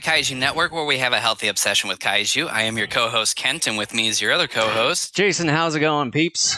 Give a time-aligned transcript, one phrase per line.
[0.00, 2.48] Kaiju Network, where we have a healthy obsession with kaiju.
[2.48, 5.48] I am your co-host Kent, and with me is your other co-host Jason.
[5.48, 6.56] How's it going, peeps?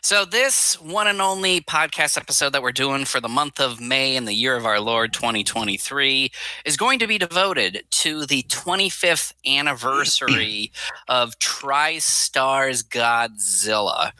[0.00, 4.16] So this one and only podcast episode that we're doing for the month of May
[4.16, 6.30] in the year of our Lord 2023
[6.64, 10.72] is going to be devoted to the 25th anniversary
[11.08, 14.12] of TriStar's Godzilla.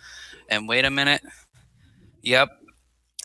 [0.48, 1.22] And wait a minute.
[2.22, 2.50] Yep,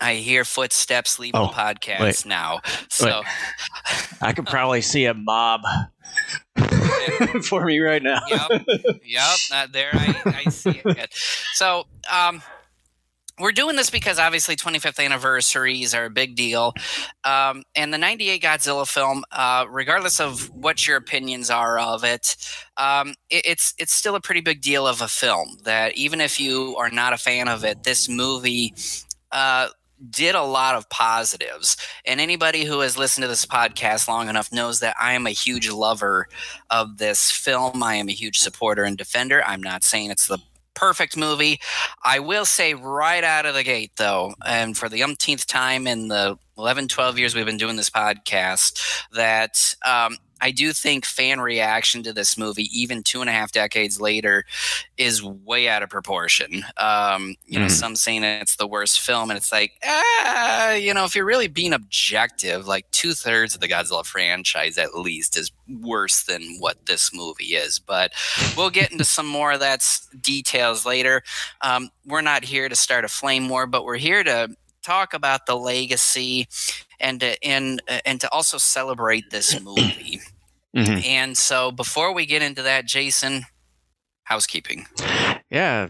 [0.02, 2.26] I hear footsteps leaving Oh, the podcast wait.
[2.26, 2.62] now.
[2.90, 3.24] So
[4.22, 5.62] I could probably see a mob
[7.44, 8.20] for me right now.
[8.28, 8.52] yep,
[9.06, 9.38] yep.
[9.54, 11.14] Uh, there, I, I see it.
[11.54, 12.42] So, um,
[13.40, 16.74] we're doing this because obviously 25th anniversaries are a big deal,
[17.24, 22.36] um, and the '98 Godzilla film, uh, regardless of what your opinions are of it,
[22.78, 25.58] um, it, it's it's still a pretty big deal of a film.
[25.66, 28.74] That even if you are not a fan of it, this movie.
[29.32, 29.68] Uh,
[30.10, 31.78] did a lot of positives.
[32.06, 35.32] And anybody who has listened to this podcast long enough knows that I am a
[35.32, 36.28] huge lover
[36.70, 37.82] of this film.
[37.84, 39.44] I am a huge supporter and defender.
[39.46, 40.40] I'm not saying it's the
[40.78, 41.60] perfect movie.
[42.04, 46.08] I will say right out of the gate, though, and for the umpteenth time in
[46.08, 51.40] the 11, 12 years we've been doing this podcast, that um, I do think fan
[51.40, 54.46] reaction to this movie, even two and a half decades later,
[54.98, 56.64] is way out of proportion.
[56.78, 57.72] Um, you know, Mhm.
[57.72, 61.48] some saying it's the worst film, and it's like, ah, you know, if you're really
[61.48, 65.52] being objective, like two thirds of the Godzilla franchise at least is
[65.82, 67.80] worse than what this movie is.
[67.80, 68.14] But
[68.56, 69.84] we'll get into some more of that
[70.22, 71.24] details later.
[71.62, 74.50] Um, we're not here to start a flame war, but we're here to
[74.88, 76.48] talk about the legacy
[77.00, 80.22] and to, and and to also celebrate this movie.
[80.76, 81.06] Mhm.
[81.06, 83.44] And so, before we get into that, Jason,
[84.24, 84.86] housekeeping.
[85.50, 85.88] Yeah,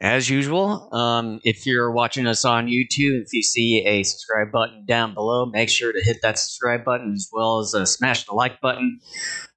[0.00, 0.92] as usual.
[0.92, 5.46] Um, if you're watching us on YouTube, if you see a subscribe button down below,
[5.46, 8.98] make sure to hit that subscribe button as well as uh, smash the like button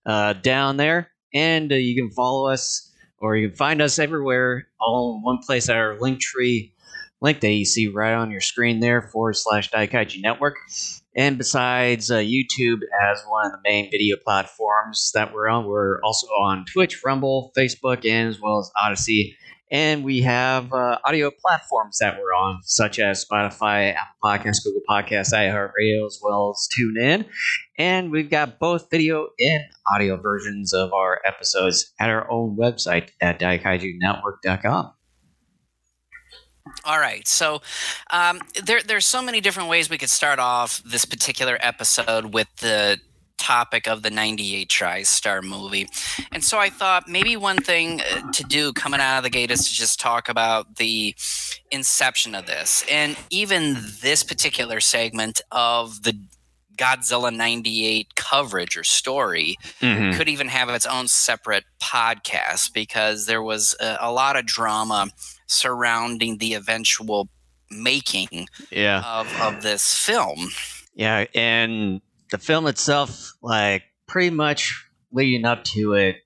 [0.06, 1.10] uh, down there.
[1.34, 5.40] And uh, you can follow us or you can find us everywhere, all in one
[5.46, 6.74] place at our link tree
[7.22, 10.56] link that you see right on your screen there forward slash Daikaiju Network.
[11.16, 16.00] And besides uh, YouTube as one of the main video platforms that we're on, we're
[16.02, 19.36] also on Twitch, Rumble, Facebook, and as well as Odysee.
[19.72, 24.82] And we have uh, audio platforms that we're on, such as Spotify, Apple Podcasts, Google
[24.90, 27.26] Podcasts, iHeartRadio, as well as TuneIn.
[27.78, 33.10] And we've got both video and audio versions of our episodes at our own website
[33.22, 34.94] at daikaijunetwork.com.
[36.86, 37.28] All right.
[37.28, 37.62] So
[38.12, 42.48] um, there, there's so many different ways we could start off this particular episode with
[42.58, 43.00] the
[43.40, 45.88] topic of the 98 TriStar movie.
[46.32, 49.50] And so I thought maybe one thing uh, to do coming out of the gate
[49.50, 51.16] is to just talk about the
[51.72, 52.86] inception of this.
[52.92, 56.20] And even this particular segment of the
[56.80, 60.18] Godzilla 98 coverage or story Mm-hmm.
[60.18, 65.10] could even have its own separate podcast because there was a, a lot of drama
[65.48, 67.30] surrounding the eventual
[67.70, 69.04] making Yeah.
[69.06, 70.50] of, of this film.
[70.96, 72.02] Yeah, and
[72.32, 76.18] the film itself, like pretty much leading up to it,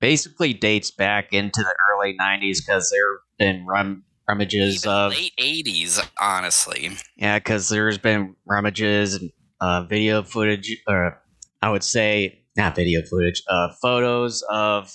[0.00, 5.12] basically dates back into the early '90s because there have been rum- rummages Even of
[5.12, 6.90] late 80s, honestly.
[7.16, 9.30] yeah, because there's been rummages and
[9.60, 11.20] uh, video footage, or
[11.62, 14.92] I would say not video footage, uh, photos of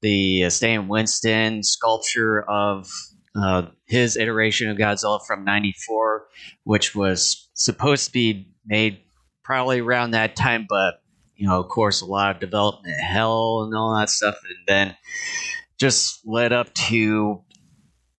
[0.00, 2.88] the uh, Stan Winston sculpture of
[3.34, 6.26] uh, his iteration of Godzilla from '94,
[6.64, 9.00] which was supposed to be made
[9.44, 11.02] probably around that time, but
[11.36, 14.96] you know, of course, a lot of development hell and all that stuff, and then
[15.78, 17.42] just led up to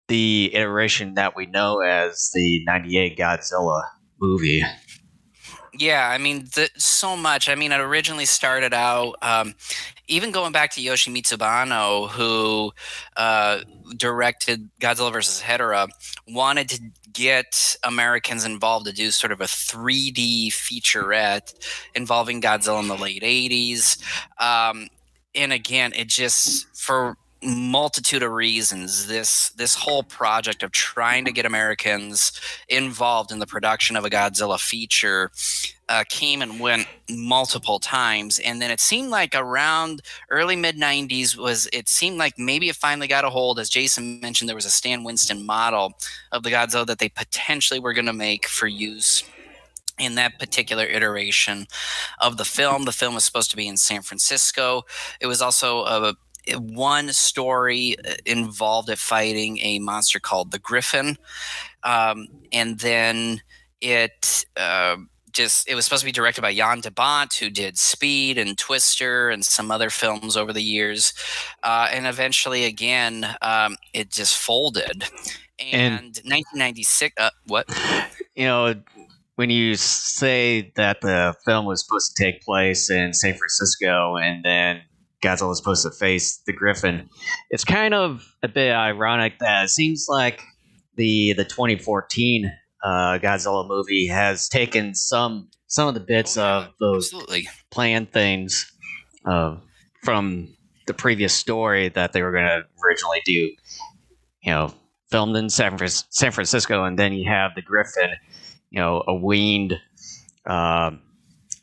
[0.08, 3.82] the iteration that we know as the 98 Godzilla
[4.20, 4.64] movie.
[5.80, 7.48] Yeah, I mean, th- so much.
[7.48, 9.54] I mean, it originally started out, um,
[10.08, 12.70] even going back to Yoshimitsu Banno, who
[13.16, 13.60] uh,
[13.96, 15.40] directed Godzilla vs.
[15.40, 15.88] Hedorah,
[16.28, 16.82] wanted to
[17.14, 21.54] get Americans involved to do sort of a 3D featurette
[21.94, 24.02] involving Godzilla in the late 80s.
[24.38, 24.88] Um,
[25.34, 31.32] and again, it just, for multitude of reasons this this whole project of trying to
[31.32, 32.32] get Americans
[32.68, 35.30] involved in the production of a Godzilla feature
[35.88, 41.36] uh, came and went multiple times, and then it seemed like around early mid '90s
[41.36, 43.58] was it seemed like maybe it finally got a hold.
[43.58, 45.94] As Jason mentioned, there was a Stan Winston model
[46.32, 49.24] of the Godzilla that they potentially were going to make for use
[49.98, 51.66] in that particular iteration
[52.20, 52.84] of the film.
[52.84, 54.82] The film was supposed to be in San Francisco.
[55.20, 56.14] It was also a
[56.56, 61.16] one story uh, involved it fighting a monster called the Griffin,
[61.82, 63.42] um, and then
[63.80, 64.96] it uh,
[65.32, 68.56] just it was supposed to be directed by Jan de Bont, who did Speed and
[68.58, 71.12] Twister and some other films over the years,
[71.62, 75.04] uh, and eventually again um, it just folded.
[75.58, 77.68] And, and 1996, uh, what?
[78.34, 78.74] You know,
[79.36, 84.44] when you say that the film was supposed to take place in San Francisco and
[84.44, 84.82] then
[85.22, 87.08] Godzilla was supposed to face the Griffin,
[87.50, 90.42] it's kind of a bit ironic that it seems like
[90.96, 92.52] the the 2014
[92.82, 97.48] uh, Godzilla movie has taken some some of the bits oh, of those absolutely.
[97.70, 98.72] planned things
[99.24, 99.56] uh,
[100.02, 100.54] from
[100.86, 103.52] the previous story that they were going to originally do.
[104.42, 104.74] You know,
[105.10, 108.10] filmed in San, San Francisco, and then you have the Griffin,
[108.70, 109.78] you know, a weaned
[110.46, 110.92] uh,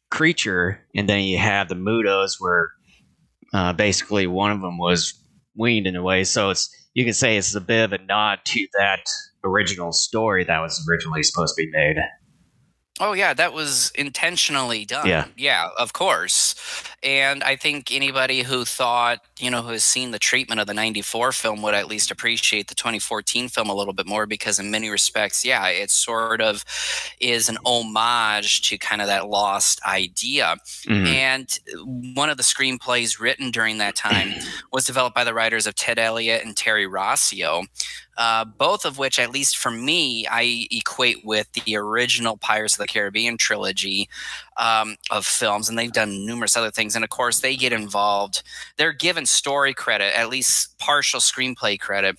[0.09, 2.71] creature, and then you have the MUTOs where
[3.53, 5.13] uh, basically one of them was
[5.55, 6.23] weaned in a way.
[6.23, 9.05] So it's you can say it's a bit of a nod to that
[9.43, 11.97] original story that was originally supposed to be made.
[12.99, 15.07] Oh yeah, that was intentionally done.
[15.07, 16.55] Yeah, yeah, of course.
[17.03, 20.73] And I think anybody who thought, you know, who has seen the treatment of the
[20.73, 24.71] '94 film would at least appreciate the 2014 film a little bit more because, in
[24.71, 26.63] many respects, yeah, it sort of
[27.19, 30.55] is an homage to kind of that lost idea.
[30.85, 31.07] Mm-hmm.
[31.07, 31.59] And
[32.15, 34.33] one of the screenplays written during that time
[34.71, 37.65] was developed by the writers of Ted Elliott and Terry Rossio
[38.17, 42.79] uh, both of which, at least for me, I equate with the original Pirates of
[42.79, 44.09] the Caribbean trilogy
[44.57, 46.95] um, of films, and they've done numerous other things.
[46.95, 48.41] And of course, they get involved.
[48.77, 52.17] They're given story credit, at least partial screenplay credit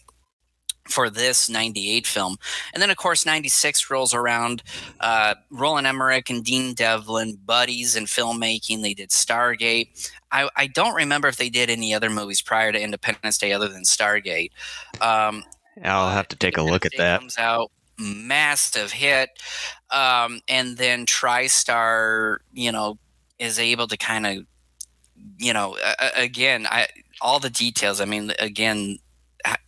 [0.89, 2.37] for this 98 film.
[2.73, 4.63] And then, of course, 96 rolls around.
[5.01, 8.83] Uh, Roland Emmerich and Dean Devlin, buddies in filmmaking.
[8.83, 10.11] They did Stargate.
[10.33, 13.69] I, I, don't remember if they did any other movies prior to Independence Day other
[13.69, 14.51] than Stargate.
[15.01, 15.45] Um,
[15.85, 17.21] I'll have to take a look at that.
[17.21, 19.31] Comes out massive hit,
[19.91, 22.99] um, and then TriStar, you know,
[23.39, 24.47] is able to kind of,
[25.37, 25.77] you know,
[26.17, 26.89] again, I
[27.21, 28.01] all the details.
[28.01, 28.99] I mean, again,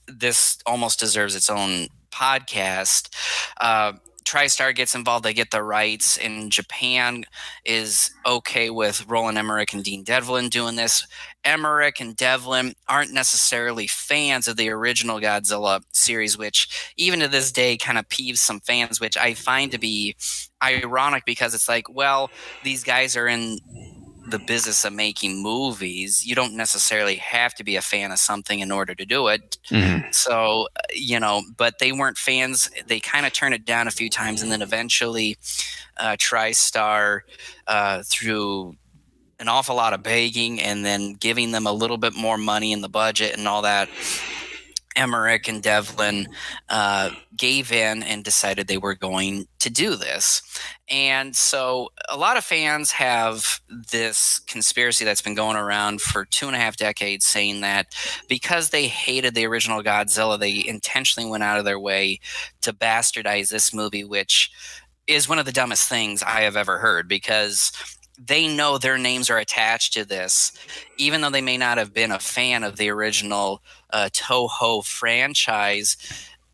[0.07, 3.15] this almost deserves its own podcast.
[3.61, 3.93] Uh,
[4.25, 7.25] TriStar gets involved, they get the rights, and Japan
[7.65, 11.05] is okay with Roland Emmerich and Dean Devlin doing this.
[11.45, 17.51] Emmerich and Devlin aren't necessarily fans of the original Godzilla series, which even to this
[17.51, 20.15] day kind of peeves some fans, which I find to be
[20.63, 22.31] ironic because it's like, well,
[22.63, 23.59] these guys are in
[24.31, 28.61] the business of making movies, you don't necessarily have to be a fan of something
[28.61, 29.59] in order to do it.
[29.71, 30.11] Mm-hmm.
[30.13, 32.71] So, you know, but they weren't fans.
[32.87, 35.37] They kind of turned it down a few times, and then eventually,
[35.99, 37.21] uh, TriStar,
[37.67, 38.77] uh, through
[39.39, 42.83] an awful lot of begging and then giving them a little bit more money in
[42.83, 43.89] the budget and all that,
[44.97, 46.29] Emmerich and Devlin
[46.69, 50.43] uh, gave in and decided they were going to do this.
[50.89, 53.61] And so a lot of fans have
[53.93, 57.95] this conspiracy that's been going around for two and a half decades saying that
[58.29, 62.19] because they hated the original Godzilla, they intentionally went out of their way
[62.63, 64.51] to bastardize this movie, which
[65.07, 67.73] is one of the dumbest things I have ever heard because
[68.27, 70.53] they know their names are attached to this,
[70.99, 75.97] even though they may not have been a fan of the original uh, Toho franchise.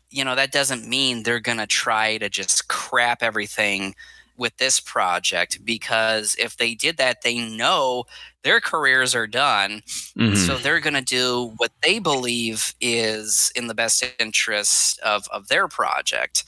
[0.09, 3.95] You know, that doesn't mean they're going to try to just crap everything
[4.37, 8.05] with this project because if they did that, they know
[8.43, 9.81] their careers are done.
[10.17, 10.35] Mm-hmm.
[10.35, 15.49] So they're going to do what they believe is in the best interest of, of
[15.49, 16.43] their project.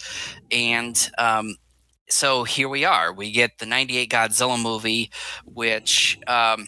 [0.52, 1.56] And, um,
[2.10, 3.14] so here we are.
[3.14, 5.12] We get the 98 Godzilla movie,
[5.46, 6.68] which, um,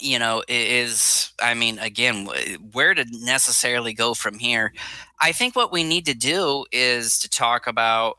[0.00, 2.28] you know, is, I mean, again,
[2.72, 4.72] where to necessarily go from here?
[5.20, 8.18] I think what we need to do is to talk about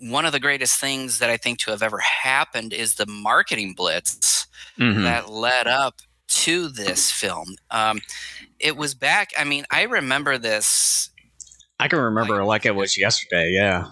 [0.00, 3.74] one of the greatest things that I think to have ever happened is the marketing
[3.74, 4.46] blitz
[4.78, 5.02] mm-hmm.
[5.02, 5.96] that led up
[6.28, 7.56] to this film.
[7.72, 8.00] Um,
[8.60, 11.10] it was back, I mean, I remember this.
[11.80, 13.86] I can remember like, like it was yesterday, yeah.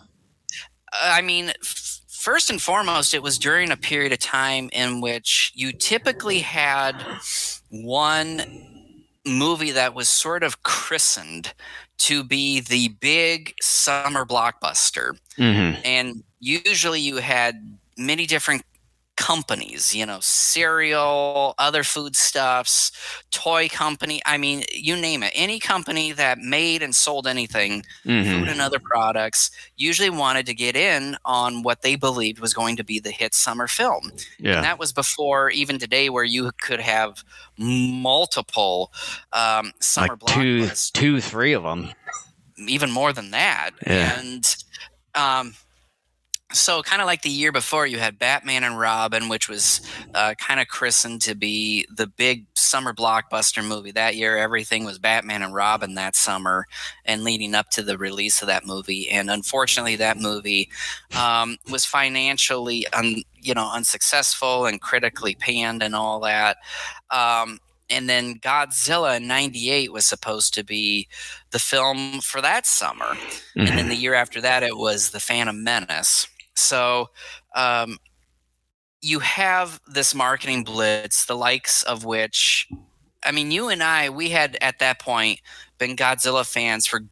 [1.00, 5.52] I mean, f- first and foremost, it was during a period of time in which
[5.54, 6.94] you typically had
[7.70, 8.42] one
[9.26, 11.52] movie that was sort of christened
[11.98, 15.18] to be the big summer blockbuster.
[15.38, 15.80] Mm-hmm.
[15.84, 18.62] And usually you had many different
[19.16, 22.92] companies, you know, cereal, other foodstuffs,
[23.30, 24.20] toy company.
[24.26, 25.32] I mean, you name it.
[25.34, 28.30] Any company that made and sold anything, mm-hmm.
[28.30, 32.76] food and other products, usually wanted to get in on what they believed was going
[32.76, 34.12] to be the hit summer film.
[34.38, 34.56] Yeah.
[34.56, 37.24] And that was before even today, where you could have
[37.58, 38.92] multiple
[39.32, 41.90] um, summer like two, two, three of them,
[42.68, 43.70] even more than that.
[43.86, 44.20] Yeah.
[44.20, 44.56] And
[45.14, 45.54] um,
[46.58, 49.80] so kind of like the year before you had batman and robin which was
[50.14, 54.98] uh, kind of christened to be the big summer blockbuster movie that year everything was
[54.98, 56.66] batman and robin that summer
[57.04, 60.68] and leading up to the release of that movie and unfortunately that movie
[61.16, 66.56] um, was financially un, you know unsuccessful and critically panned and all that
[67.10, 71.08] um, and then Godzilla in 98 was supposed to be
[71.50, 73.04] the film for that summer.
[73.04, 73.60] Mm-hmm.
[73.60, 73.88] And then mm-hmm.
[73.90, 76.26] the year after that, it was The Phantom Menace.
[76.56, 77.10] So
[77.54, 77.98] um,
[79.00, 82.68] you have this marketing blitz, the likes of which,
[83.24, 85.40] I mean, you and I, we had at that point
[85.78, 87.02] been Godzilla fans for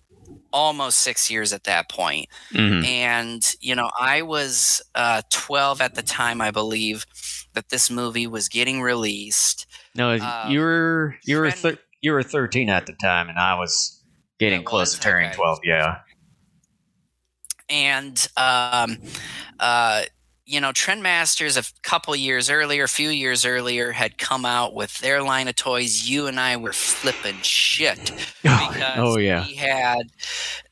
[0.53, 2.29] almost six years at that point.
[2.53, 2.85] Mm-hmm.
[2.85, 7.07] And, you know, I was uh, 12 at the time, I believe,
[7.55, 9.67] that this movie was getting released.
[9.95, 13.55] No, um, you were you were thir- you were 13 at the time, and I
[13.55, 14.03] was
[14.41, 15.37] getting close was, to turning okay.
[15.37, 15.59] 12.
[15.63, 15.99] Yeah
[17.69, 18.99] and um,
[19.61, 20.03] uh,
[20.47, 24.99] you know, Trendmasters a couple years earlier, a few years earlier, had come out with
[24.99, 26.09] their line of toys.
[26.09, 28.13] You and I were flipping shit
[28.45, 29.47] oh, because oh, yeah.
[29.47, 30.03] we had,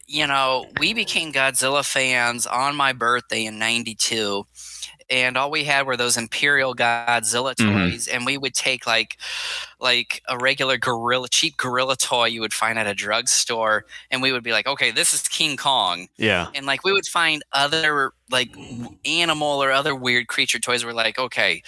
[0.07, 4.47] you know, we became Godzilla fans on my birthday in '92
[5.11, 7.73] and all we had were those Imperial Godzilla mm-hmm.
[7.73, 8.17] toys, mm-hmm.
[8.17, 9.19] and we would take like
[9.81, 14.33] like a regular gorilla cheap gorilla toy you would find at a drugstore, and we
[14.33, 18.13] would be like, okay, this is King Kong, yeah, and like we would find other
[18.31, 18.55] like
[19.05, 20.85] animal or other weird creature toys.
[20.85, 21.63] We're like, okay,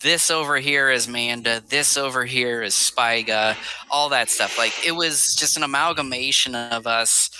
[0.00, 3.56] this over here is Manda, this over here is Spiega,
[3.90, 4.58] all that stuff.
[4.58, 7.30] Like it was just an amalgamation of us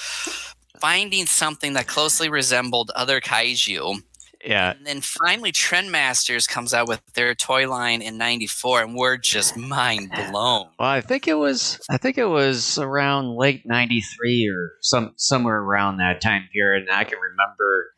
[0.80, 4.02] finding something that closely resembled other kaiju
[4.44, 4.72] yeah.
[4.72, 9.56] And then finally, Trendmasters comes out with their toy line in '94, and we're just
[9.56, 10.68] mind blown.
[10.78, 15.58] Well, I think it was I think it was around late '93 or some somewhere
[15.58, 17.92] around that time period, and I can remember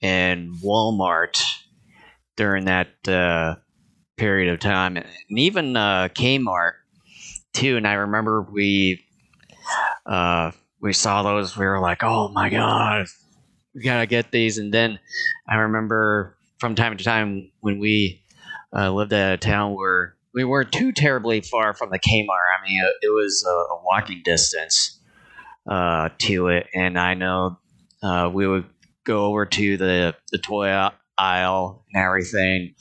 [0.00, 1.40] in Walmart
[2.36, 3.56] during that uh,
[4.16, 6.72] period of time, and even uh, Kmart
[7.52, 7.76] too.
[7.76, 9.04] And I remember we
[10.06, 11.56] uh, we saw those.
[11.56, 13.06] We were like, "Oh my god!"
[13.74, 14.58] We gotta get these.
[14.58, 14.98] And then
[15.48, 18.22] I remember from time to time when we
[18.74, 22.58] uh, lived at a town where we weren't too terribly far from the Kmart.
[22.58, 24.98] I mean, it, was a, a, walking distance
[25.68, 27.58] uh, to it, and I know
[28.02, 28.64] uh, we would
[29.04, 30.88] go over to the the toy
[31.18, 32.74] aisle and everything.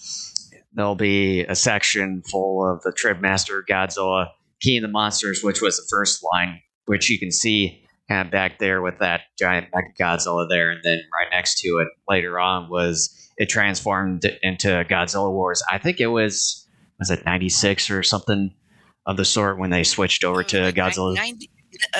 [0.73, 4.27] There'll be a section full of the Trendmaster Godzilla,
[4.61, 7.80] King of the Monsters, which was the first line, which you can see
[8.11, 9.67] kind of back there with that giant
[9.99, 15.31] Godzilla there, and then right next to it later on was it transformed into Godzilla
[15.31, 15.63] Wars.
[15.71, 16.67] I think it was
[16.99, 18.53] was it ninety six or something
[19.05, 21.15] of the sort when they switched over to Godzilla.
[21.15, 21.49] 90,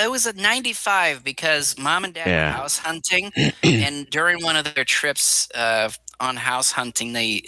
[0.00, 2.46] it was a 95 because mom and dad yeah.
[2.46, 5.88] were house hunting and during one of their trips uh,
[6.22, 7.42] on house hunting, they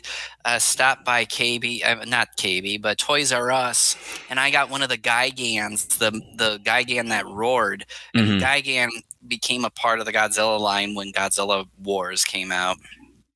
[0.45, 3.97] uh, stopped by KB, uh, not KB, but Toys R Us,
[4.29, 7.87] and I got one of the Gigans, the the Gigan that roared.
[8.13, 8.45] And mm-hmm.
[8.45, 8.91] Gigan
[9.27, 12.77] became a part of the Godzilla line when Godzilla Wars came out.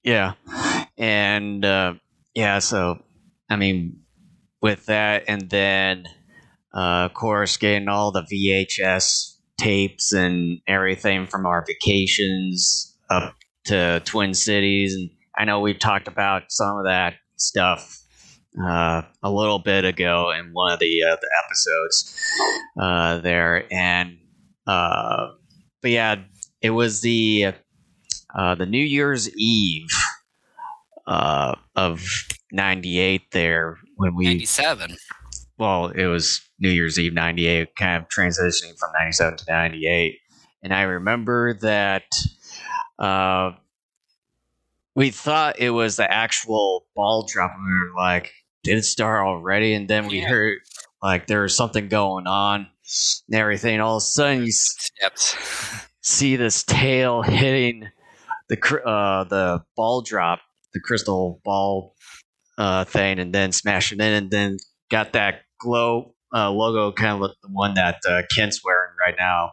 [0.02, 0.32] Yeah,
[0.98, 1.94] and uh,
[2.34, 3.02] yeah, so
[3.48, 4.00] I mean,
[4.60, 6.06] with that, and then
[6.74, 14.00] uh, of course getting all the VHS tapes and everything from our vacations up to
[14.04, 18.02] Twin Cities and I know we've talked about some of that stuff
[18.60, 22.20] uh, a little bit ago in one of the, uh, the episodes
[22.80, 24.18] uh, there, and
[24.66, 25.28] uh,
[25.80, 26.16] but yeah,
[26.60, 27.52] it was the
[28.34, 29.88] uh, the New Year's Eve
[31.06, 32.04] uh, of
[32.50, 34.96] '98 there when we '97.
[35.56, 40.18] Well, it was New Year's Eve '98, kind of transitioning from '97 to '98,
[40.64, 42.06] and I remember that
[44.98, 48.32] we thought it was the actual ball drop, and we were like,
[48.64, 50.28] "Did it start already?" And then we yeah.
[50.28, 50.58] heard
[51.00, 52.66] like there was something going on
[53.28, 53.78] and everything.
[53.80, 55.36] All of a sudden, you Steps.
[56.02, 57.88] see this tail hitting
[58.48, 60.40] the uh, the ball drop,
[60.74, 61.94] the crystal ball
[62.58, 64.56] uh, thing, and then smashing in, and then
[64.90, 69.14] got that glow uh, logo, kind of like the one that uh, Kent's wearing right
[69.16, 69.52] now,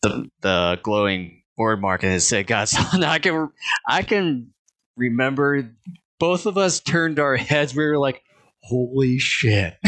[0.00, 3.04] the the glowing board mark, and it said Godzilla.
[3.04, 3.50] I can
[3.86, 4.51] I can
[4.96, 5.70] remember
[6.18, 7.74] both of us turned our heads.
[7.74, 8.22] We were like,
[8.62, 9.74] "Holy shit!"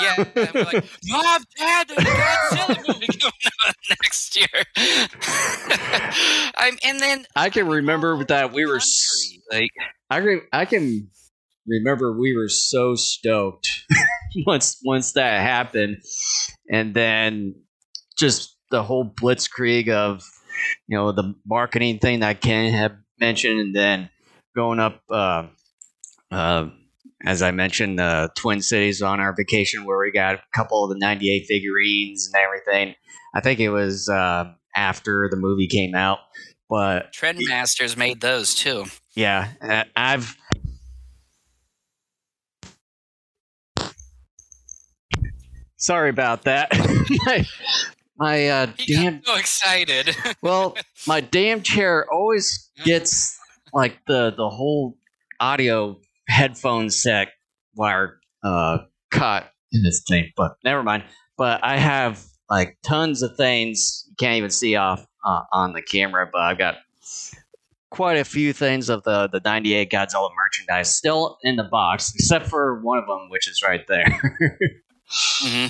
[0.00, 3.32] yeah, we're like, "Mom, Dad, there's a Godzilla movie coming
[3.66, 4.64] out next year."
[6.56, 8.80] I'm, and then I can remember that we were
[9.50, 9.70] like,
[10.10, 11.10] I can, I can
[11.66, 13.68] remember we were so stoked
[14.46, 16.02] once once that happened,
[16.70, 17.54] and then
[18.16, 20.22] just the whole blitzkrieg of
[20.86, 24.10] you know the marketing thing that Kent had mentioned, and then
[24.54, 25.48] going up, uh,
[26.30, 26.68] uh,
[27.24, 30.90] as I mentioned, the Twin Cities on our vacation where we got a couple of
[30.90, 32.94] the 98 figurines and everything.
[33.34, 36.18] I think it was uh, after the movie came out,
[36.68, 38.84] but Trendmasters made those too.
[39.14, 40.36] yeah, uh, I've.
[45.76, 46.70] Sorry about that.
[47.26, 47.44] my
[48.16, 50.16] my uh, damn so excited.
[50.42, 53.38] well, my damn chair always gets
[53.74, 54.96] like the the whole
[55.40, 57.28] audio headphone set
[57.74, 58.78] wire uh
[59.10, 60.30] caught in this thing.
[60.36, 61.04] But never mind.
[61.36, 65.82] But I have like tons of things you can't even see off uh, on the
[65.82, 66.28] camera.
[66.30, 66.76] But I've got
[67.90, 72.46] quite a few things of the the '98 Godzilla merchandise still in the box, except
[72.46, 74.04] for one of them, which is right there.
[75.10, 75.66] hmm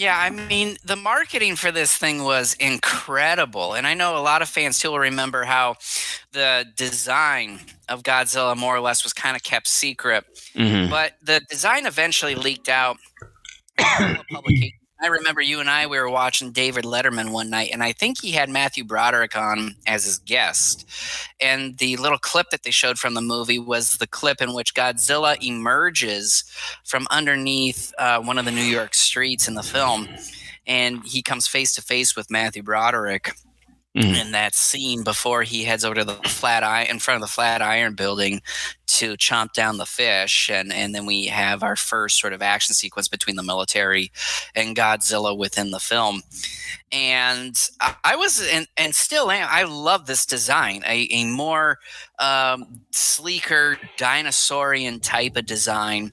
[0.00, 3.74] Yeah, I mean, the marketing for this thing was incredible.
[3.74, 5.76] And I know a lot of fans still remember how
[6.32, 10.24] the design of Godzilla more or less was kind of kept secret.
[10.54, 10.88] Mhm.
[10.88, 12.96] But the design eventually leaked out.
[13.78, 14.79] Publication.
[15.02, 18.20] I remember you and I we were watching David Letterman one night, and I think
[18.20, 20.86] he had Matthew Broderick on as his guest.
[21.40, 24.74] And the little clip that they showed from the movie was the clip in which
[24.74, 26.44] Godzilla emerges
[26.84, 30.06] from underneath uh, one of the New York streets in the film,
[30.66, 33.32] and he comes face to face with Matthew Broderick
[33.96, 34.20] Mhm.
[34.20, 37.32] in that scene before he heads over to the flat eye in front of the
[37.32, 38.40] Flatiron Building
[38.86, 42.72] to chomp down the fish and and then we have our first sort of action
[42.74, 44.12] sequence between the military
[44.54, 46.22] and Godzilla within the film
[46.92, 51.78] and I, I was and, and still am I love this design a, a more
[52.18, 56.12] um, sleeker dinosaurian type of design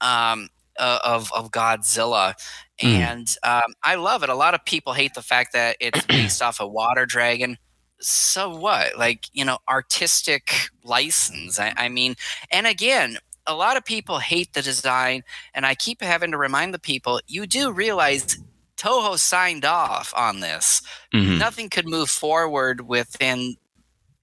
[0.00, 2.34] um, uh, of of Godzilla
[2.80, 2.88] Mm.
[2.90, 4.28] and um, I love it.
[4.28, 7.58] A lot of people hate the fact that it's based off a water dragon.
[8.00, 8.96] So what?
[8.96, 10.52] Like you know, artistic
[10.84, 11.58] license.
[11.58, 12.14] I, I mean,
[12.52, 15.22] and again, a lot of people hate the design,
[15.54, 18.38] and I keep having to remind the people: you do realize
[18.76, 20.80] Toho signed off on this.
[21.12, 21.38] Mhm.
[21.38, 23.56] Nothing could move forward within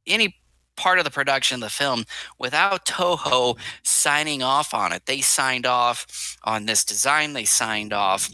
[0.08, 0.34] any
[0.76, 2.06] part of the production of the film
[2.40, 5.06] without Toho signing off on it.
[5.06, 7.34] They signed off on this design.
[7.34, 8.30] They signed off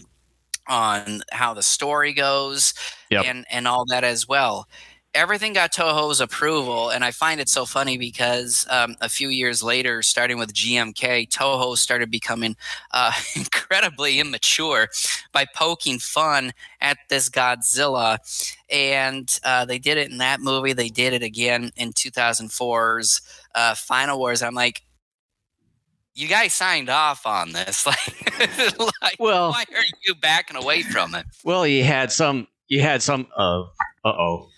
[0.68, 2.74] on how the story goes
[3.10, 3.26] Yep.
[3.28, 4.68] and and all that as well.
[5.14, 9.62] Everything got Toho's approval, and I find it so funny because um, a few years
[9.62, 12.56] later, starting with GMK, Toho started becoming
[12.92, 14.88] uh, incredibly immature
[15.34, 18.20] by poking fun at this Godzilla,
[18.70, 20.72] and uh, they did it in that movie.
[20.72, 23.22] They did it again in 2004's
[23.54, 24.42] uh, Final Wars.
[24.42, 24.82] I'm like,
[26.14, 31.16] you guys signed off on this, like, like Well, why are you backing away from
[31.16, 31.26] it?
[31.44, 32.48] Well, you had some.
[32.68, 33.28] You had some.
[33.36, 33.64] Uh
[34.06, 34.51] oh.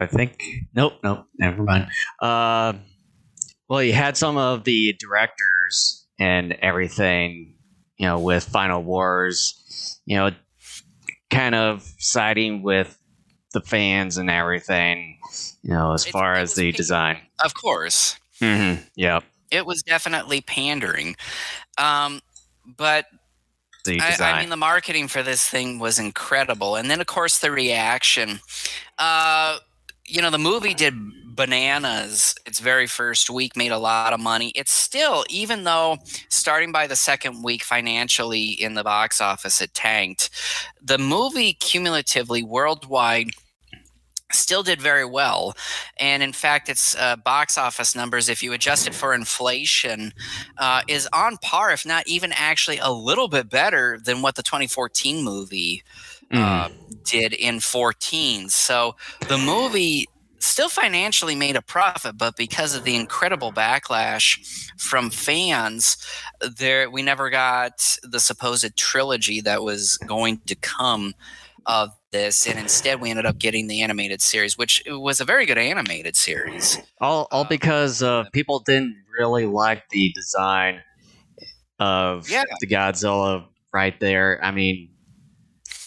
[0.00, 0.42] I think.
[0.74, 0.94] Nope.
[1.02, 1.26] Nope.
[1.38, 1.86] Never mind.
[2.20, 2.74] Uh,
[3.68, 7.54] well, you had some of the directors and everything.
[7.96, 10.00] You know, with Final Wars.
[10.04, 10.30] You know,
[11.30, 12.98] kind of siding with
[13.52, 15.18] the fans and everything.
[15.62, 17.18] You know, as It's- far it as the design.
[17.42, 18.82] Of course, Mm-hmm.
[18.96, 19.24] Yep.
[19.52, 21.14] it was definitely pandering,
[21.78, 22.20] um,
[22.66, 23.06] but
[23.84, 24.34] The I, design.
[24.34, 28.40] I mean, the marketing for this thing was incredible, and then of course the reaction.
[28.98, 29.58] Uh,
[30.06, 30.94] you know, the movie did
[31.34, 32.34] bananas.
[32.46, 34.52] Its very first week made a lot of money.
[34.54, 39.74] It's still, even though starting by the second week financially in the box office, it
[39.74, 40.30] tanked.
[40.82, 43.30] The movie cumulatively worldwide
[44.32, 45.54] still did very well
[45.98, 50.12] and in fact its uh, box office numbers if you adjust it for inflation
[50.58, 54.42] uh, is on par if not even actually a little bit better than what the
[54.42, 55.84] 2014 movie
[56.32, 56.68] uh,
[57.04, 58.96] did in 14 so
[59.28, 60.06] the movie
[60.38, 65.96] still financially made a profit but because of the incredible backlash from fans
[66.58, 71.14] there we never got the supposed trilogy that was going to come
[71.66, 75.46] of this and instead we ended up getting the animated series which was a very
[75.46, 80.82] good animated series All, all Uh, because uh, people didn't really like the design
[81.78, 82.44] of Yeah.
[82.60, 84.38] the Godzilla right there.
[84.42, 84.90] I mean,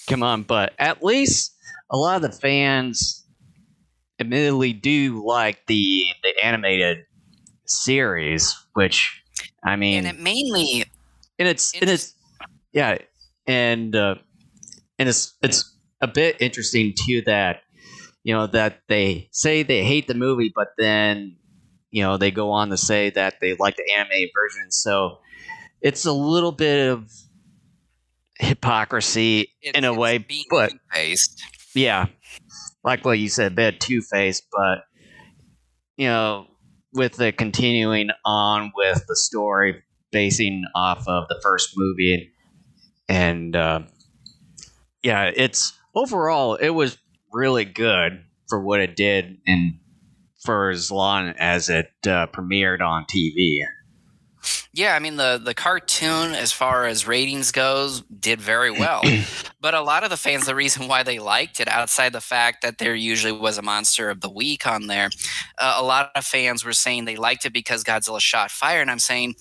[0.07, 1.55] come on, but at least
[1.89, 3.25] a lot of the fans
[4.19, 7.05] admittedly do like the the animated
[7.65, 9.21] series, which
[9.63, 10.85] I mean, and it mainly
[11.39, 12.15] and it's and it's
[12.73, 12.97] yeah,
[13.45, 14.15] and uh,
[14.97, 17.61] and it's it's a bit interesting too that
[18.23, 21.37] you know that they say they hate the movie, but then
[21.91, 24.71] you know they go on to say that they like the anime version.
[24.71, 25.19] So
[25.81, 27.11] it's a little bit of
[28.39, 31.41] hypocrisy it- in a way, but based
[31.77, 32.07] yeah,
[32.83, 34.79] like what you said, a bit two faced, but
[35.95, 36.47] you know,
[36.93, 42.31] with the continuing on with the story basing off of the first movie,
[43.07, 43.81] and uh,
[45.03, 46.97] yeah, it's overall it was
[47.31, 49.79] really good for what it did and
[50.43, 53.59] for as long as it uh, premiered on TV.
[54.73, 59.01] Yeah, I mean the the cartoon, as far as ratings goes, did very well.
[59.61, 62.61] but a lot of the fans, the reason why they liked it, outside the fact
[62.61, 65.09] that there usually was a monster of the week on there,
[65.57, 68.91] uh, a lot of fans were saying they liked it because Godzilla shot fire, and
[68.91, 69.35] I'm saying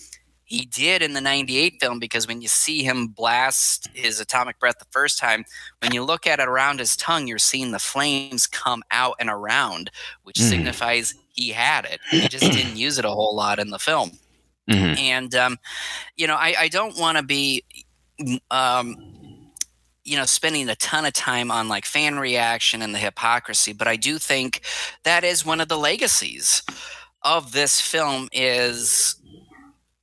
[0.47, 4.79] he did in the 98 film because when you see him blast his atomic breath
[4.79, 5.45] the first time
[5.83, 9.29] when you look at it around his tongue you're seeing the flames come out and
[9.29, 9.91] around
[10.23, 10.49] which mm.
[10.49, 14.13] signifies he had it he just didn't use it a whole lot in the film
[14.71, 14.99] mm-hmm.
[14.99, 15.59] and um,
[16.17, 17.65] you know i, I don't want to be
[18.51, 18.97] um,
[20.05, 23.89] you know spending a ton of time on like fan reaction and the hypocrisy but
[23.89, 24.63] i do think
[25.05, 26.63] that is one of the legacies
[27.23, 29.17] of this film is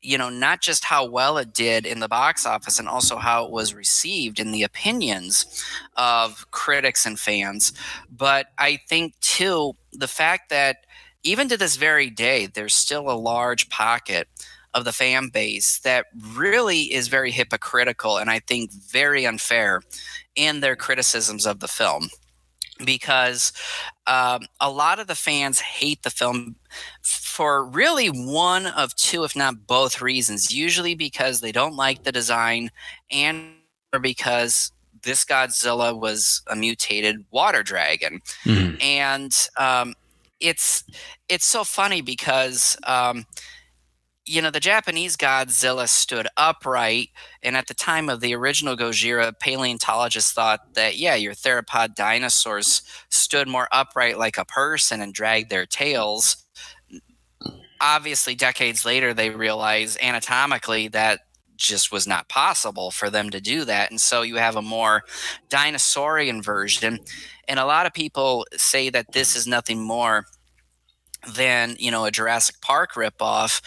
[0.03, 3.45] you know, not just how well it did in the box office and also how
[3.45, 5.63] it was received in the opinions
[5.95, 7.71] of critics and fans.
[8.11, 10.85] But I think, too, the fact that
[11.23, 14.27] even to this very day, there's still a large pocket
[14.73, 19.81] of the fan base that really is very hypocritical and I think very unfair
[20.35, 22.09] in their criticisms of the film
[22.83, 23.53] because
[24.07, 26.55] um, a lot of the fans hate the film
[27.01, 30.53] for really one of two, if not both reasons.
[30.53, 32.71] Usually because they don't like the design
[33.11, 33.53] and
[33.93, 34.71] or because
[35.03, 38.21] this Godzilla was a mutated water dragon.
[38.45, 38.81] Mm-hmm.
[38.81, 39.93] And um,
[40.39, 40.83] it's
[41.29, 43.25] it's so funny because um,
[44.25, 47.09] you know, the Japanese Godzilla stood upright.
[47.41, 52.83] And at the time of the original Gojira, paleontologists thought that, yeah, your theropod dinosaurs
[53.09, 56.45] stood more upright like a person and dragged their tails.
[57.81, 61.21] Obviously, decades later, they realized anatomically that
[61.57, 63.91] just was not possible for them to do that.
[63.91, 65.03] And so you have a more
[65.49, 66.99] dinosaurian version.
[67.47, 70.25] And a lot of people say that this is nothing more
[71.35, 73.61] than, you know, a Jurassic Park ripoff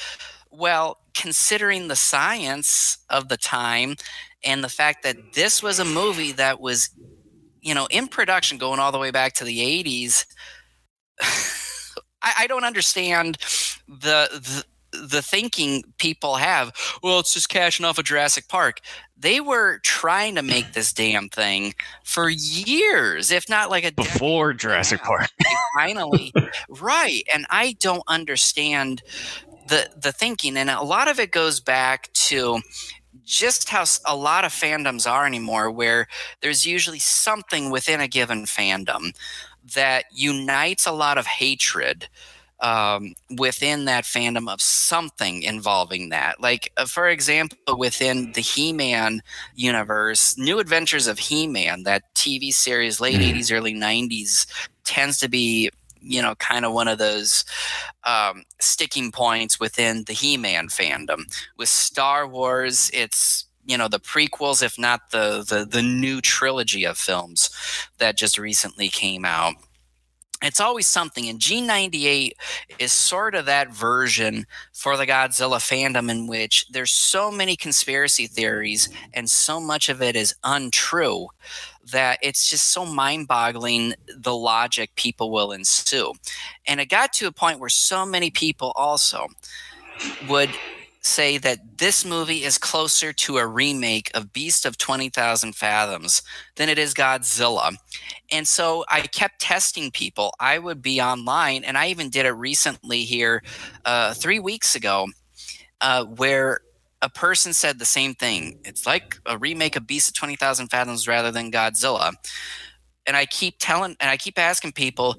[0.56, 3.96] well, considering the science of the time
[4.44, 6.90] and the fact that this was a movie that was,
[7.60, 10.26] you know, in production going all the way back to the 80s,
[12.22, 13.38] I, I, don't understand
[13.86, 18.80] the, the the thinking people have, well, it's just cashing off of Jurassic Park.
[19.16, 24.52] They were trying to make this damn thing for years, if not like a before
[24.52, 25.28] Jurassic Park.
[25.74, 26.32] finally,
[26.68, 27.22] right?
[27.34, 29.02] And I don't understand
[29.68, 32.60] the the thinking, and a lot of it goes back to
[33.24, 36.06] just how a lot of fandoms are anymore, where
[36.40, 39.16] there's usually something within a given fandom
[39.74, 42.08] that unites a lot of hatred
[42.60, 46.40] um, within that fandom of something involving that.
[46.40, 49.22] Like, uh, for example, within the He Man
[49.54, 53.34] universe, New Adventures of He Man, that TV series, late mm.
[53.34, 54.46] 80s, early 90s,
[54.84, 55.70] tends to be
[56.06, 57.44] you know, kind of one of those
[58.04, 61.22] um, sticking points within the He Man fandom.
[61.56, 66.84] With Star Wars, it's you know the prequels, if not the, the the new trilogy
[66.84, 67.50] of films
[67.98, 69.54] that just recently came out.
[70.42, 72.32] It's always something, and G98
[72.78, 78.26] is sort of that version for the Godzilla fandom in which there's so many conspiracy
[78.26, 81.28] theories and so much of it is untrue
[81.92, 86.12] that it's just so mind boggling the logic people will ensue.
[86.66, 89.28] And it got to a point where so many people also
[90.28, 90.50] would
[91.06, 96.22] say that this movie is closer to a remake of Beast of 20,000 Fathoms
[96.56, 97.76] than it is Godzilla.
[98.30, 100.34] And so I kept testing people.
[100.40, 103.42] I would be online, and I even did it recently here
[103.84, 105.06] uh, three weeks ago,
[105.80, 106.60] uh, where
[107.06, 108.58] a person said the same thing.
[108.64, 112.12] It's like a remake of Beast of 20,000 Fathoms rather than Godzilla.
[113.06, 115.14] And I keep telling, and I keep asking people,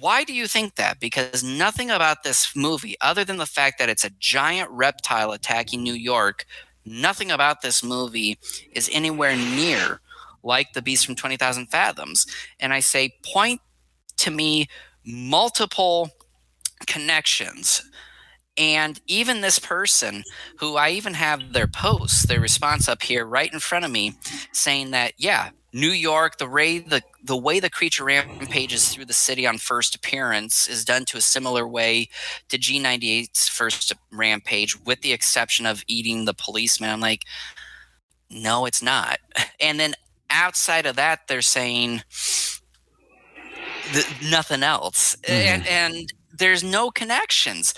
[0.00, 0.98] why do you think that?
[0.98, 5.84] Because nothing about this movie, other than the fact that it's a giant reptile attacking
[5.84, 6.46] New York,
[6.84, 8.36] nothing about this movie
[8.72, 10.00] is anywhere near
[10.42, 12.26] like the Beast from 20,000 Fathoms.
[12.58, 13.60] And I say, point
[14.16, 14.66] to me
[15.06, 16.10] multiple
[16.88, 17.88] connections
[18.56, 20.24] and even this person,
[20.58, 24.14] who I even have their post, their response up here right in front of me,
[24.52, 29.14] saying that, yeah, New York, the way the, the way the creature rampages through the
[29.14, 32.08] city on first appearance is done to a similar way
[32.50, 36.90] to G98's first rampage, with the exception of eating the policeman.
[36.90, 37.22] I'm like,
[38.30, 39.18] no, it's not.
[39.60, 39.94] And then
[40.28, 42.02] outside of that, they're saying
[43.92, 45.16] the, nothing else.
[45.22, 45.30] Mm.
[45.30, 47.74] And, and there's no connections.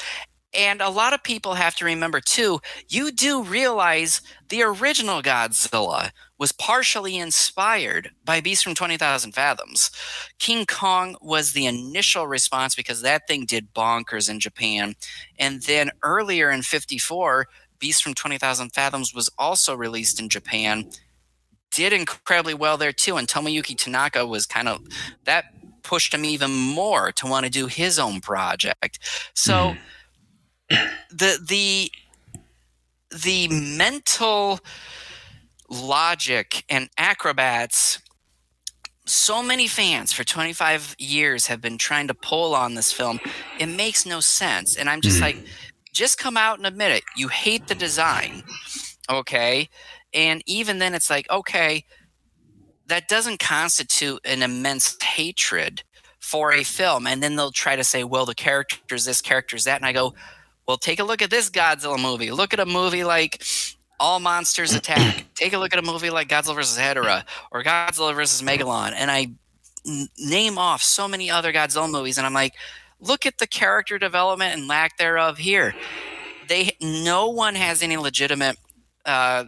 [0.57, 6.11] And a lot of people have to remember too, you do realize the original Godzilla
[6.39, 9.91] was partially inspired by Beast from 20,000 Fathoms.
[10.39, 14.95] King Kong was the initial response because that thing did bonkers in Japan.
[15.39, 17.47] And then earlier in 54,
[17.79, 20.91] Beast from 20,000 Fathoms was also released in Japan.
[21.73, 23.17] Did incredibly well there too.
[23.17, 24.81] And Tomoyuki Tanaka was kind of
[25.25, 25.47] that
[25.83, 28.99] pushed him even more to want to do his own project.
[29.35, 29.79] So mm.
[30.69, 31.91] The the
[33.23, 34.61] the mental
[35.69, 38.01] logic and acrobats
[39.07, 43.21] so many fans for 25 years have been trying to pull on this film
[43.59, 45.23] it makes no sense and i'm just mm.
[45.23, 45.37] like
[45.93, 48.43] just come out and admit it you hate the design
[49.11, 49.69] okay
[50.13, 51.85] and even then it's like okay
[52.87, 55.83] that doesn't constitute an immense hatred
[56.25, 57.07] for a film.
[57.07, 59.77] And then they'll try to say, well, the character's this, character's that.
[59.77, 60.15] And I go,
[60.67, 62.31] well, take a look at this Godzilla movie.
[62.31, 63.43] Look at a movie like
[64.01, 65.27] All Monsters Attack.
[65.35, 66.79] take a look at a movie like Godzilla vs.
[66.79, 68.43] Hedorah or Godzilla vs.
[68.43, 68.93] Megalon.
[68.97, 69.29] And I
[69.87, 72.19] n- name off so many other Godzilla movies.
[72.19, 72.55] And I'm like,
[73.01, 75.75] look at the character development and lack thereof here.
[76.49, 78.57] They no one has any legitimate
[79.05, 79.45] uh,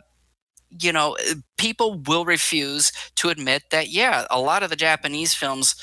[0.81, 1.17] you know,
[1.57, 5.75] people will refuse to admit that, yeah, a lot of the Japanese films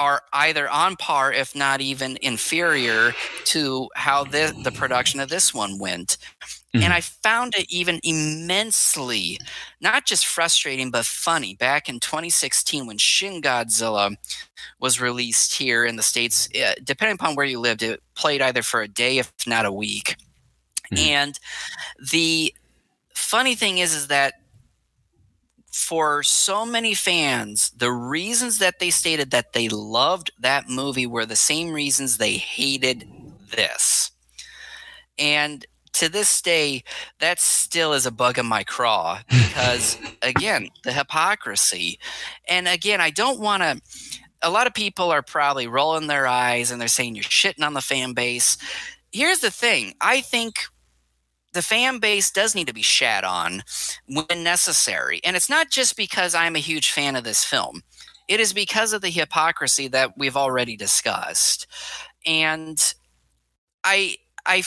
[0.00, 3.12] are either on par, if not even inferior,
[3.44, 6.16] to how the, the production of this one went.
[6.74, 6.84] Mm-hmm.
[6.84, 9.38] And I found it even immensely,
[9.82, 11.54] not just frustrating, but funny.
[11.54, 14.16] Back in 2016, when Shin Godzilla
[14.78, 18.62] was released here in the States, uh, depending upon where you lived, it played either
[18.62, 20.16] for a day, if not a week.
[20.90, 21.04] Mm-hmm.
[21.10, 21.40] And
[22.10, 22.54] the
[23.14, 24.39] funny thing is is that
[25.70, 31.26] for so many fans, the reasons that they stated that they loved that movie were
[31.26, 33.08] the same reasons they hated
[33.52, 34.10] this.
[35.18, 36.84] And to this day,
[37.20, 41.98] that still is a bug in my craw because, again, the hypocrisy.
[42.48, 43.80] And again, I don't want to.
[44.42, 47.74] A lot of people are probably rolling their eyes and they're saying you're shitting on
[47.74, 48.56] the fan base.
[49.12, 50.60] Here's the thing I think
[51.52, 53.62] the fan base does need to be shat on
[54.06, 55.20] when necessary.
[55.24, 57.82] And it's not just because I'm a huge fan of this film,
[58.28, 61.66] it is because of the hypocrisy that we've already discussed.
[62.26, 62.80] And
[63.82, 64.62] I, I,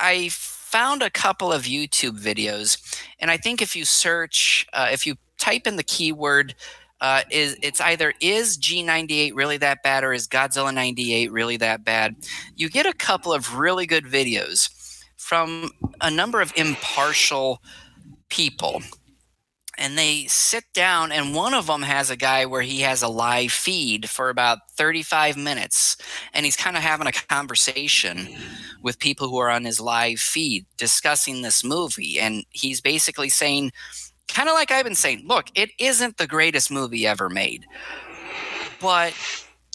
[0.00, 5.06] I found a couple of YouTube videos, and I think if you search, uh, if
[5.06, 6.54] you type in the keyword,
[7.00, 11.84] uh, is it's either is G98 really that bad or is Godzilla 98 really that
[11.84, 12.16] bad?
[12.56, 14.68] You get a couple of really good videos
[15.28, 15.68] from
[16.00, 17.62] a number of impartial
[18.30, 18.80] people.
[19.76, 23.08] And they sit down and one of them has a guy where he has a
[23.08, 25.98] live feed for about 35 minutes
[26.32, 28.26] and he's kind of having a conversation
[28.82, 32.18] with people who are on his live feed discussing this movie.
[32.18, 33.72] And he's basically saying
[34.28, 37.64] kind of like I've been saying look it isn't the greatest movie ever made
[38.78, 39.14] but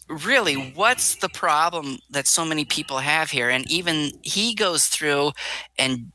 [0.10, 3.50] really what's the problem that so many people have here?
[3.50, 5.32] And even he goes through
[5.78, 6.12] and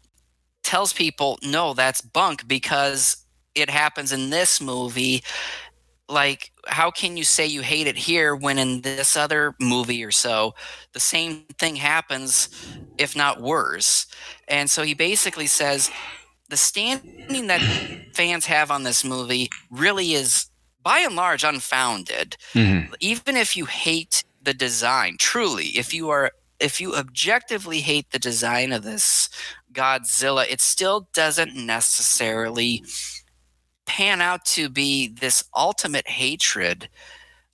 [0.62, 3.24] tells people no that's bunk because
[3.55, 5.22] it happens in this movie.
[6.09, 10.11] Like how can you say you hate it here when in this other movie or
[10.11, 10.55] so
[10.92, 12.48] the same thing happens
[12.98, 14.07] if not worse?
[14.48, 15.90] And so he basically says
[16.48, 17.61] the standing that
[18.14, 20.47] fans have on this movie really is
[20.88, 22.38] by and large unfounded.
[22.55, 22.94] Mm-hmm.
[23.01, 28.18] Even if you hate the design, truly, if you are if you objectively hate the
[28.18, 29.29] design of this
[29.70, 32.83] Godzilla, it still doesn't necessarily
[33.85, 36.88] pan out to be this ultimate hatred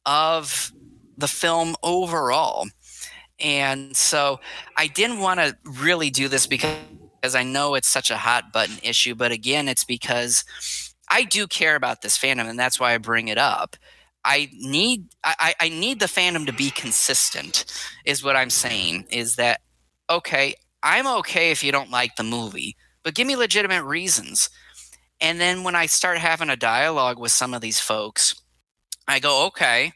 [0.07, 0.73] of
[1.19, 2.69] the film overall.
[3.41, 4.39] And so
[4.77, 8.77] I didn't want to really do this because I know it's such a hot button
[8.85, 10.45] issue, but again, it's because
[11.09, 13.77] I do care about this fandom, and that's why I bring it up.
[14.25, 17.67] I need I, I need the fandom to be consistent,
[18.05, 19.07] is what I'm saying.
[19.11, 19.61] Is that
[20.09, 20.55] okay?
[20.83, 24.51] I'm okay if you don't like the movie, but give me legitimate reasons.
[25.21, 28.35] And then when I start having a dialogue with some of these folks,
[29.07, 29.93] I go, okay,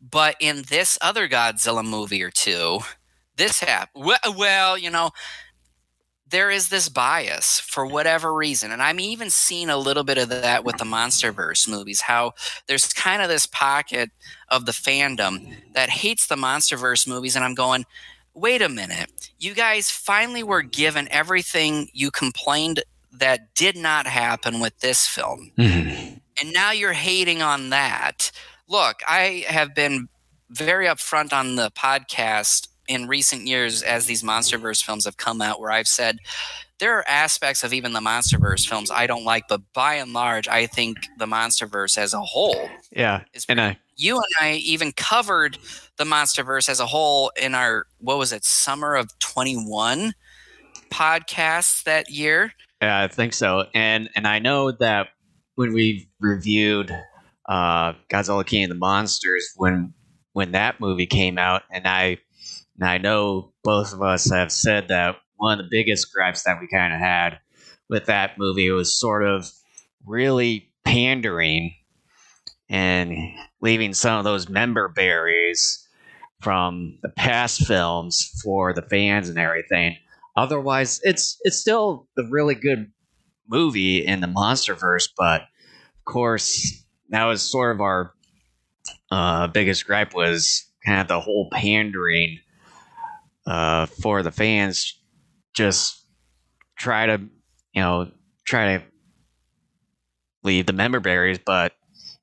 [0.00, 2.80] but in this other Godzilla movie or two,
[3.36, 4.04] this happened.
[4.36, 5.10] Well, you know,
[6.28, 10.28] there is this bias for whatever reason and i'm even seeing a little bit of
[10.28, 12.32] that with the monsterverse movies how
[12.66, 14.10] there's kind of this pocket
[14.48, 17.84] of the fandom that hates the monsterverse movies and i'm going
[18.34, 24.60] wait a minute you guys finally were given everything you complained that did not happen
[24.60, 26.14] with this film mm-hmm.
[26.40, 28.30] and now you're hating on that
[28.68, 30.08] look i have been
[30.50, 35.60] very upfront on the podcast in recent years as these MonsterVerse films have come out
[35.60, 36.18] where I've said
[36.78, 40.46] there are aspects of even the MonsterVerse films I don't like, but by and large,
[40.46, 42.68] I think the MonsterVerse as a whole.
[42.92, 45.58] Yeah, and I you and I even covered
[45.96, 50.12] the MonsterVerse as a whole in our what was it summer of twenty one
[50.90, 52.52] podcasts that year.
[52.82, 53.66] Yeah, I think so.
[53.74, 55.08] And and I know that
[55.54, 56.90] when we reviewed
[57.46, 59.94] uh, Godzilla King of the Monsters when
[60.32, 62.18] when that movie came out, and I
[62.78, 66.58] and I know both of us have said that one of the biggest gripes that
[66.60, 67.38] we kind of had
[67.88, 69.50] with that movie was sort of
[70.04, 71.74] really pandering
[72.68, 73.14] and
[73.60, 75.86] leaving some of those member berries
[76.40, 79.96] from the past films for the fans and everything.
[80.36, 82.90] Otherwise, it's it's still a really good
[83.48, 88.12] movie in the MonsterVerse, but of course, that was sort of our
[89.10, 92.38] uh, biggest gripe was kind of the whole pandering
[93.46, 94.98] uh, for the fans.
[95.54, 96.04] Just
[96.78, 97.20] try to,
[97.72, 98.10] you know,
[98.44, 98.84] try to
[100.42, 101.72] leave the member berries, but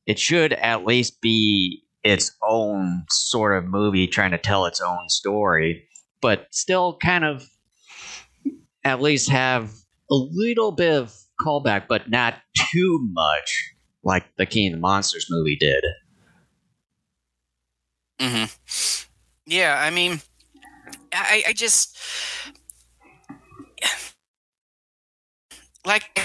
[0.06, 5.10] it should at least be its own sort of movie trying to tell its own
[5.10, 5.88] story,
[6.22, 7.48] but still kind of
[8.84, 9.72] at least have
[10.12, 12.36] a little bit of callback, but not
[12.72, 15.84] too much like the King of the Monsters movie did.
[18.20, 18.46] hmm
[19.46, 20.22] Yeah, I mean,
[21.14, 21.98] I, I just
[25.86, 26.20] like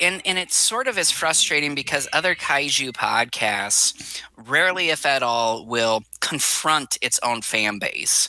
[0.00, 5.66] and and it's sort of as frustrating because other kaiju podcasts rarely if at all
[5.66, 8.28] will confront its own fan base.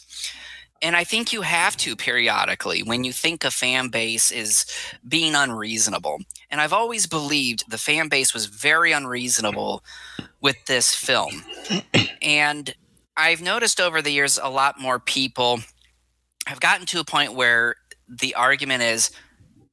[0.82, 4.66] And i think you have to periodically when you think a fan base is
[5.08, 6.20] being unreasonable.
[6.50, 9.84] And i've always believed the fan base was very unreasonable
[10.42, 11.44] with this film.
[12.22, 12.74] And
[13.18, 15.60] i've noticed over the years a lot more people
[16.50, 17.76] have gotten to a point where
[18.08, 19.12] the argument is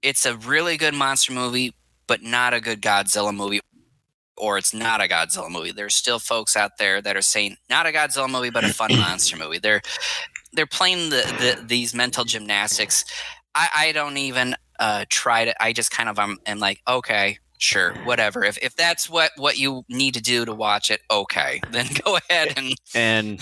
[0.02, 1.74] it's a really good monster movie,
[2.06, 3.60] but not a good Godzilla movie,
[4.36, 5.72] or it's not a Godzilla movie.
[5.72, 8.94] There's still folks out there that are saying not a Godzilla movie, but a fun
[8.96, 9.58] monster movie.
[9.58, 9.80] They're
[10.52, 13.06] they're playing the, the these mental gymnastics.
[13.54, 15.62] I, I don't even uh, try to.
[15.62, 18.44] I just kind of am, am like, okay, sure, whatever.
[18.44, 22.16] If if that's what what you need to do to watch it, okay, then go
[22.16, 23.40] ahead and and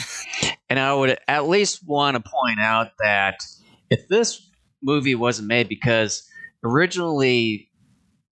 [0.69, 3.37] and I would at least want to point out that
[3.91, 4.51] if this
[4.83, 6.29] movie wasn't made because
[6.65, 7.69] originally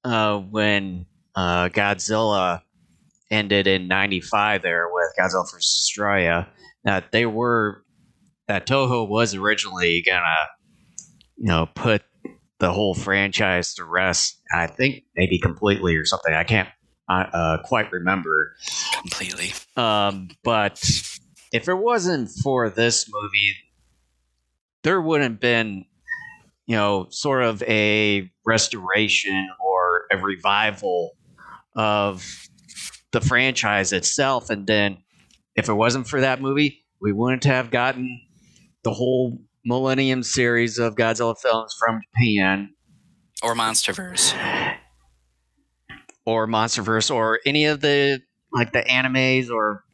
[0.04, 2.62] uh, when uh, Godzilla
[3.30, 5.90] ended in '95 there with Godzilla vs.
[5.96, 6.48] Destoroyah,
[6.84, 7.84] that they were
[8.48, 10.48] that Toho was originally gonna
[11.36, 12.02] you know put
[12.62, 14.40] the whole franchise to rest.
[14.54, 16.32] I think maybe completely or something.
[16.32, 16.68] I can't
[17.08, 18.54] uh, quite remember
[19.00, 19.52] completely.
[19.76, 20.80] Um, but
[21.52, 23.56] if it wasn't for this movie,
[24.84, 25.84] there wouldn't have been
[26.66, 31.10] you know, sort of a restoration or a revival
[31.74, 32.24] of
[33.10, 34.48] the franchise itself.
[34.48, 34.98] And then
[35.56, 38.20] if it wasn't for that movie, we wouldn't have gotten
[38.84, 42.74] the whole Millennium series of Godzilla films from Japan.
[43.42, 44.34] Or Monsterverse.
[46.24, 48.20] Or Monsterverse or any of the
[48.52, 49.84] like the animes or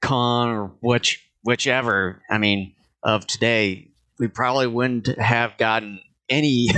[0.00, 6.68] con or which whichever I mean of today we probably wouldn't have gotten any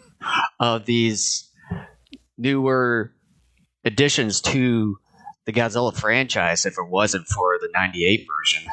[0.60, 1.50] of these
[2.38, 3.12] newer
[3.84, 4.98] additions to
[5.46, 8.72] the Godzilla franchise if it wasn't for the 98 version.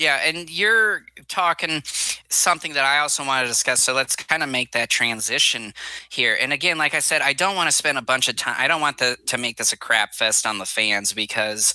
[0.00, 1.82] Yeah, and you're talking
[2.30, 3.82] something that I also want to discuss.
[3.82, 5.74] So let's kind of make that transition
[6.08, 6.38] here.
[6.40, 8.54] And again, like I said, I don't want to spend a bunch of time.
[8.58, 11.74] I don't want the, to make this a crap fest on the fans because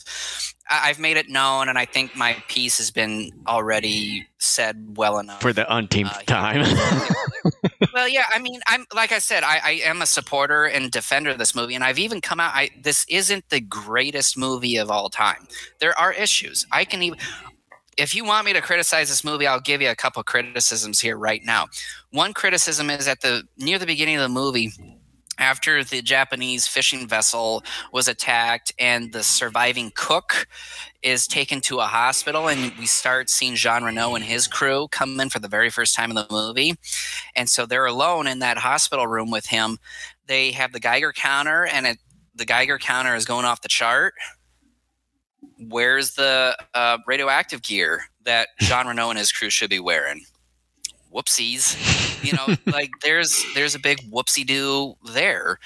[0.68, 5.40] I've made it known, and I think my piece has been already said well enough
[5.40, 6.62] for the unteenth uh, time.
[7.94, 11.30] well, yeah, I mean, I'm like I said, I, I, am a supporter and defender
[11.30, 12.52] of this movie, and I've even come out.
[12.56, 15.48] I this isn't the greatest movie of all time.
[15.80, 16.66] There are issues.
[16.72, 17.20] I can even.
[17.98, 21.18] If you want me to criticize this movie, I'll give you a couple criticisms here
[21.18, 21.68] right now.
[22.12, 24.72] One criticism is at the near the beginning of the movie
[25.38, 30.48] after the Japanese fishing vessel was attacked and the surviving cook
[31.02, 35.20] is taken to a hospital and we start seeing Jean Reno and his crew come
[35.20, 36.76] in for the very first time in the movie.
[37.36, 39.78] And so they're alone in that hospital room with him.
[40.28, 41.98] They have the Geiger counter and it,
[42.34, 44.14] the Geiger counter is going off the chart.
[45.70, 50.26] Where's the uh, radioactive gear that Jean Reno and his crew should be wearing?
[51.14, 51.78] whoopsies
[52.26, 55.58] you know like there's there's a big whoopsie do there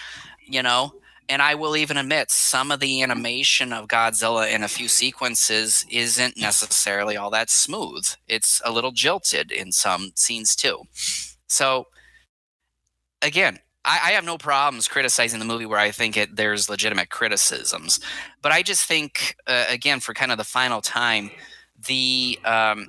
[0.45, 0.93] you know
[1.29, 5.85] and I will even admit some of the animation of Godzilla in a few sequences
[5.89, 8.03] isn't necessarily all that smooth.
[8.27, 10.81] It's a little jilted in some scenes too.
[11.45, 11.85] So,
[13.21, 17.09] again, I, I have no problems criticizing the movie where I think it there's legitimate
[17.09, 17.99] criticisms,
[18.41, 21.31] but I just think, uh, again, for kind of the final time,
[21.87, 22.87] the um,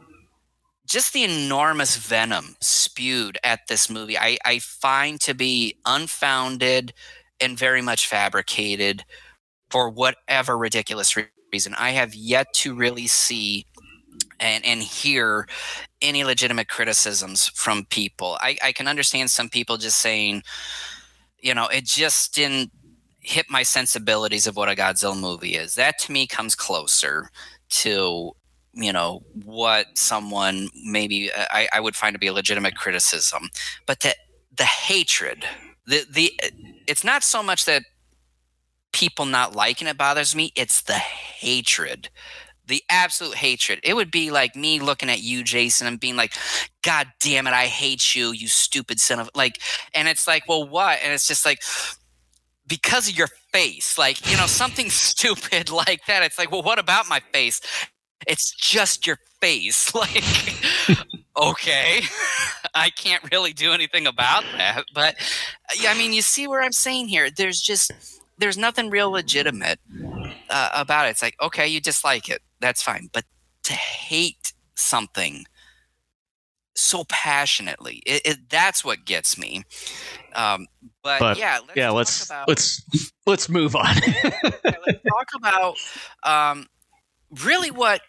[0.89, 6.93] just the enormous venom spewed at this movie, I, I find to be unfounded
[7.41, 9.05] and very much fabricated
[9.71, 11.17] for whatever ridiculous
[11.53, 11.75] reason.
[11.79, 13.67] I have yet to really see
[14.41, 15.47] and, and hear
[16.03, 18.39] any legitimate criticisms from people.
[18.41, 20.43] I, I can understand some people just saying,
[21.39, 22.71] you know, it just didn't
[23.21, 25.75] hit my sensibilities of what a Godzilla movie is.
[25.75, 27.31] That to me comes closer
[27.71, 28.33] to
[28.73, 33.49] you know what someone maybe uh, I, I would find to be a legitimate criticism
[33.87, 34.15] but the
[34.57, 35.45] the hatred
[35.87, 36.33] the the
[36.87, 37.83] it's not so much that
[38.93, 42.11] people not liking it bothers me it's the hatred
[42.71, 43.81] the absolute hatred.
[43.83, 46.33] It would be like me looking at you jason and being like
[46.83, 49.61] god damn it i hate you you stupid son of like
[49.95, 50.99] and it's like well what?
[51.03, 51.63] And it's just like
[52.67, 56.79] because of your face like you know something stupid like that it's like well what
[56.79, 57.61] about my face?
[58.27, 60.25] It's just your face like
[61.37, 62.03] okay
[62.75, 65.17] i can't really do anything about that but
[65.89, 67.31] i mean you see where i'm saying here?
[67.31, 67.91] There's just
[68.39, 69.79] there's nothing real legitimate
[70.49, 71.11] uh, about it.
[71.11, 73.25] It's like okay you dislike it that's fine but
[73.63, 75.45] to hate something
[76.75, 79.63] so passionately it, it, that's what gets me.
[80.35, 80.67] Um,
[81.03, 82.83] but, but, yeah let's yeah let's about, let's
[83.27, 83.95] let's move on.
[83.97, 85.77] Yeah, let's talk about
[86.23, 86.67] um,
[87.43, 88.01] really what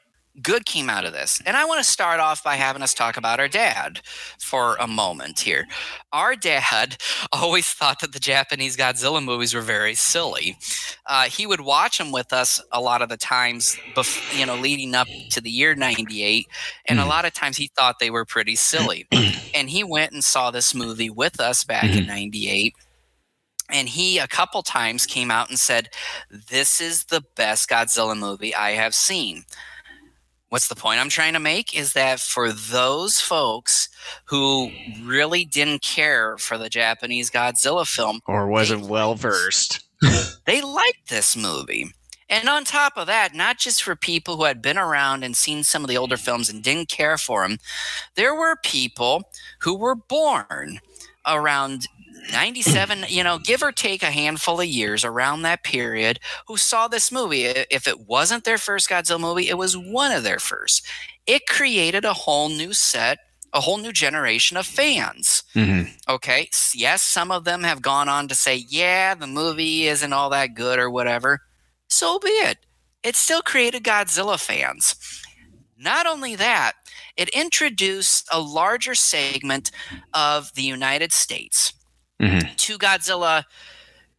[0.41, 1.41] good came out of this.
[1.45, 4.01] And I want to start off by having us talk about our dad
[4.39, 5.67] for a moment here.
[6.13, 6.97] Our dad
[7.32, 10.57] always thought that the Japanese Godzilla movies were very silly.
[11.05, 14.55] Uh, he would watch them with us a lot of the times, bef- you know,
[14.55, 16.47] leading up to the year 98.
[16.86, 17.09] And a hmm.
[17.09, 19.07] lot of times he thought they were pretty silly.
[19.53, 22.73] and he went and saw this movie with us back in 98
[23.69, 25.89] and he a couple times came out and said
[26.49, 29.45] this is the best godzilla movie i have seen
[30.51, 33.87] what's the point I'm trying to make is that for those folks
[34.25, 34.69] who
[35.01, 39.85] really didn't care for the Japanese Godzilla film or wasn't well versed,
[40.45, 41.85] they liked this movie.
[42.27, 45.63] And on top of that, not just for people who had been around and seen
[45.63, 47.57] some of the older films and didn't care for them,
[48.15, 49.23] there were people
[49.61, 50.81] who were born
[51.25, 51.87] around
[52.32, 56.88] 97, you know, give or take a handful of years around that period, who saw
[56.88, 57.45] this movie.
[57.45, 60.86] If it wasn't their first Godzilla movie, it was one of their first.
[61.26, 63.19] It created a whole new set,
[63.53, 65.43] a whole new generation of fans.
[65.55, 65.91] Mm-hmm.
[66.07, 66.49] Okay.
[66.74, 70.53] Yes, some of them have gone on to say, yeah, the movie isn't all that
[70.53, 71.41] good or whatever.
[71.88, 72.59] So be it.
[73.03, 74.95] It still created Godzilla fans.
[75.78, 76.74] Not only that,
[77.17, 79.72] it introduced a larger segment
[80.13, 81.74] of the United States
[82.22, 82.55] mm-hmm.
[82.55, 83.43] to Godzilla,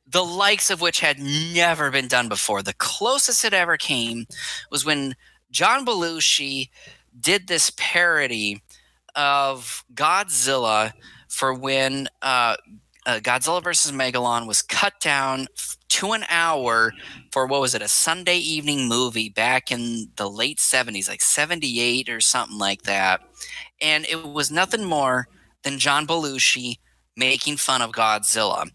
[0.06, 2.62] the likes of which had never been done before.
[2.62, 4.26] The closest it ever came
[4.70, 5.14] was when
[5.50, 6.70] John Belushi
[7.18, 8.62] did this parody
[9.14, 10.92] of Godzilla
[11.28, 12.56] for when uh,
[13.06, 15.46] uh, Godzilla versus Megalon was cut down
[15.88, 16.92] to an hour
[17.30, 22.08] for what was it, a Sunday evening movie back in the late 70s, like 78
[22.08, 23.20] or something like that.
[23.80, 25.28] And it was nothing more
[25.64, 26.78] than John Belushi
[27.16, 28.70] making fun of Godzilla,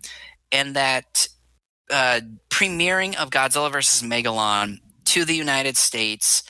[0.52, 1.28] and that
[1.92, 6.44] uh, premiering of Godzilla versus Megalon to the United States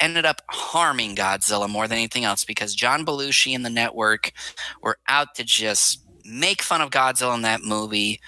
[0.00, 4.32] ended up harming Godzilla more than anything else because John Belushi and the network
[4.82, 8.20] were out to just make fun of Godzilla in that movie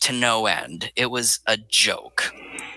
[0.00, 0.92] to no end.
[0.94, 2.32] It was a joke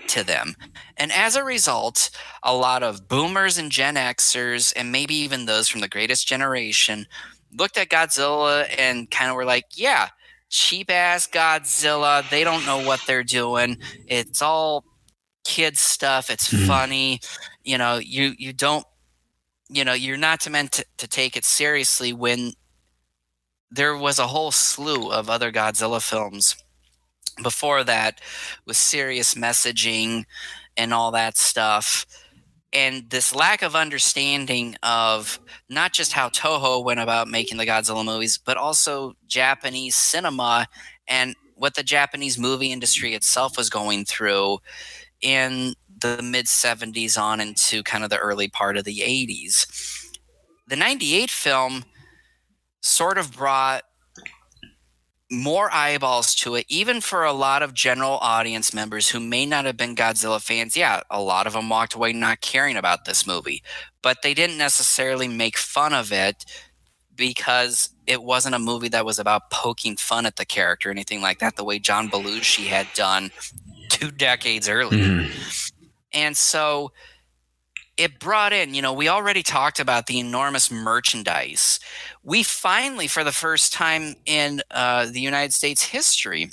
[0.08, 0.56] to them.
[0.96, 2.10] And as a result,
[2.42, 7.06] a lot of boomers and Gen Xers, and maybe even those from the greatest generation,
[7.56, 10.08] looked at Godzilla and kind of were like, yeah,
[10.48, 12.28] cheap ass Godzilla.
[12.30, 13.78] They don't know what they're doing.
[14.06, 14.84] It's all
[15.44, 16.30] kids stuff.
[16.30, 16.66] It's mm-hmm.
[16.66, 17.20] funny.
[17.64, 18.84] You know, you you don't
[19.70, 22.52] you know, you're not meant to, to take it seriously when
[23.70, 26.56] there was a whole slew of other Godzilla films
[27.40, 28.20] before that
[28.66, 30.24] with serious messaging
[30.76, 32.04] and all that stuff
[32.72, 38.04] and this lack of understanding of not just how Toho went about making the Godzilla
[38.04, 40.66] movies, but also Japanese cinema
[41.08, 44.58] and what the Japanese movie industry itself was going through
[45.20, 50.08] in the mid 70s on into kind of the early part of the 80s.
[50.68, 51.84] The 98 film
[52.80, 53.82] sort of brought
[55.30, 59.64] more eyeballs to it, even for a lot of general audience members who may not
[59.64, 60.76] have been Godzilla fans.
[60.76, 63.62] Yeah, a lot of them walked away not caring about this movie,
[64.02, 66.44] but they didn't necessarily make fun of it
[67.14, 71.20] because it wasn't a movie that was about poking fun at the character or anything
[71.20, 73.30] like that, the way John Belushi had done
[73.88, 75.04] two decades earlier.
[75.04, 75.32] Mm-hmm.
[76.12, 76.92] And so
[78.00, 81.78] it brought in, you know, we already talked about the enormous merchandise.
[82.22, 86.50] We finally, for the first time in uh, the United States history,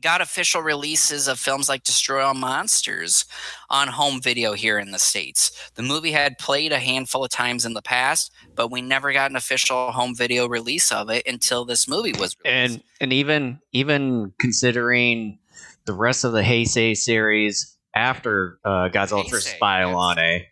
[0.00, 3.26] got official releases of films like Destroy All Monsters
[3.68, 5.52] on home video here in the States.
[5.74, 9.30] The movie had played a handful of times in the past, but we never got
[9.30, 12.76] an official home video release of it until this movie was released.
[12.76, 15.38] And and even even considering
[15.84, 19.54] the rest of the Heisei series after uh, Godzilla vs.
[19.90, 20.51] Yes.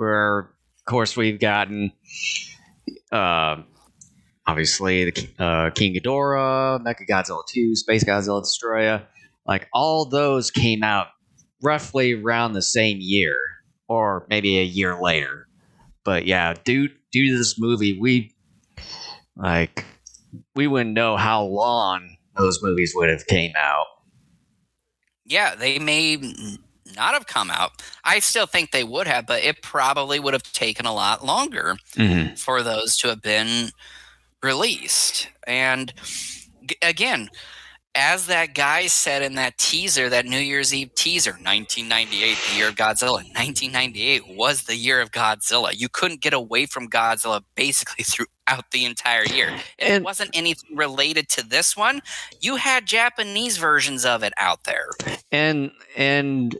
[0.00, 1.92] Where of course we've gotten
[3.12, 3.56] uh,
[4.46, 9.04] obviously the uh, King Ghidorah, Mecha Godzilla 2, Space Godzilla Destoroyah,
[9.46, 11.08] like all those came out
[11.62, 13.36] roughly around the same year
[13.88, 15.46] or maybe a year later.
[16.04, 18.34] But yeah, due due to this movie, we
[19.36, 19.84] like
[20.54, 23.86] we wouldn't know how long those movies would have came out
[25.30, 26.18] yeah, they may
[26.94, 27.82] not have come out.
[28.04, 31.76] I still think they would have, but it probably would have taken a lot longer
[31.94, 32.34] mm-hmm.
[32.34, 33.70] for those to have been
[34.42, 35.28] released.
[35.46, 35.92] And
[36.82, 37.30] again,
[37.94, 42.68] as that guy said in that teaser, that New Year's Eve teaser, 1998, the year
[42.68, 43.10] of Godzilla.
[43.34, 45.72] 1998 was the year of Godzilla.
[45.76, 48.04] You couldn't get away from Godzilla basically
[48.48, 49.48] throughout the entire year.
[49.78, 52.00] It and, wasn't anything related to this one.
[52.40, 54.90] You had Japanese versions of it out there.
[55.32, 56.56] And and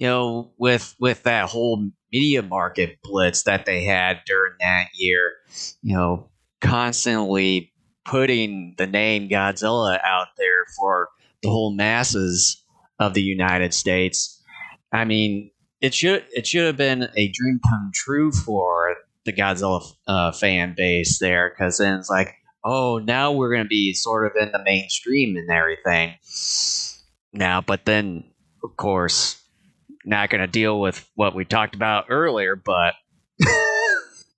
[0.00, 5.32] you know, with with that whole media market blitz that they had during that year,
[5.82, 6.30] you know,
[6.62, 7.70] constantly
[8.06, 11.10] putting the name Godzilla out there for
[11.42, 12.64] the whole masses
[12.98, 14.42] of the United States.
[14.90, 15.50] I mean,
[15.82, 18.96] it should it should have been a dream come true for
[19.26, 23.68] the Godzilla uh, fan base there because then it's like, oh, now we're going to
[23.68, 26.14] be sort of in the mainstream and everything.
[27.34, 28.24] Now, but then,
[28.64, 29.36] of course,
[30.04, 32.56] not going to deal with what we talked about earlier.
[32.56, 32.94] But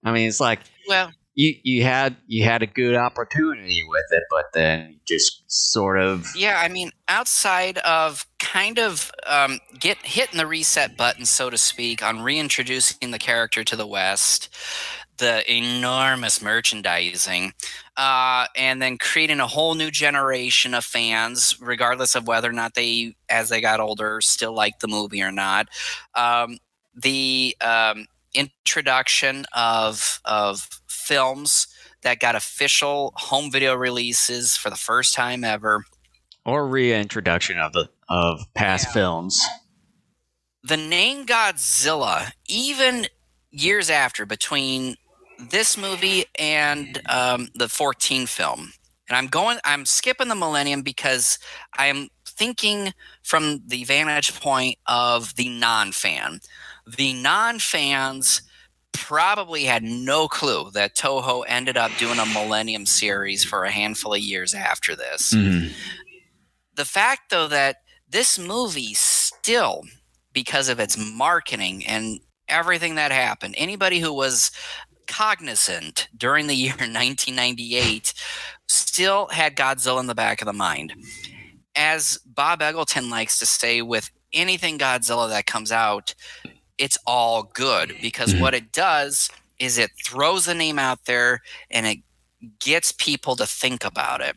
[0.05, 4.23] I mean, it's like, well, you you had you had a good opportunity with it,
[4.31, 6.61] but then just sort of yeah.
[6.61, 12.03] I mean, outside of kind of um, get hitting the reset button, so to speak,
[12.03, 14.55] on reintroducing the character to the West,
[15.19, 17.53] the enormous merchandising,
[17.97, 22.75] uh, and then creating a whole new generation of fans, regardless of whether or not
[22.75, 25.69] they, as they got older, still liked the movie or not.
[26.15, 26.59] Um,
[26.95, 31.67] the um, introduction of of films
[32.03, 35.85] that got official home video releases for the first time ever,
[36.45, 38.93] or reintroduction of the of past yeah.
[38.93, 39.45] films.
[40.65, 43.07] The name Godzilla, even
[43.51, 44.97] years after, between
[45.51, 48.73] this movie and um, the 14 film,
[49.09, 51.39] and I'm going, I'm skipping the Millennium because
[51.77, 56.41] I'm thinking from the vantage point of the non-fan.
[56.97, 58.43] The non-fans
[58.93, 64.15] probably had no clue that Toho ended up doing a Millennium series for a handful
[64.15, 65.33] of years after this.
[65.35, 65.73] Mm-hmm.
[66.75, 67.77] The fact, though, that
[68.09, 69.83] this movie still,
[70.33, 74.51] because of its marketing and everything that happened, anybody who was
[75.13, 78.15] cognizant during the year 1998
[78.69, 80.95] still had Godzilla in the back of the mind.
[81.77, 86.15] As Bob Eggleton likes to say, with anything Godzilla that comes out,
[86.79, 88.43] it's all good because mm-hmm.
[88.43, 91.41] what it does is it throws the name out there
[91.71, 91.99] and it
[92.59, 94.37] gets people to think about it.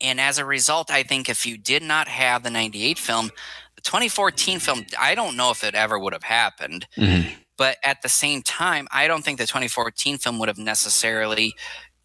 [0.00, 3.30] And as a result, I think if you did not have the 98 film,
[3.74, 6.86] the 2014 film, I don't know if it ever would have happened.
[6.96, 7.28] Mm-hmm.
[7.60, 11.54] But at the same time, I don't think the 2014 film would have necessarily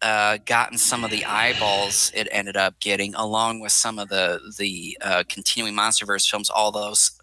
[0.02, 4.38] uh, gotten some of the eyeballs it ended up getting, along with some of the
[4.58, 6.50] the uh, continuing MonsterVerse films.
[6.50, 7.18] All those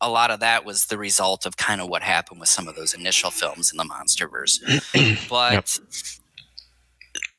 [0.00, 2.74] a lot of that was the result of kind of what happened with some of
[2.74, 5.28] those initial films in the MonsterVerse.
[5.30, 5.68] but yep.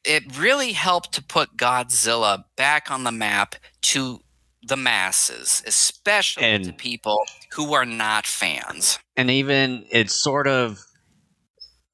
[0.05, 4.21] it really helped to put Godzilla back on the map to
[4.63, 8.99] the masses, especially and, to people who are not fans.
[9.15, 10.79] And even it's sort of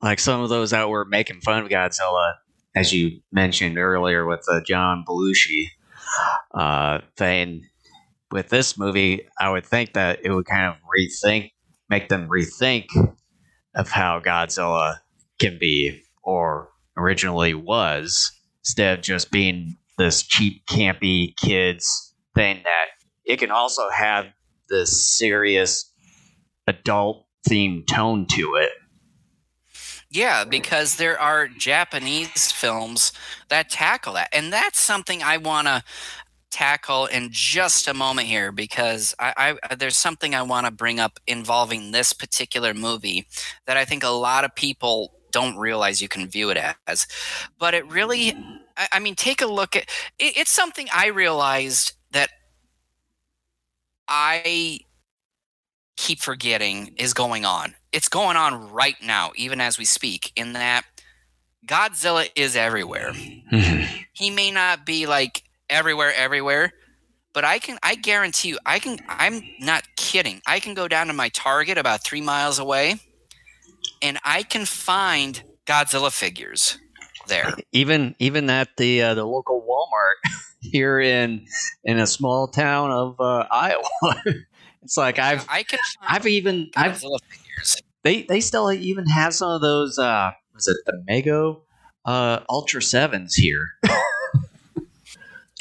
[0.02, 2.36] like some of those that were making fun of Godzilla,
[2.76, 5.70] as you mentioned earlier with the John Belushi
[6.54, 7.68] uh, thing
[8.32, 11.52] with this movie, I would think that it would kind of rethink,
[11.90, 12.86] make them rethink
[13.76, 14.98] of how Godzilla
[15.40, 22.86] can be or originally was, instead of just being this cheap, campy kids thing that
[23.26, 24.28] it can also have
[24.70, 25.92] this serious
[26.68, 28.72] adult themed tone to it.
[30.10, 33.12] Yeah, because there are Japanese films
[33.50, 34.30] that tackle that.
[34.32, 35.84] And that's something I want to
[36.52, 41.02] tackle in just a moment here because I, I there's something I want to bring
[41.02, 43.28] up involving this particular movie
[43.68, 46.58] that I think a lot of people don't realize you can view it
[46.88, 47.08] as.
[47.60, 48.34] But it really,
[48.78, 49.84] I, I mean, take a look at
[50.18, 51.92] it, it's something I realized
[54.18, 54.80] I
[55.98, 57.76] keep forgetting is going on.
[57.92, 60.84] It's going on right now, even as we speak, in that
[61.68, 63.12] Godzilla is everywhere.
[63.12, 64.04] Mm-hmm.
[64.14, 66.72] he may not be like everywhere, everywhere.
[67.34, 70.42] But I can, I guarantee you, I can, I'm not kidding.
[70.48, 72.96] I can go down to my Target about three miles away
[74.02, 76.78] and I can find Godzilla figures
[77.28, 77.54] there.
[77.72, 81.46] Even, even at the, uh, the local Walmart here in,
[81.84, 83.84] in a small town of uh, Iowa.
[84.84, 87.82] it's like I've, I can, I've even, I've, figures.
[88.04, 91.62] They, they still even have some of those, uh, was it the Mego,
[92.06, 93.68] uh, Ultra Sevens here.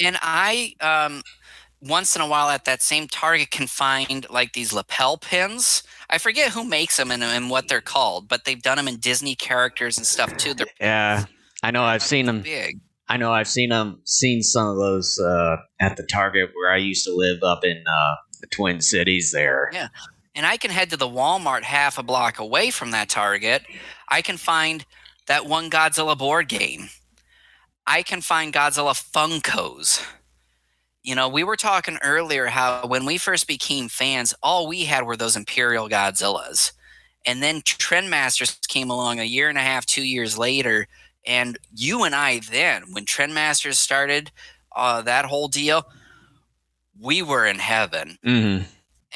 [0.01, 1.23] and I um,
[1.85, 5.83] once in a while at that same Target can find like these lapel pins.
[6.09, 8.97] I forget who makes them and, and what they're called, but they've done them in
[8.97, 10.55] Disney characters and stuff too.
[10.55, 11.25] They're yeah,
[11.65, 11.83] I know.
[11.83, 12.43] I've seen them.
[12.43, 12.79] Big.
[13.09, 13.33] I know.
[13.33, 14.01] I've seen them.
[14.05, 17.83] Seen some of those uh, at the Target where I used to live up in
[17.87, 19.33] uh, the Twin Cities.
[19.33, 19.71] There.
[19.73, 19.89] Yeah,
[20.35, 23.62] and I can head to the Walmart half a block away from that Target.
[24.09, 24.85] I can find
[25.27, 26.91] that one Godzilla board game
[27.87, 30.05] I can find Godzilla Funkos.
[31.03, 35.05] You know, we were talking earlier how when we first became fans, all we had
[35.05, 36.73] were those Imperial Godzillas.
[37.27, 40.87] And then Trendmasters came along a year and a half, two years later.
[41.27, 44.31] And you and I, then, when Trendmasters started
[44.75, 45.87] uh, that whole deal,
[47.01, 48.18] we were in heaven.
[48.25, 48.64] Mm-hmm.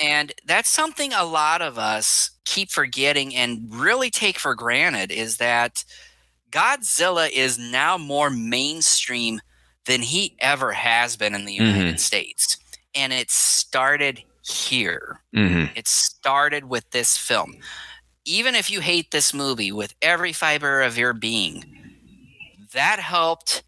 [0.02, 5.38] And that's something a lot of us keep forgetting and really take for granted is
[5.38, 5.84] that
[6.50, 9.40] Godzilla is now more mainstream
[9.86, 11.96] than he ever has been in the United mm-hmm.
[11.96, 12.56] States.
[12.94, 15.20] And it started here.
[15.34, 15.76] Mm-hmm.
[15.76, 17.56] It started with this film.
[18.24, 21.77] Even if you hate this movie with every fiber of your being,
[22.72, 23.62] that helped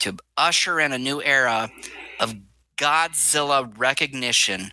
[0.00, 1.70] to usher in a new era
[2.18, 2.34] of
[2.76, 4.72] Godzilla recognition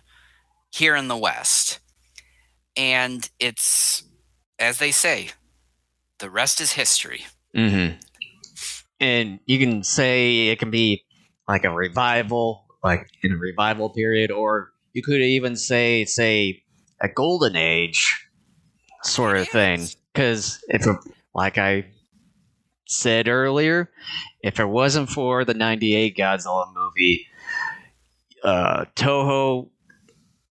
[0.72, 1.80] here in the West.
[2.76, 4.02] And it's,
[4.58, 5.30] as they say,
[6.18, 7.26] the rest is history.
[7.56, 7.96] Mm-hmm.
[9.00, 11.04] And you can say it can be
[11.48, 16.62] like a revival, like in a revival period, or you could even say, say,
[17.00, 18.28] a golden age
[19.02, 19.86] sort of thing.
[20.12, 20.86] Because if,
[21.34, 21.86] like I
[22.90, 23.90] said earlier,
[24.42, 27.26] if it wasn't for the '98 Godzilla movie,
[28.42, 29.68] uh, Toho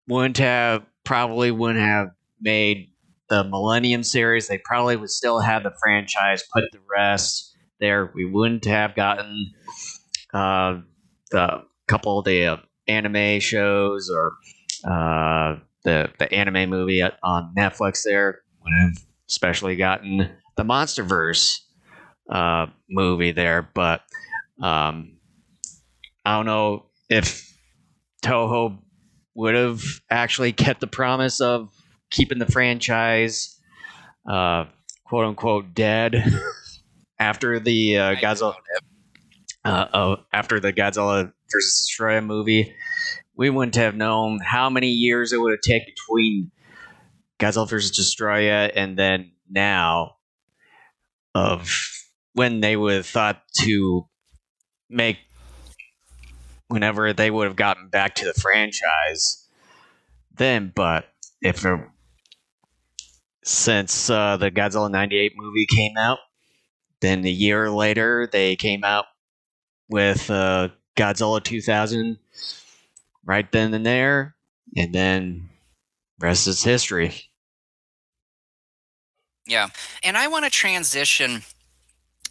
[0.07, 2.11] wouldn't have probably wouldn't have
[2.41, 2.91] made
[3.29, 8.11] the Millennium series, they probably would still have the franchise put the rest there.
[8.15, 9.53] We wouldn't have gotten
[10.33, 10.79] uh,
[11.31, 14.33] the couple of the uh, anime shows or
[14.85, 18.03] uh, the the anime movie on Netflix.
[18.03, 21.61] There would have especially gotten the MonsterVerse
[22.29, 24.03] uh, movie there, but
[24.63, 25.19] um,
[26.25, 27.49] I don't know if
[28.23, 28.79] Toho
[29.35, 31.73] would have actually kept the promise of
[32.11, 33.59] keeping the franchise
[34.29, 34.65] uh,
[35.05, 36.25] quote unquote dead
[37.19, 38.55] after the uh, Godzilla
[39.65, 42.75] uh, uh, after the Godzilla versus Destoroyah movie.
[43.37, 46.51] We wouldn't have known how many years it would have taken between
[47.39, 50.17] Godzilla versus Destoroyah and then now
[51.35, 51.71] of
[52.39, 54.07] when they would have thought to
[54.89, 55.19] make
[56.69, 59.49] whenever they would have gotten back to the franchise
[60.37, 61.09] then but
[61.43, 61.81] if it
[63.49, 66.19] since uh, the Godzilla 98 movie came out.
[67.01, 69.07] Then a year later, they came out
[69.89, 72.19] with uh, Godzilla 2000
[73.25, 74.35] right then and there.
[74.77, 75.49] And then
[76.19, 77.15] rest is history.
[79.47, 79.69] Yeah.
[80.03, 81.43] And I want to transition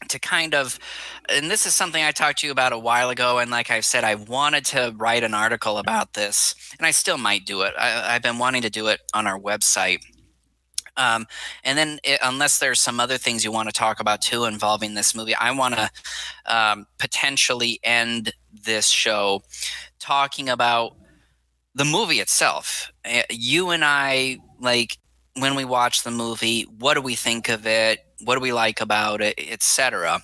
[0.09, 0.79] to kind of
[1.27, 3.85] and this is something I talked to you about a while ago and like I've
[3.85, 7.73] said I wanted to write an article about this and I still might do it.
[7.77, 10.01] I, have been wanting to do it on our website
[10.97, 11.27] um,
[11.63, 14.95] and then, it, unless there's some other things you want to talk about too involving
[14.95, 15.91] this movie, I want to
[16.47, 19.43] um, potentially end this show
[19.99, 20.95] talking about
[21.75, 22.91] the movie itself.
[23.05, 24.97] Eh, you and I, like,
[25.35, 27.99] when we watch the movie, what do we think of it?
[28.23, 30.21] What do we like about it, etc.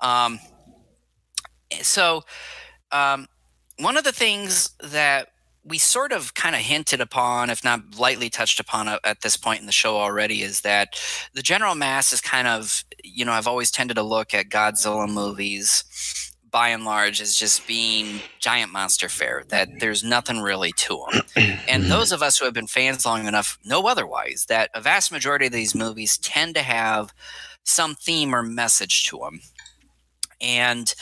[0.00, 0.40] Um,
[1.82, 2.22] So,
[2.92, 3.26] um,
[3.78, 5.28] one of the things that
[5.64, 9.60] we sort of kind of hinted upon, if not lightly touched upon at this point
[9.60, 10.96] in the show already, is that
[11.32, 15.08] the general mass is kind of, you know, I've always tended to look at Godzilla
[15.08, 16.23] movies
[16.54, 21.58] by and large as just being giant monster fare, that there's nothing really to them.
[21.68, 25.10] And those of us who have been fans long enough know otherwise, that a vast
[25.10, 27.12] majority of these movies tend to have
[27.64, 29.40] some theme or message to them.
[30.40, 30.94] And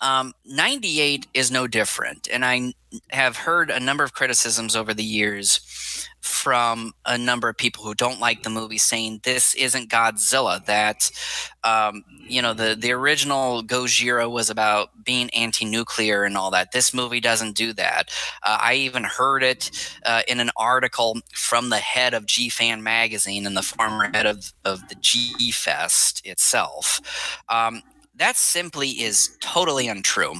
[0.00, 2.26] um, 98 is no different.
[2.32, 2.72] And I
[3.10, 5.60] have heard a number of criticisms over the years
[6.24, 10.64] from a number of people who don't like the movie saying this isn't Godzilla.
[10.64, 11.10] That,
[11.62, 16.72] um, you know, the, the original Gojira was about being anti nuclear and all that.
[16.72, 18.10] This movie doesn't do that.
[18.42, 19.70] Uh, I even heard it
[20.06, 24.24] uh, in an article from the head of G Fan magazine and the former head
[24.24, 27.42] of, of the G Fest itself.
[27.50, 27.82] Um,
[28.14, 30.36] that simply is totally untrue.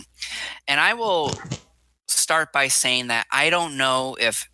[0.67, 1.35] And I will
[2.07, 4.49] start by saying that I don't know if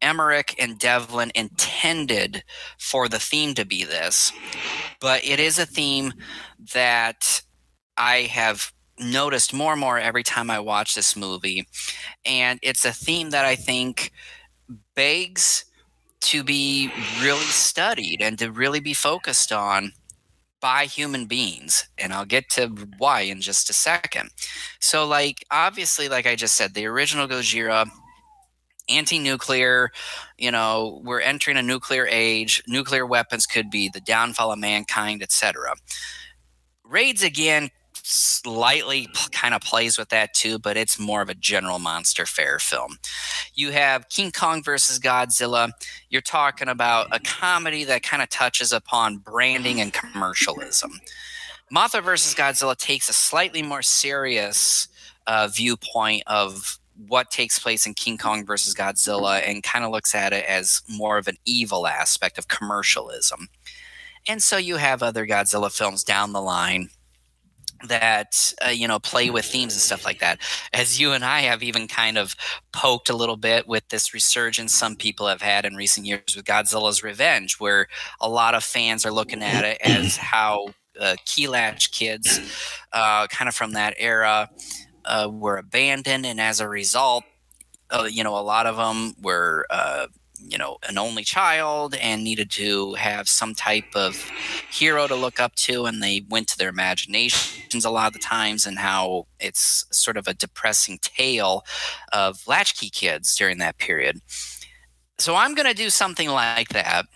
[0.00, 2.44] Emmerich and Devlin intended
[2.78, 4.32] for the theme to be this,
[5.00, 6.12] but it is a theme
[6.74, 7.42] that
[7.96, 11.66] I have noticed more and more every time I watch this movie.
[12.24, 14.12] And it's a theme that I think
[14.94, 15.64] begs
[16.22, 16.90] to be
[17.20, 19.92] really studied and to really be focused on
[20.60, 24.30] by human beings and i'll get to why in just a second
[24.78, 27.90] so like obviously like i just said the original gojira
[28.88, 29.90] anti-nuclear
[30.38, 35.22] you know we're entering a nuclear age nuclear weapons could be the downfall of mankind
[35.22, 35.74] etc
[36.84, 37.70] raids again
[38.02, 42.58] slightly kind of plays with that too, but it's more of a general monster fare
[42.58, 42.98] film.
[43.54, 45.70] You have King Kong versus Godzilla.
[46.10, 50.92] You're talking about a comedy that kind of touches upon branding and commercialism.
[51.72, 54.88] Mothra versus Godzilla takes a slightly more serious
[55.26, 56.78] uh, viewpoint of
[57.08, 60.82] what takes place in King Kong versus Godzilla and kind of looks at it as
[60.88, 63.48] more of an evil aspect of commercialism.
[64.28, 66.88] And so you have other Godzilla films down the line
[67.88, 70.38] that uh, you know play with themes and stuff like that
[70.72, 72.36] as you and i have even kind of
[72.72, 76.44] poked a little bit with this resurgence some people have had in recent years with
[76.44, 77.88] godzilla's revenge where
[78.20, 80.68] a lot of fans are looking at it as how
[81.00, 82.38] uh, key latch kids
[82.92, 84.48] uh, kind of from that era
[85.04, 87.24] uh, were abandoned and as a result
[87.90, 90.06] uh, you know a lot of them were uh,
[90.44, 94.16] you know an only child and needed to have some type of
[94.70, 98.18] hero to look up to and they went to their imaginations a lot of the
[98.18, 101.64] times and how it's sort of a depressing tale
[102.12, 104.20] of latchkey kids during that period.
[105.18, 107.06] So i'm going to do something like that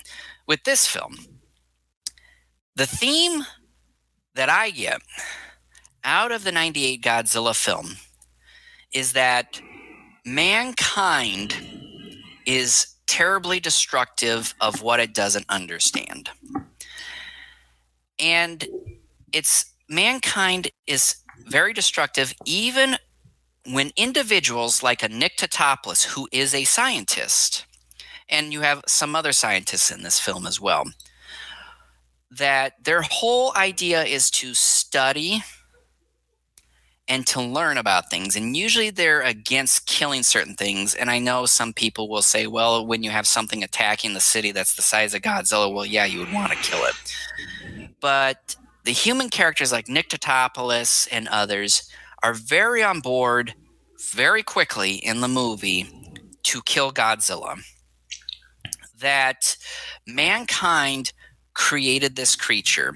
[0.47, 1.17] with this film.
[2.77, 3.45] The theme
[4.35, 5.01] that i get
[6.07, 7.97] out of the 98 godzilla film
[8.93, 9.61] is that
[10.25, 11.55] mankind
[12.47, 16.31] is terribly destructive of what it doesn't understand.
[18.19, 18.67] And
[19.33, 22.97] it's mankind is very destructive even
[23.71, 27.67] when individuals like a Nick Tatopoulos, who is a scientist,
[28.29, 30.85] and you have some other scientists in this film as well,
[32.31, 35.43] that their whole idea is to study
[37.09, 38.37] and to learn about things.
[38.37, 40.95] And usually they're against killing certain things.
[40.95, 44.51] And I know some people will say, well, when you have something attacking the city
[44.51, 46.95] that's the size of Godzilla, well, yeah, you would want to kill it.
[48.01, 50.13] But the human characters like Nick
[51.13, 51.91] and others
[52.23, 53.55] are very on board
[54.13, 55.89] very quickly in the movie
[56.45, 57.61] to kill Godzilla.
[59.01, 59.57] That
[60.07, 61.13] mankind
[61.55, 62.95] created this creature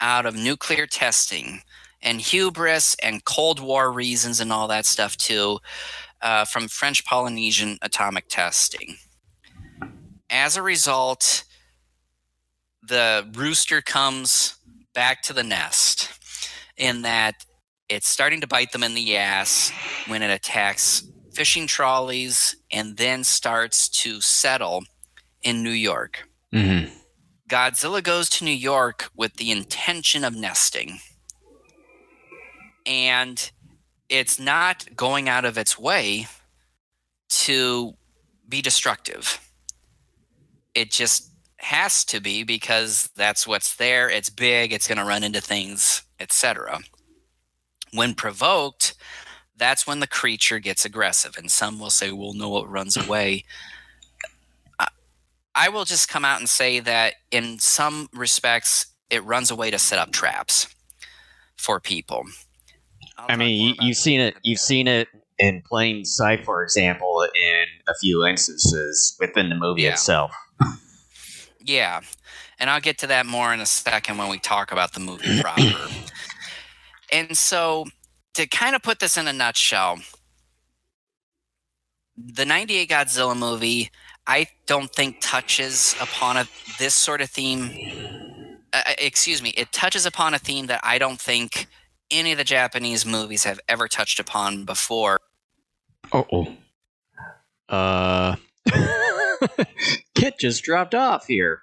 [0.00, 1.62] out of nuclear testing
[2.02, 5.58] and hubris and Cold War reasons and all that stuff too
[6.20, 8.96] uh, from French Polynesian atomic testing.
[10.30, 11.44] As a result,
[12.82, 14.56] the rooster comes
[14.94, 16.10] back to the nest
[16.76, 17.44] in that
[17.88, 19.70] it's starting to bite them in the ass
[20.06, 24.84] when it attacks fishing trolleys and then starts to settle
[25.42, 26.28] in New York.
[26.52, 26.92] Mm-hmm.
[27.48, 31.00] Godzilla goes to New York with the intention of nesting
[32.86, 33.50] and
[34.08, 36.26] it's not going out of its way
[37.28, 37.94] to
[38.48, 39.40] be destructive.
[40.74, 44.10] It just has to be because that's what's there.
[44.10, 46.80] It's big, it's going to run into things, etc.
[47.92, 48.94] When provoked,
[49.56, 51.36] that's when the creature gets aggressive.
[51.38, 53.44] And some will say, well, no, it runs away.
[55.54, 59.78] I will just come out and say that in some respects, it runs away to
[59.78, 60.66] set up traps
[61.56, 62.24] for people
[63.18, 64.34] I'll I mean, you, you've seen it.
[64.42, 65.08] You've seen it
[65.38, 69.92] in plain sight, for example, in a few instances within the movie Yeah.
[69.92, 70.32] itself.
[71.64, 72.00] Yeah,
[72.58, 75.40] and I'll get to that more in a second when we talk about the movie
[75.40, 75.62] proper.
[77.12, 77.86] and so,
[78.34, 79.98] to kind of put this in a nutshell,
[82.16, 83.90] the 98 Godzilla movie,
[84.26, 86.46] I don't think touches upon a,
[86.78, 88.58] this sort of theme.
[88.72, 91.66] Uh, excuse me, it touches upon a theme that I don't think
[92.12, 95.18] any of the Japanese movies have ever touched upon before.
[96.12, 96.54] Oh,
[97.68, 98.36] uh,
[100.14, 101.62] Kent just dropped off here.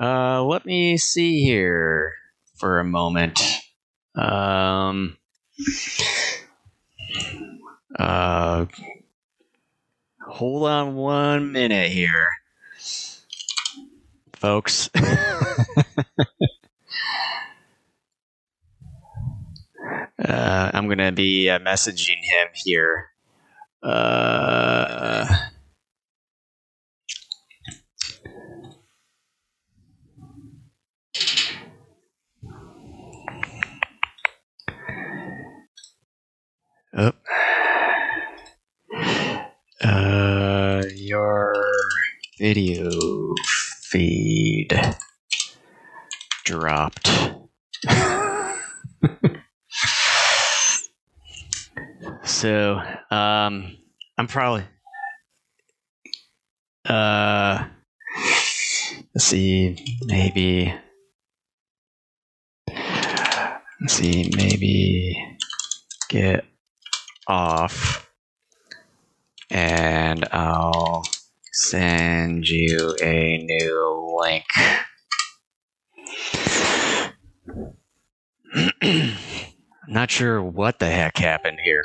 [0.00, 2.14] Uh, let me see here
[2.56, 3.38] for a moment.
[4.14, 5.18] Um,
[7.98, 8.64] uh,
[10.26, 12.30] hold on one minute here,
[14.32, 14.88] folks.
[20.24, 23.10] uh, I'm gonna be uh, messaging him here.
[23.82, 25.26] Uh,
[36.96, 37.12] oh.
[39.82, 41.54] Uh, your
[42.38, 42.90] video
[43.80, 44.78] feed
[46.44, 47.08] dropped.
[52.40, 52.80] So,
[53.10, 53.76] um,
[54.16, 54.64] I'm probably.
[56.88, 57.66] Uh,
[59.14, 60.74] let's see, maybe.
[62.66, 65.38] Let's see, maybe
[66.08, 66.46] get
[67.28, 68.10] off
[69.50, 71.04] and I'll
[71.52, 74.46] send you a new link.
[79.88, 81.84] Not sure what the heck happened here.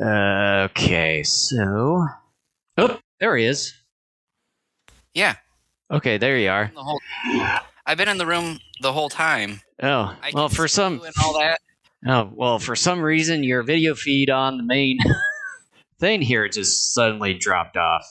[0.00, 2.06] Okay, so.
[2.78, 3.74] Oh, there he is.
[5.14, 5.34] Yeah,
[5.90, 6.70] Okay, there you are.
[6.72, 7.00] the whole.
[7.84, 9.60] I've been in the room the whole time.
[9.82, 11.02] Oh, I well, for some.
[11.04, 11.60] and all that.
[12.06, 14.98] Oh, well, for some reason, your video feed on the main
[15.98, 18.04] thing here just suddenly dropped off.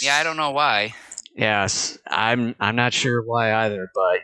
[0.00, 0.94] Yeah, I don't know why.
[1.34, 2.54] Yes, I'm.
[2.60, 4.20] I'm not sure why either, but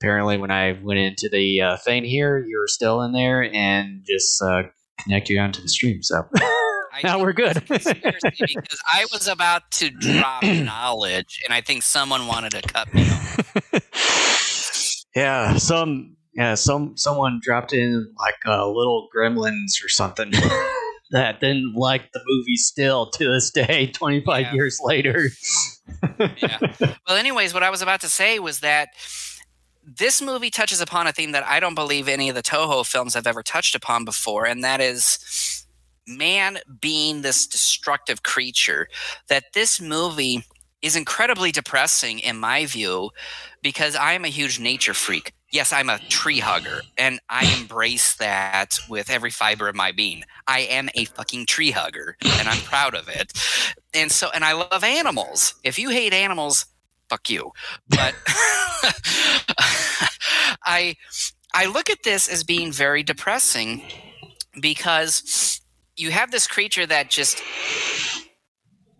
[0.00, 4.02] apparently, when I went into the uh, thing here, you were still in there and
[4.06, 4.62] just uh,
[5.04, 6.02] connect you onto the stream.
[6.02, 6.26] So
[6.92, 7.54] I now we're good.
[7.68, 7.86] because
[8.92, 15.06] I was about to drop knowledge, and I think someone wanted to cut me off.
[15.16, 16.16] yeah, some.
[16.32, 20.30] Yeah, some someone dropped in like uh, little gremlins or something
[21.10, 24.52] that didn't like the movie still to this day, 25 Yeah.
[24.54, 25.26] years later.
[26.18, 26.58] Yeah.
[27.08, 28.90] Well, anyways, what I was about to say was that
[29.82, 33.14] this movie touches upon a theme that I don't believe any of the Toho films
[33.14, 35.66] have ever touched upon before, and that is
[36.06, 38.88] man being this destructive creature.
[39.28, 40.44] That this movie
[40.82, 43.10] is incredibly depressing, in my view,
[43.62, 45.32] because I am a huge nature freak.
[45.52, 50.24] Yes, I'm a tree hugger, and I embrace that with every fiber of my being.
[50.46, 53.32] I am a fucking tree hugger, and I'm proud of it.
[53.92, 55.54] And so, and I love animals.
[55.64, 56.66] If you hate animals,
[57.10, 57.50] fuck you.
[57.88, 58.14] But
[60.64, 60.94] I,
[61.52, 63.82] I look at this as being very depressing
[64.60, 65.60] because
[65.96, 67.42] you have this creature that just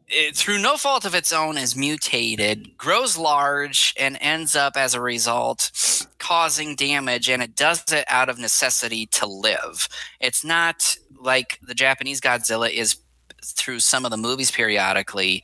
[0.09, 4.95] it, through no fault of its own is mutated grows large and ends up as
[4.95, 5.71] a result
[6.19, 9.89] causing damage and it does it out of necessity to live
[10.21, 12.97] it's not like the japanese godzilla is
[13.45, 15.43] through some of the movies periodically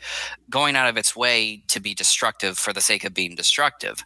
[0.50, 4.04] going out of its way to be destructive for the sake of being destructive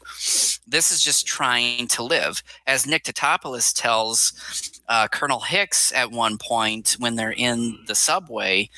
[0.66, 6.38] this is just trying to live as nick Tatopoulos tells uh, colonel hicks at one
[6.38, 8.68] point when they're in the subway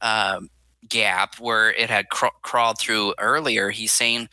[0.00, 0.50] um,
[0.88, 4.28] gap where it had cr- crawled through earlier, he's saying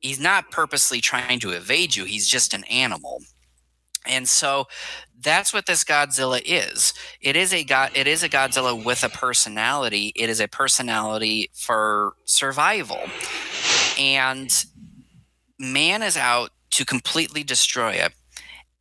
[0.00, 2.04] he's not purposely trying to evade you.
[2.04, 3.22] He's just an animal.
[4.08, 4.66] And so
[5.18, 6.92] that's what this Godzilla is.
[7.20, 10.12] It is a god it is a Godzilla with a personality.
[10.14, 13.00] It is a personality for survival.
[13.98, 14.50] And
[15.58, 18.12] man is out to completely destroy it.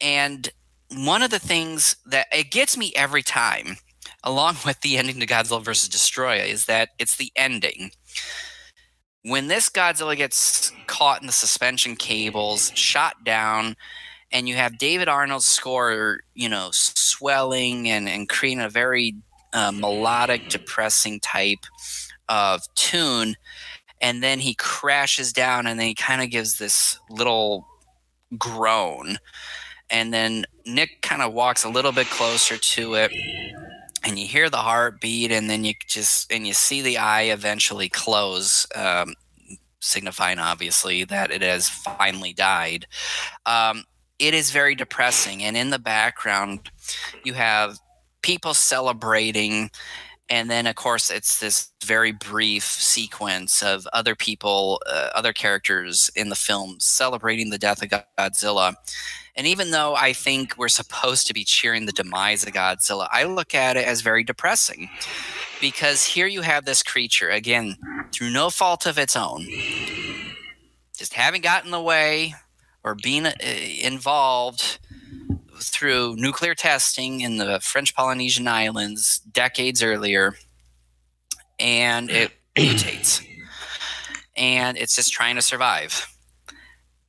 [0.02, 0.50] And
[0.92, 3.78] one of the things that it gets me every time
[4.26, 7.92] along with the ending to Godzilla versus Destoroyah, is that it's the ending.
[9.24, 13.76] When this Godzilla gets caught in the suspension cables, shot down,
[14.36, 19.16] and you have David Arnold's score, you know, swelling and, and creating a very
[19.54, 21.66] uh, melodic, depressing type
[22.28, 23.38] of tune,
[24.02, 27.66] and then he crashes down and then he kind of gives this little
[28.38, 29.20] groan.
[29.90, 33.14] And then Nick kind of walks a little bit closer to it
[34.04, 37.88] and you hear the heartbeat and then you just and you see the eye eventually
[37.88, 39.14] close um,
[39.80, 42.86] signifying obviously that it has finally died.
[43.46, 43.86] Um,
[44.20, 45.44] it is very depressing.
[45.44, 46.72] And in the background
[47.24, 47.80] you have
[48.22, 49.70] people celebrating.
[50.30, 56.10] And then of course it's this very brief sequence of other people uh, other characters
[56.16, 58.76] in the film celebrating the death of godzilla.
[59.38, 63.24] And even though i think we're supposed to be cheering the demise of godzilla i
[63.24, 64.90] look at it as very depressing.
[65.62, 67.76] Because here you have this creature again
[68.12, 69.46] through no fault of its own
[70.98, 72.34] just having gotten in the way
[72.86, 73.34] or being uh,
[73.82, 74.78] involved
[75.60, 80.36] through nuclear testing in the French Polynesian Islands decades earlier,
[81.60, 83.26] and it mutates.
[84.38, 86.08] And it's just trying to survive.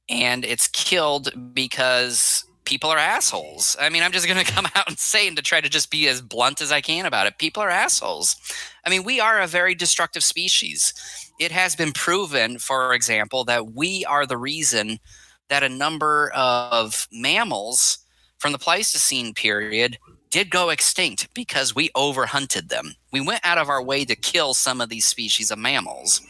[0.09, 3.77] And it's killed because people are assholes.
[3.81, 5.91] I mean, I'm just going to come out and say and to try to just
[5.91, 7.39] be as blunt as I can about it.
[7.39, 8.37] People are assholes.
[8.85, 10.95] I mean, we are a very destructive species.
[11.39, 15.01] It has been proven, for example, that we are the reason
[15.49, 17.99] that a number of mammals
[18.39, 19.99] from the Pleistocene period
[20.31, 22.95] did go extinct because we overhunted them.
[23.13, 26.21] We went out of our way to kill some of these species of mammals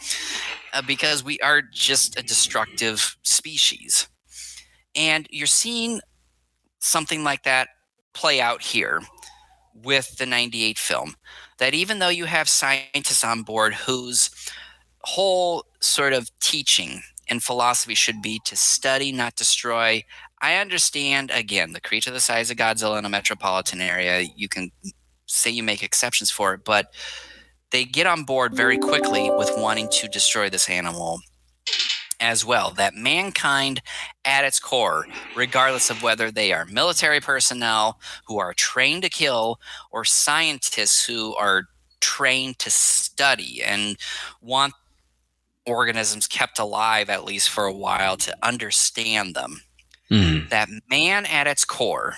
[0.73, 4.09] uh, because we are just a destructive species.
[4.95, 6.01] And you're seeing
[6.79, 7.69] something like that
[8.13, 9.03] play out here
[9.83, 11.17] with the 98 film.
[11.59, 14.31] That even though you have scientists on board whose
[15.01, 20.05] whole sort of teaching and philosophy should be to study, not destroy,
[20.41, 24.21] I understand again the creature the size of Godzilla in a metropolitan area.
[24.37, 24.71] You can
[25.27, 26.93] say you make exceptions for it, but
[27.71, 31.21] they get on board very quickly with wanting to destroy this animal
[32.21, 32.71] as well.
[32.71, 33.83] That mankind,
[34.25, 39.59] at its core, regardless of whether they are military personnel who are trained to kill
[39.91, 41.65] or scientists who are
[42.01, 43.97] trained to study and
[44.41, 44.75] want
[45.67, 49.61] organisms kept alive at least for a while to understand them.
[50.11, 50.49] Mm.
[50.51, 52.15] that man at its core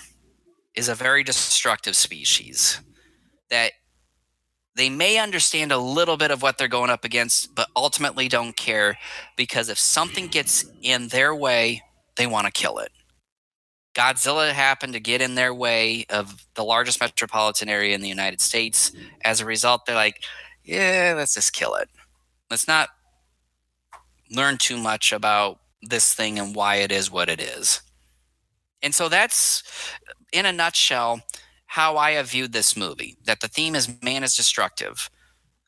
[0.75, 2.79] is a very destructive species
[3.49, 3.71] that
[4.75, 8.55] they may understand a little bit of what they're going up against but ultimately don't
[8.55, 8.95] care
[9.35, 11.81] because if something gets in their way
[12.15, 12.91] they want to kill it.
[13.95, 18.39] Godzilla happened to get in their way of the largest metropolitan area in the united
[18.39, 18.91] states.
[19.25, 20.23] As a result they're like
[20.63, 21.89] yeah let's just kill it.
[22.51, 22.89] Let's not
[24.31, 27.81] learn too much about this thing and why it is what it is.
[28.81, 29.63] And so that's,
[30.31, 31.21] in a nutshell,
[31.67, 35.09] how I have viewed this movie that the theme is man is destructive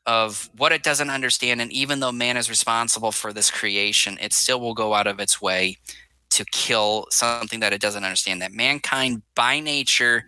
[0.06, 1.60] of what it doesn't understand.
[1.60, 5.20] And even though man is responsible for this creation, it still will go out of
[5.20, 5.76] its way
[6.30, 8.42] to kill something that it doesn't understand.
[8.42, 10.24] That mankind by nature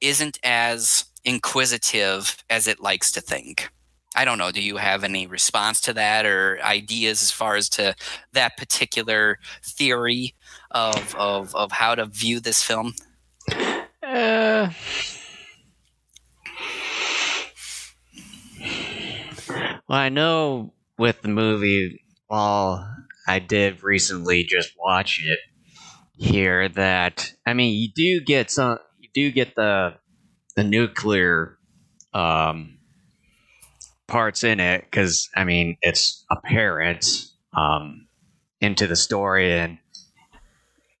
[0.00, 3.70] isn't as inquisitive as it likes to think.
[4.18, 4.50] I don't know.
[4.50, 7.94] Do you have any response to that or ideas as far as to
[8.32, 10.34] that particular theory
[10.72, 12.94] of of, of how to view this film?
[13.48, 14.70] Uh,
[19.88, 22.92] well, I know with the movie, while
[23.28, 25.38] I did recently just watch it
[26.16, 29.94] here, that I mean, you do get some, you do get the
[30.56, 31.56] the nuclear
[32.12, 32.77] um,
[34.08, 37.06] parts in it because I mean it's apparent
[37.56, 38.08] um,
[38.60, 39.78] into the story, and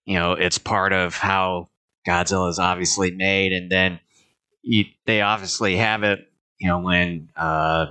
[0.04, 1.68] you know it's part of how
[2.06, 3.98] Godzilla is obviously made, and then
[4.62, 6.20] you, they obviously have it.
[6.58, 7.86] You know when uh,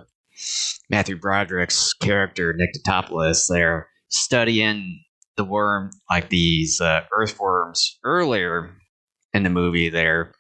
[0.90, 5.04] Matthew Broderick's character Nick Tatopoulos, they're studying
[5.36, 8.72] the worm like these uh, earthworms earlier
[9.34, 10.34] in the movie there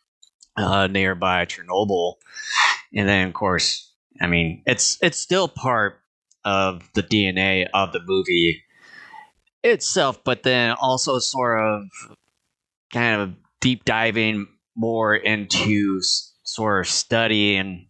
[0.55, 2.15] uh, nearby Chernobyl,
[2.93, 3.86] and then of course
[4.21, 5.99] I mean, it's it's still part
[6.43, 8.63] of the DNA of the movie
[9.63, 11.83] itself, but then also sort of
[12.91, 15.99] kind of deep diving more into
[16.43, 17.87] sort of studying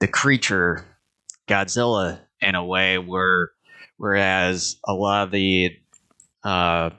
[0.00, 0.84] the creature
[1.48, 3.50] Godzilla in a way where
[3.96, 5.76] whereas a lot of the
[6.44, 6.90] uh,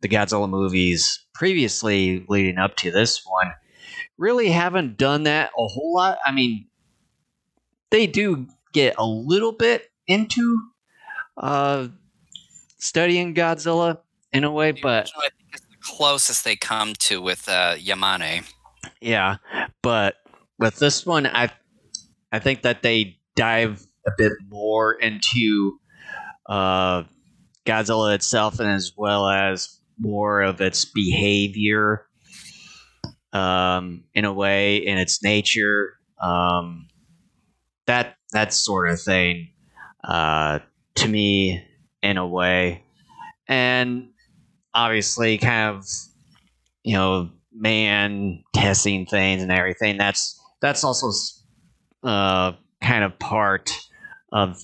[0.00, 3.52] the Godzilla movies previously leading up to this one
[4.18, 6.18] really haven't done that a whole lot.
[6.24, 6.66] I mean,
[7.90, 10.60] they do get a little bit into
[11.36, 11.88] uh,
[12.78, 13.98] studying Godzilla
[14.32, 18.44] in a way, but I think it's the closest they come to with uh, Yamane.
[19.00, 19.36] Yeah,
[19.82, 20.16] but
[20.58, 21.50] with this one, I
[22.32, 25.78] I think that they dive a bit more into
[26.46, 27.04] uh,
[27.64, 32.06] Godzilla itself, and as well as more of its behavior
[33.32, 35.94] um, in a way in its nature.
[36.20, 36.88] Um,
[37.86, 39.50] that that sort of thing
[40.04, 40.60] uh,
[40.96, 41.64] to me
[42.02, 42.84] in a way,
[43.48, 44.10] and
[44.74, 45.84] obviously, kind of
[46.82, 49.96] you know, man testing things and everything.
[49.96, 51.10] That's that's also
[52.02, 53.72] uh, kind of part
[54.32, 54.62] of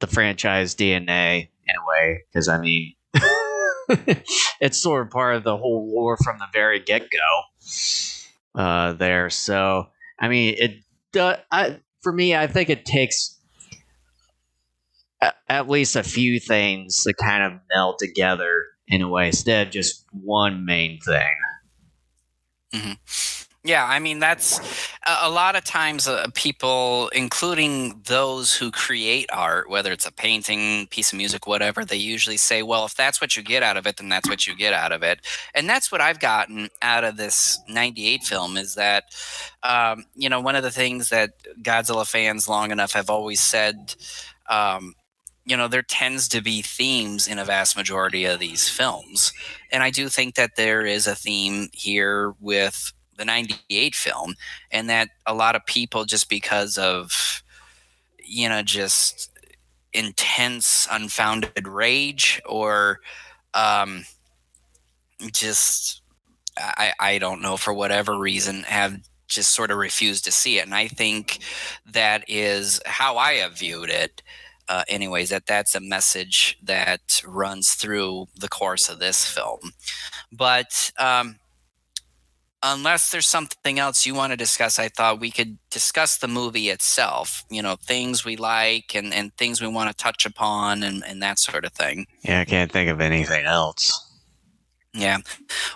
[0.00, 2.94] the franchise DNA in a way, because I mean.
[4.60, 9.30] it's sort of part of the whole lore from the very get go uh, there.
[9.30, 9.86] So,
[10.18, 13.38] I mean, it uh, I, for me, I think it takes
[15.48, 19.72] at least a few things to kind of meld together in a way instead of
[19.72, 21.34] just one main thing.
[22.72, 23.37] Mm-hmm.
[23.64, 24.60] Yeah, I mean that's
[25.06, 30.86] a, lot of times uh, people, including those who create art, whether it's a painting,
[30.86, 33.84] piece of music, whatever, they usually say, "Well, if that's what you get out of
[33.86, 35.20] it, then that's what you get out of it."
[35.54, 39.04] And that's what I've gotten out of this '98 film is that,
[39.64, 41.30] um, you know, one of the things that
[41.60, 43.94] Godzilla fans long enough have always said.
[44.48, 44.94] Um,
[45.44, 49.32] you know there tends to be themes in a vast majority of these films
[49.72, 54.34] and i do think that there is a theme here with the 98 film
[54.70, 57.42] and that a lot of people just because of
[58.24, 59.30] you know just
[59.92, 63.00] intense unfounded rage or
[63.54, 64.04] um
[65.32, 66.02] just
[66.58, 70.64] i i don't know for whatever reason have just sort of refused to see it.
[70.64, 71.40] And i think
[71.86, 74.22] that is how i have viewed it
[74.68, 79.72] uh, anyways that that's a message that runs through the course of this film.
[80.30, 81.36] But um
[82.62, 86.68] unless there's something else you want to discuss, I thought we could discuss the movie
[86.70, 87.44] itself.
[87.50, 91.22] You know, things we like and, and things we want to touch upon and, and
[91.22, 92.06] that sort of thing.
[92.22, 94.04] Yeah, I can't think of anything else.
[94.94, 95.18] Yeah.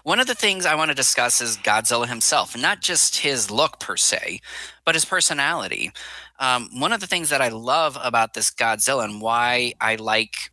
[0.03, 3.79] One of the things I want to discuss is Godzilla himself, not just his look
[3.79, 4.41] per se,
[4.85, 5.93] but his personality.
[6.41, 10.51] Um, one of the things that I love about this Godzilla and why I like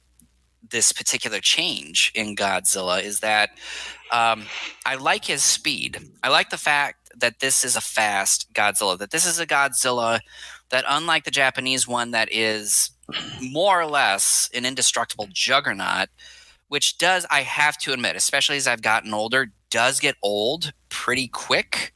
[0.70, 3.52] this particular change in Godzilla is that
[4.12, 4.46] um,
[4.86, 5.98] I like his speed.
[6.24, 10.20] I like the fact that this is a fast Godzilla, that this is a Godzilla
[10.70, 12.92] that, unlike the Japanese one, that is
[13.42, 16.10] more or less an indestructible juggernaut,
[16.68, 21.28] which does, I have to admit, especially as I've gotten older, does get old pretty
[21.28, 21.94] quick.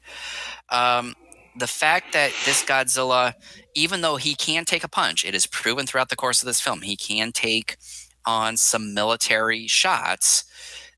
[0.70, 1.16] Um,
[1.56, 3.34] the fact that this Godzilla,
[3.76, 6.62] even though he can take a punch, it is proven throughout the course of this
[6.62, 7.78] film, he can take
[8.26, 10.46] on some military shots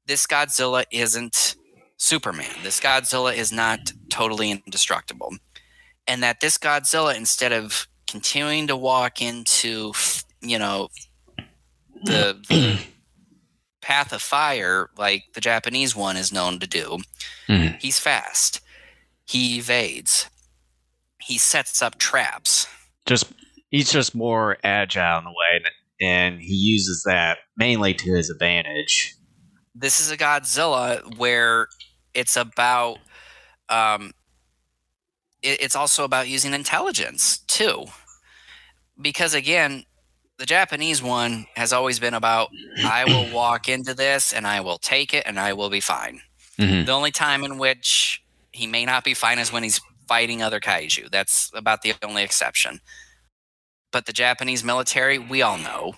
[0.08, 1.56] this Godzilla isn't
[1.98, 2.52] Superman.
[2.64, 5.36] This Godzilla is not totally indestructible.
[6.08, 9.94] And that this Godzilla, instead of continuing to walk into,
[10.42, 10.90] you know,
[12.04, 12.80] the, the
[13.82, 17.00] path of fire like the Japanese one is known to do,
[17.48, 17.78] mm-hmm.
[17.80, 18.62] he's fast.
[19.26, 20.30] He evades.
[21.20, 22.68] He sets up traps.
[23.08, 23.32] Just
[23.72, 25.64] he's just more agile in the way,
[26.00, 29.15] and he uses that mainly to his advantage
[29.76, 31.68] this is a Godzilla where
[32.14, 32.98] it's about
[33.70, 34.14] um,
[35.44, 37.86] it, it's also about using intelligence too,
[39.00, 39.84] because again,
[40.38, 42.50] the Japanese one has always been about
[42.84, 46.22] I will walk into this and I will take it and I will be fine.
[46.58, 46.86] Mm-hmm.
[46.86, 50.60] The only time in which he may not be fine is when he's fighting other
[50.60, 51.12] kaiju.
[51.12, 52.80] That's about the only exception.
[53.92, 55.96] But the Japanese military, we all know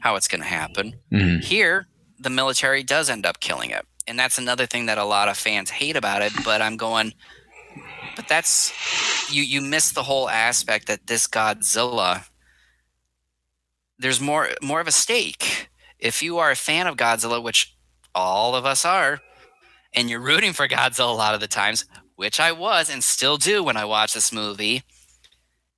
[0.00, 0.94] how it's going to happen.
[1.12, 1.40] Mm-hmm.
[1.40, 1.86] Here,
[2.20, 3.86] the military does end up killing it.
[4.06, 6.32] And that's another thing that a lot of fans hate about it.
[6.44, 7.14] But I'm going,
[8.16, 8.72] but that's
[9.32, 9.42] you.
[9.42, 12.24] You miss the whole aspect that this Godzilla.
[13.98, 15.68] There's more more of a stake.
[15.98, 17.76] If you are a fan of Godzilla, which
[18.14, 19.20] all of us are,
[19.92, 21.84] and you're rooting for Godzilla a lot of the times,
[22.16, 24.82] which I was and still do when I watch this movie,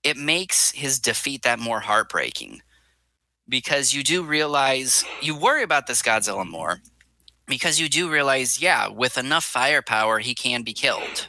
[0.02, 2.62] it makes his defeat that more heartbreaking
[3.53, 6.81] because you do realize you worry about this Godzilla more
[7.47, 11.29] because you do realize, yeah, with enough firepower, he can be killed.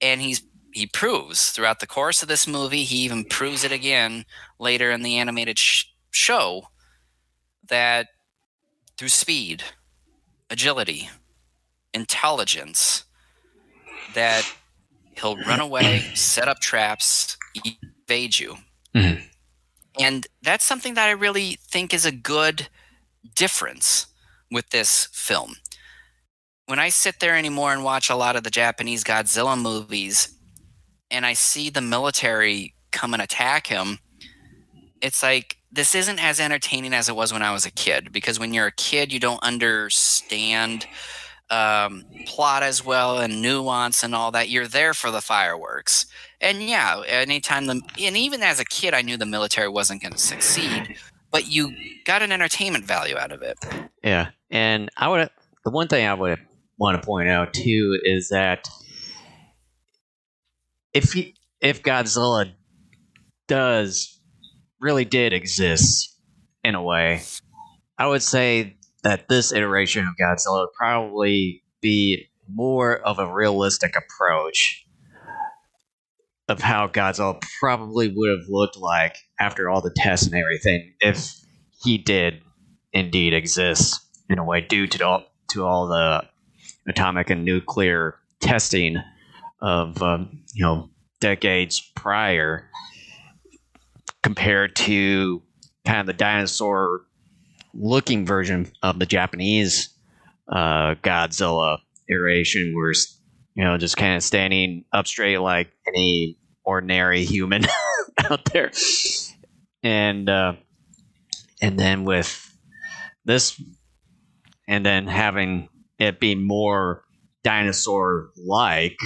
[0.00, 0.42] And he's
[0.72, 4.24] he proves throughout the course of this movie, he even proves it again
[4.58, 6.68] later in the animated sh- show
[7.68, 8.06] that
[8.96, 9.62] through speed,
[10.48, 11.10] agility,
[11.92, 13.04] intelligence,
[14.14, 14.50] that
[15.18, 18.56] he'll run away, set up traps, evade you.
[18.94, 19.24] Mm-hmm.
[19.98, 22.68] And that's something that I really think is a good
[23.34, 24.06] difference
[24.50, 25.56] with this film.
[26.66, 30.34] When I sit there anymore and watch a lot of the Japanese Godzilla movies
[31.10, 33.98] and I see the military come and attack him,
[35.00, 38.38] it's like this isn't as entertaining as it was when I was a kid because
[38.38, 40.86] when you're a kid, you don't understand
[41.50, 44.48] um, plot as well and nuance and all that.
[44.48, 46.06] You're there for the fireworks.
[46.40, 50.12] And yeah, anytime the and even as a kid, I knew the military wasn't going
[50.12, 50.96] to succeed,
[51.30, 53.58] but you got an entertainment value out of it.
[54.02, 55.30] Yeah, and I would
[55.64, 56.38] the one thing I would
[56.78, 58.68] want to point out too is that
[60.94, 62.52] if he, if Godzilla
[63.48, 64.20] does
[64.80, 66.16] really did exist
[66.62, 67.22] in a way,
[67.98, 68.77] I would say
[69.08, 74.84] that this iteration of Godzilla would probably be more of a realistic approach
[76.46, 81.34] of how Godzilla probably would have looked like after all the tests and everything if
[81.82, 82.42] he did
[82.92, 83.98] indeed exist
[84.28, 86.22] in a way due to all to all the
[86.86, 88.98] atomic and nuclear testing
[89.62, 92.68] of um, you know decades prior
[94.22, 95.42] compared to
[95.86, 97.06] kind of the dinosaur
[97.78, 99.90] looking version of the Japanese
[100.50, 101.78] uh, Godzilla
[102.08, 102.92] iteration, where
[103.54, 107.64] you know just kind of standing up straight like any ordinary human
[108.30, 108.72] out there,
[109.82, 110.54] and uh,
[111.62, 112.52] and then with
[113.24, 113.60] this,
[114.66, 115.68] and then having
[115.98, 117.04] it be more
[117.44, 118.98] dinosaur like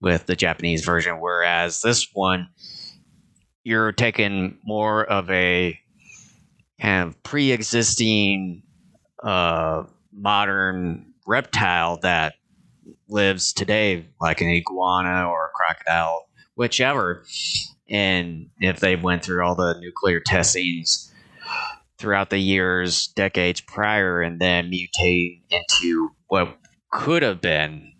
[0.00, 2.48] with the Japanese version, whereas this one
[3.64, 5.78] you're taking more of a
[6.82, 8.62] kind of pre-existing
[9.22, 12.34] uh, modern reptile that
[13.08, 16.26] lives today, like an iguana or a crocodile,
[16.56, 17.24] whichever.
[17.88, 21.12] And if they went through all the nuclear testings
[21.98, 26.58] throughout the years, decades prior, and then mutate into what
[26.90, 27.92] could have been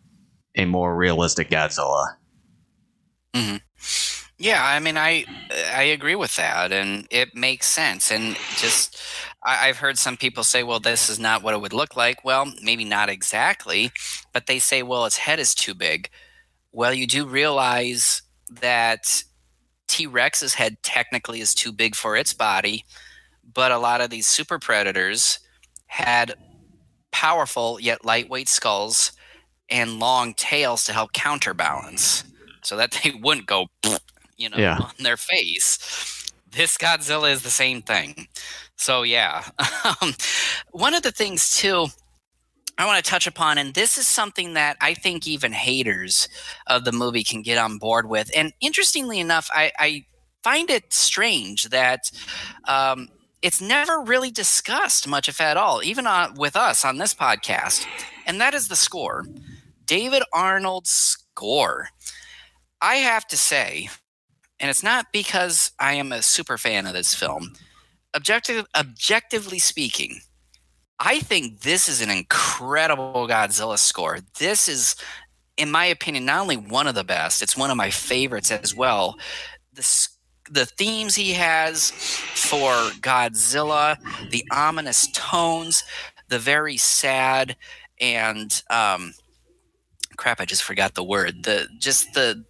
[0.57, 2.17] a more realistic Godzilla.
[3.33, 3.57] Mm-hmm.
[4.43, 8.11] Yeah, I mean, I uh, I agree with that, and it makes sense.
[8.11, 8.99] And just
[9.45, 12.25] I, I've heard some people say, "Well, this is not what it would look like."
[12.25, 13.93] Well, maybe not exactly,
[14.33, 16.11] but they say, "Well, its head is too big."
[16.73, 19.25] Well, you do realize that
[19.89, 22.85] T Rex's head technically is too big for its body,
[23.55, 25.41] but a lot of these super predators
[25.89, 26.35] had
[27.13, 29.13] powerful yet lightweight skulls
[29.71, 32.25] and long tails to help counterbalance
[32.65, 33.67] so that they wouldn't go
[34.43, 34.79] you know, yeah.
[34.79, 35.79] on their face.
[36.51, 38.29] This Godzilla is the same thing.
[38.77, 39.45] So yeah,
[40.03, 40.15] um,
[40.73, 41.87] one of the things too.
[42.79, 46.29] I want to touch upon, and this is something that I think even haters
[46.67, 48.31] of the movie can get on board with.
[48.35, 50.07] And interestingly enough, I, I
[50.43, 52.11] find it strange that
[52.67, 53.09] um,
[53.43, 57.87] it's never really discussed much, if at all, even on, with us on this podcast.
[58.27, 59.27] And that is the score.
[59.85, 61.89] David Arnold's score.
[62.81, 63.91] I have to say,
[64.63, 67.53] and it's not because I am a super fan of this film.
[68.15, 70.21] Objective, objectively speaking,
[71.01, 74.19] I think this is an incredible Godzilla score.
[74.39, 74.95] This is,
[75.57, 78.73] in my opinion, not only one of the best, it's one of my favorites as
[78.73, 79.19] well.
[79.75, 80.09] The,
[80.49, 82.71] the themes he has for
[83.01, 83.97] Godzilla,
[84.31, 85.83] the ominous tones,
[86.29, 87.57] the very sad
[88.01, 89.13] and um,
[90.17, 91.43] crap, I just forgot the word.
[91.43, 92.45] The just the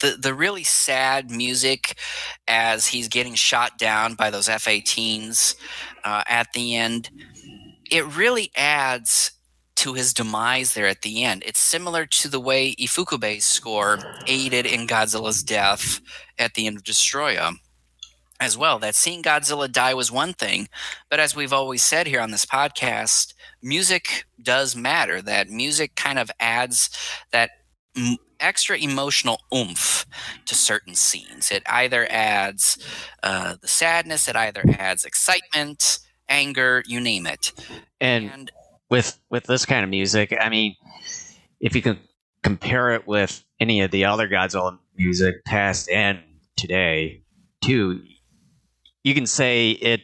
[0.00, 1.98] the the really sad music
[2.48, 5.56] as he's getting shot down by those F-18s
[6.04, 7.10] uh, at the end,
[7.90, 9.32] it really adds
[9.76, 11.42] to his demise there at the end.
[11.46, 16.00] It's similar to the way Ifukube's score aided in Godzilla's death
[16.38, 17.52] at the end of Destoroyah
[18.40, 18.78] as well.
[18.78, 20.68] That seeing Godzilla die was one thing,
[21.10, 25.20] but as we've always said here on this podcast, music does matter.
[25.22, 26.90] That music kind of adds
[27.32, 27.50] that
[28.40, 30.06] extra emotional oomph
[30.46, 31.50] to certain scenes.
[31.50, 32.78] It either adds
[33.22, 35.98] uh, the sadness, it either adds excitement,
[36.28, 37.52] anger, you name it.
[38.00, 38.52] And, and
[38.90, 40.76] with with this kind of music, I mean,
[41.60, 41.98] if you can
[42.42, 46.20] compare it with any of the other Godzilla music, past and
[46.56, 47.22] today,
[47.62, 48.02] too,
[49.02, 50.00] you can say it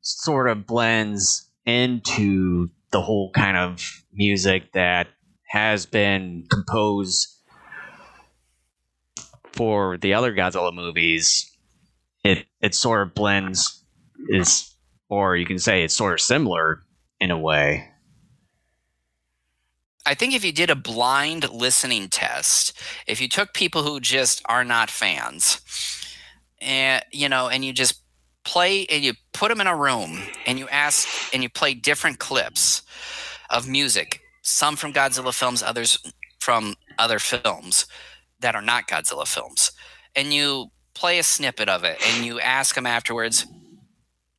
[0.00, 5.08] sort of blends into the whole kind of music that
[5.48, 7.28] has been composed
[9.52, 11.50] for the other Godzilla movies,
[12.24, 13.84] it it sort of blends
[14.28, 14.74] is
[15.08, 16.82] or you can say it's sort of similar
[17.20, 17.88] in a way.
[20.04, 22.72] I think if you did a blind listening test,
[23.06, 25.60] if you took people who just are not fans,
[26.60, 28.00] and you know, and you just
[28.44, 32.18] play and you put them in a room and you ask and you play different
[32.18, 32.82] clips
[33.50, 35.98] of music, some from Godzilla films, others
[36.40, 37.86] from other films,
[38.42, 39.72] that are not Godzilla films,
[40.14, 43.46] and you play a snippet of it and you ask them afterwards,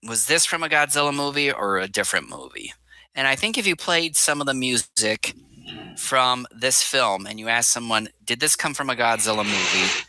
[0.07, 2.73] was this from a Godzilla movie or a different movie?
[3.15, 5.33] And I think if you played some of the music
[5.97, 10.05] from this film and you asked someone, did this come from a Godzilla movie?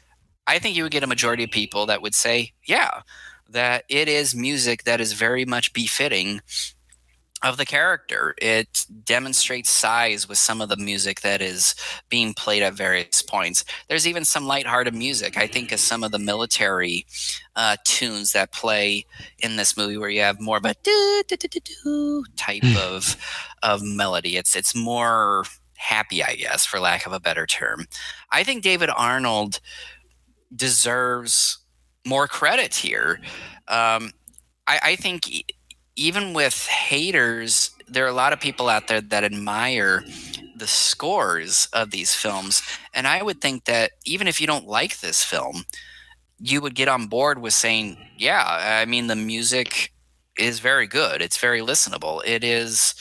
[0.46, 3.02] I think you would get a majority of people that would say, yeah,
[3.48, 6.40] that it is music that is very much befitting
[7.44, 8.34] of the character.
[8.40, 11.74] It demonstrates size with some of the music that is
[12.08, 13.64] being played at various points.
[13.88, 15.36] There's even some lighthearted music.
[15.36, 17.06] I think of some of the military
[17.54, 19.04] uh, tunes that play
[19.40, 20.74] in this movie, where you have more of a
[22.36, 22.76] type hmm.
[22.78, 23.16] of
[23.62, 24.36] of melody.
[24.36, 25.44] It's it's more
[25.76, 27.86] happy, I guess, for lack of a better term.
[28.30, 29.60] I think David Arnold
[30.56, 31.58] deserves
[32.06, 33.20] more credit here.
[33.68, 34.12] Um,
[34.66, 35.53] I, I think
[35.96, 40.04] even with haters, there are a lot of people out there that admire
[40.56, 42.62] the scores of these films.
[42.94, 45.64] And I would think that even if you don't like this film,
[46.38, 48.44] you would get on board with saying, yeah,
[48.80, 49.92] I mean, the music
[50.38, 51.22] is very good.
[51.22, 52.20] It's very listenable.
[52.24, 52.94] It is,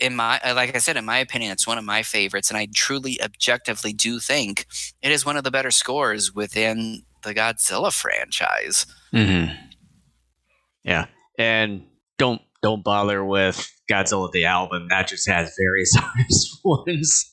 [0.00, 2.50] in my, like I said, in my opinion, it's one of my favorites.
[2.50, 4.66] And I truly, objectively do think
[5.02, 8.86] it is one of the better scores within the Godzilla franchise.
[9.12, 9.54] Mm-hmm.
[10.82, 11.06] Yeah.
[11.38, 11.84] And
[12.20, 14.88] don't don't bother with Godzilla the album.
[14.90, 17.30] That just has various artist ones.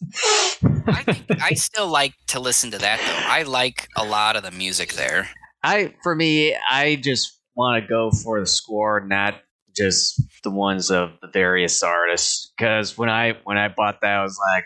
[0.87, 3.29] I think I still like to listen to that though.
[3.29, 5.29] I like a lot of the music there.
[5.61, 9.41] I for me, I just want to go for the score, not
[9.75, 12.53] just the ones of the various artists.
[12.57, 14.63] Because when I when I bought that, I was like,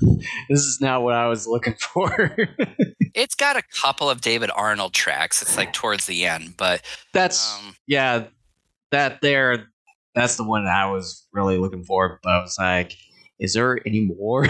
[0.48, 2.36] this is not what I was looking for.
[3.16, 5.42] it's got a couple of David Arnold tracks.
[5.42, 6.82] It's like towards the end, but
[7.12, 8.26] that's um, yeah,
[8.92, 9.66] that there
[10.14, 12.20] that's the one that I was really looking for.
[12.22, 12.96] But I was like,
[13.38, 14.46] is there any more?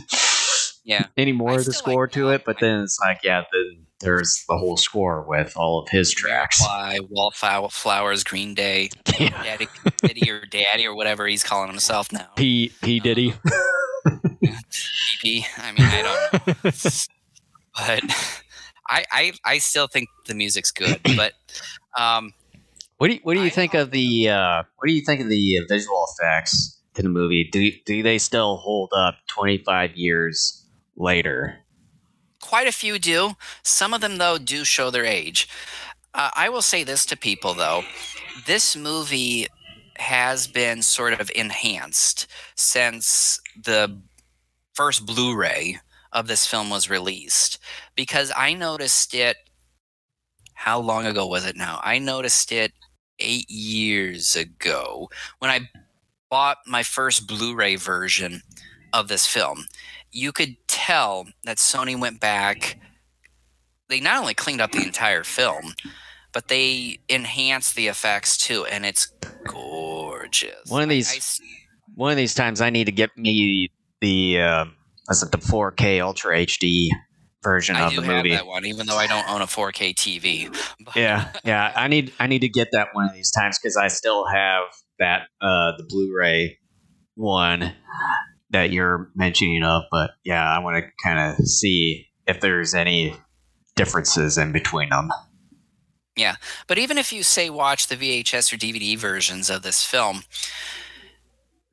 [0.84, 2.44] yeah, any more of the score like to it?
[2.44, 6.60] But then it's like, yeah, then there's the whole score with all of his tracks.
[6.60, 9.42] Why Wallflowers, Green Day, yeah.
[9.42, 9.68] Daddy,
[10.02, 12.28] Diddy or Daddy or whatever he's calling himself now.
[12.36, 13.32] P P Diddy.
[13.32, 15.44] Um, PP.
[15.58, 16.54] I mean, I don't know,
[17.76, 18.02] but
[18.88, 21.00] I, I I still think the music's good.
[21.16, 21.34] But
[21.96, 22.32] um,
[23.02, 25.20] what do you, what do you I think of the uh, what do you think
[25.20, 27.42] of the visual effects to the movie?
[27.50, 30.64] Do do they still hold up 25 years
[30.96, 31.58] later?
[32.40, 33.32] Quite a few do.
[33.64, 35.48] Some of them though do show their age.
[36.14, 37.82] Uh, I will say this to people though.
[38.46, 39.48] This movie
[39.96, 44.00] has been sort of enhanced since the
[44.74, 45.80] first Blu-ray
[46.12, 47.58] of this film was released
[47.96, 49.38] because I noticed it
[50.54, 51.80] how long ago was it now?
[51.82, 52.72] I noticed it
[53.22, 55.08] eight years ago
[55.38, 55.68] when I
[56.30, 58.42] bought my first Blu ray version
[58.92, 59.66] of this film.
[60.10, 62.78] You could tell that Sony went back.
[63.88, 65.74] They not only cleaned up the entire film,
[66.32, 69.12] but they enhanced the effects too, and it's
[69.46, 70.68] gorgeous.
[70.68, 71.48] One of these, I, I,
[71.94, 73.70] one of these times, I need to get me
[74.00, 74.64] the, uh,
[75.10, 76.88] is it the 4K Ultra HD
[77.42, 78.30] version I of the movie.
[78.30, 80.54] that one, even though I don't own a 4K TV.
[80.96, 81.72] yeah, yeah.
[81.74, 84.64] I need I need to get that one of these times because I still have
[84.98, 86.58] that uh, the Blu-ray
[87.14, 87.72] one
[88.50, 89.84] that you're mentioning of.
[89.90, 93.16] But yeah, I want to kind of see if there's any
[93.74, 95.10] differences in between them.
[96.16, 96.36] Yeah,
[96.66, 100.24] but even if you say watch the VHS or DVD versions of this film,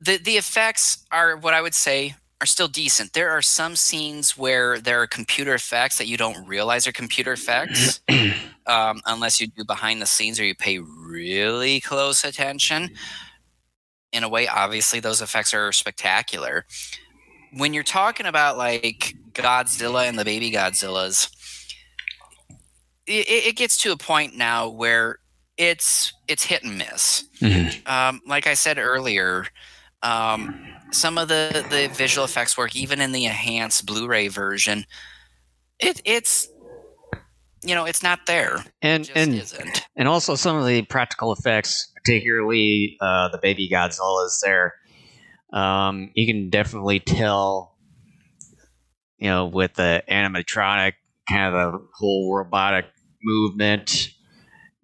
[0.00, 3.12] the the effects are what I would say are still decent.
[3.12, 7.32] There are some scenes where there are computer effects that you don't realize are computer
[7.32, 8.00] effects,
[8.66, 12.90] um, unless you do behind the scenes or you pay really close attention.
[14.12, 16.64] In a way, obviously, those effects are spectacular.
[17.52, 21.30] When you're talking about like Godzilla and the baby Godzillas,
[23.06, 25.18] it, it gets to a point now where
[25.56, 27.24] it's it's hit and miss.
[27.40, 27.86] Mm-hmm.
[27.86, 29.46] Um, like I said earlier,
[30.02, 34.84] um, some of the the visual effects work, even in the enhanced Blu-ray version,
[35.78, 36.48] it it's
[37.62, 38.64] you know it's not there.
[38.82, 39.86] And and isn't.
[39.96, 44.74] and also some of the practical effects, particularly uh, the baby Godzillas there.
[45.52, 47.76] Um, you can definitely tell,
[49.18, 50.92] you know, with the animatronic
[51.28, 52.86] kind of the whole robotic
[53.22, 54.10] movement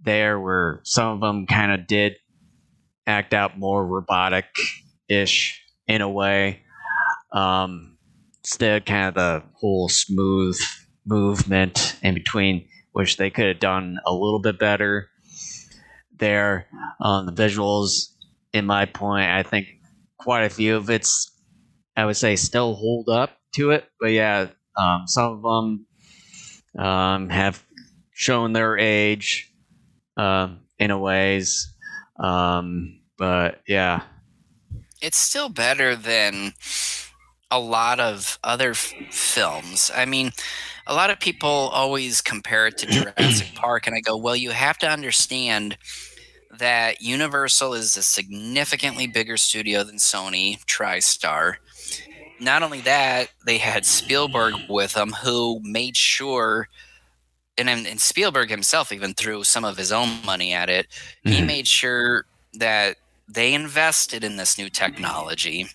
[0.00, 2.16] there, where some of them kind of did
[3.06, 4.46] act out more robotic
[5.08, 6.62] ish in a way.
[7.32, 7.98] Um,
[8.42, 10.58] instead, kind of the whole smooth
[11.04, 15.08] movement in between, which they could have done a little bit better
[16.18, 16.66] there.
[17.00, 18.12] Um, the visuals,
[18.52, 19.66] in my point, I think
[20.18, 21.30] quite a few of it's,
[21.96, 23.84] I would say, still hold up to it.
[24.00, 25.86] But yeah, um, some of them
[26.84, 27.62] um, have
[28.12, 29.52] shown their age
[30.16, 30.48] uh,
[30.78, 31.74] in a ways.
[32.18, 34.02] Um, but yeah,
[35.06, 36.52] it's still better than
[37.52, 39.88] a lot of other f- films.
[39.94, 40.32] I mean,
[40.84, 44.50] a lot of people always compare it to Jurassic Park, and I go, well, you
[44.50, 45.78] have to understand
[46.58, 51.54] that Universal is a significantly bigger studio than Sony TriStar.
[52.40, 56.68] Not only that, they had Spielberg with them, who made sure,
[57.56, 60.88] and, and Spielberg himself even threw some of his own money at it.
[61.24, 61.30] Mm-hmm.
[61.30, 62.24] He made sure
[62.54, 62.96] that
[63.28, 65.66] they invested in this new technology,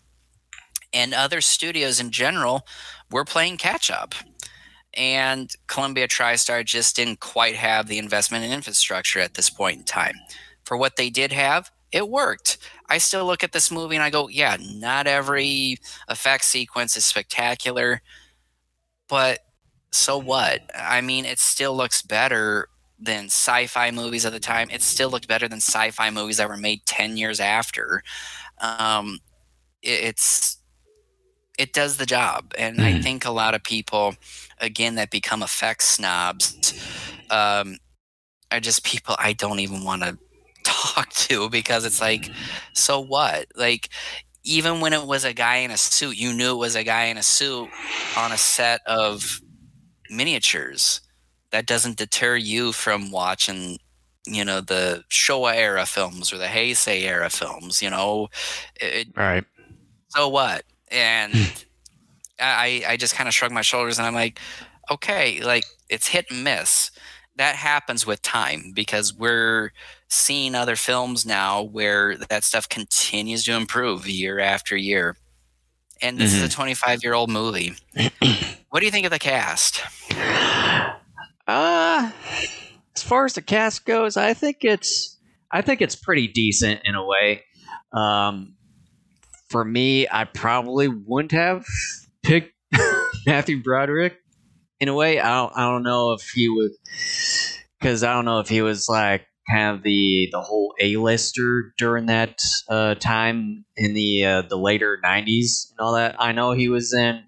[0.93, 2.65] and other studios in general
[3.11, 4.13] were playing catch up.
[4.93, 9.83] And Columbia TriStar just didn't quite have the investment in infrastructure at this point in
[9.85, 10.15] time
[10.65, 12.57] for what they did have, it worked.
[12.89, 17.05] I still look at this movie and I go, yeah, not every effect sequence is
[17.05, 18.01] spectacular,
[19.09, 19.39] but
[19.91, 20.61] so what?
[20.73, 22.67] I mean, it still looks better
[23.01, 24.69] than sci-fi movies at the time.
[24.71, 28.03] It still looked better than sci-fi movies that were made ten years after.
[28.59, 29.19] Um,
[29.81, 30.57] it, it's
[31.57, 32.83] it does the job, and mm.
[32.83, 33.01] I hmm.
[33.01, 34.15] think a lot of people,
[34.59, 36.73] again, that become effects snobs,
[37.29, 37.77] um,
[38.51, 40.17] are just people I don't even want to
[40.63, 42.29] talk to because it's like,
[42.73, 43.47] so what?
[43.55, 43.89] Like,
[44.43, 47.05] even when it was a guy in a suit, you knew it was a guy
[47.05, 47.69] in a suit
[48.17, 49.41] on a set of
[50.09, 51.01] miniatures.
[51.51, 53.77] That doesn't deter you from watching,
[54.25, 57.81] you know, the Showa era films or the Heisei era films.
[57.81, 58.29] You know,
[58.79, 59.43] it, right?
[60.09, 60.63] So what?
[60.89, 61.33] And
[62.39, 64.39] I, I just kind of shrug my shoulders and I'm like,
[64.89, 66.91] okay, like it's hit and miss.
[67.37, 69.71] That happens with time because we're
[70.09, 75.15] seeing other films now where that stuff continues to improve year after year.
[76.01, 76.45] And this mm-hmm.
[76.45, 76.61] is a mm-hmm.
[76.61, 77.73] 25 year old movie.
[78.69, 79.81] what do you think of the cast?
[81.47, 82.11] Uh,
[82.95, 85.19] as far as the cast goes, I think it's
[85.51, 87.43] I think it's pretty decent in a way.
[87.93, 88.55] Um,
[89.49, 91.65] for me, I probably wouldn't have
[92.23, 92.53] picked
[93.25, 94.15] Matthew Broderick.
[94.79, 96.71] In a way, I don't I don't know if he would
[97.79, 102.07] because I don't know if he was like kind of the the whole A-lister during
[102.07, 102.39] that
[102.69, 106.15] uh, time in the uh, the later '90s and all that.
[106.19, 107.23] I know he was in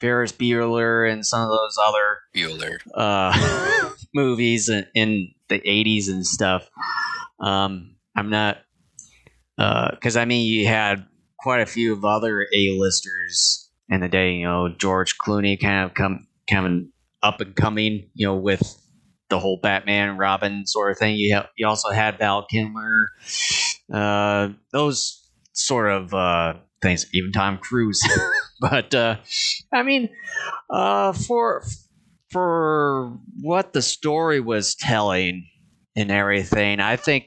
[0.00, 6.26] Ferris Bueller and some of those other Bueller uh, movies in, in, the '80s and
[6.26, 6.68] stuff.
[7.40, 8.58] Um, I'm not
[9.56, 11.06] because uh, I mean you had
[11.38, 14.34] quite a few of other A-listers in the day.
[14.34, 16.82] You know, George Clooney kind of come of
[17.22, 18.10] up and coming.
[18.14, 18.78] You know, with
[19.28, 21.16] the whole Batman Robin sort of thing.
[21.16, 23.08] You have, you also had Val Kilmer,
[23.92, 27.06] uh, those sort of uh, things.
[27.12, 28.00] Even Tom Cruise,
[28.70, 29.16] but uh,
[29.72, 30.08] I mean,
[30.70, 31.64] uh, for
[32.30, 35.46] for what the story was telling
[35.96, 37.26] and everything, I think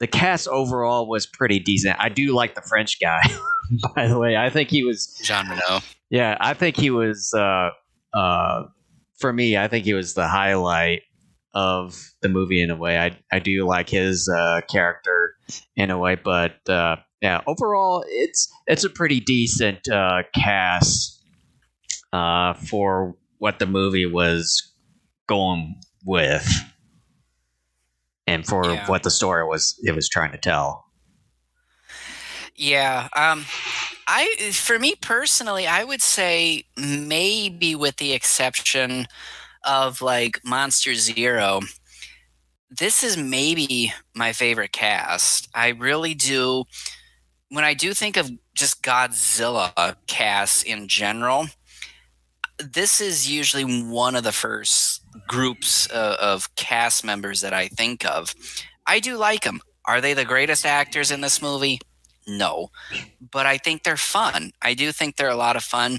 [0.00, 1.96] the cast overall was pretty decent.
[1.98, 3.22] I do like the French guy,
[3.94, 4.36] by the way.
[4.36, 5.80] I think he was Jean Reno.
[6.10, 7.32] Yeah, I think he was.
[7.34, 7.70] Uh,
[8.12, 8.64] uh,
[9.18, 11.02] for me, I think he was the highlight
[11.54, 12.98] of the movie in a way.
[12.98, 15.34] I I do like his uh, character
[15.76, 21.24] in a way, but uh, yeah, overall it's it's a pretty decent uh, cast
[22.12, 24.74] uh, for what the movie was
[25.26, 25.74] going
[26.04, 26.46] with,
[28.26, 28.86] and for yeah.
[28.88, 30.84] what the story was it was trying to tell.
[32.56, 33.08] Yeah.
[33.16, 33.46] Um,
[34.06, 39.06] I for me personally, I would say maybe with the exception
[39.64, 41.60] of like Monster Zero,
[42.68, 45.48] this is maybe my favorite cast.
[45.54, 46.64] I really do.
[47.50, 51.46] When I do think of just Godzilla casts in general,
[52.58, 58.04] this is usually one of the first groups uh, of cast members that I think
[58.04, 58.34] of.
[58.86, 59.60] I do like them.
[59.86, 61.80] Are they the greatest actors in this movie?
[62.26, 62.70] No.
[63.30, 64.52] But I think they're fun.
[64.62, 65.98] I do think they're a lot of fun.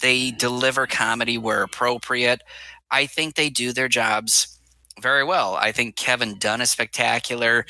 [0.00, 2.40] They deliver comedy where appropriate.
[2.90, 4.53] I think they do their jobs
[5.00, 5.54] very well.
[5.54, 7.66] I think Kevin Dunn is spectacular.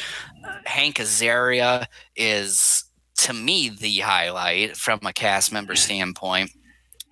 [0.64, 1.86] Hank Azaria
[2.16, 2.84] is,
[3.18, 6.50] to me, the highlight from a cast member standpoint.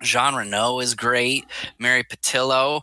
[0.01, 1.45] Jean Reno is great.
[1.79, 2.81] Mary Pitillo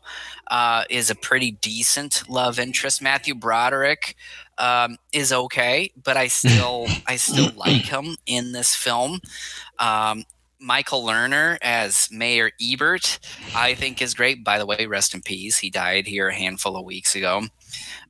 [0.50, 3.02] uh, is a pretty decent love interest.
[3.02, 4.16] Matthew Broderick
[4.58, 9.20] um, is okay, but I still I still like him in this film.
[9.78, 10.24] Um,
[10.60, 13.18] Michael Lerner as Mayor Ebert,
[13.54, 14.44] I think is great.
[14.44, 15.58] By the way, rest in peace.
[15.58, 17.42] He died here a handful of weeks ago.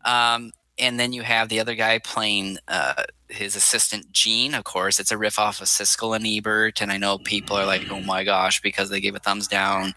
[0.05, 4.55] Um, and then you have the other guy playing uh, his assistant Gene.
[4.55, 7.67] Of course, it's a riff off of Siskel and Ebert, and I know people are
[7.67, 9.95] like, "Oh my gosh," because they gave a thumbs down.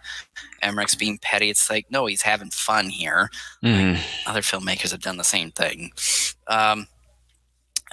[0.62, 1.50] Emmerich's being petty.
[1.50, 3.30] It's like, no, he's having fun here.
[3.64, 3.94] Mm-hmm.
[3.94, 5.92] Like, other filmmakers have done the same thing.
[6.48, 6.88] Um,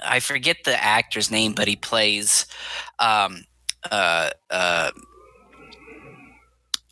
[0.03, 2.45] I forget the actor's name, but he plays
[2.99, 3.43] um,
[3.89, 4.91] uh, uh,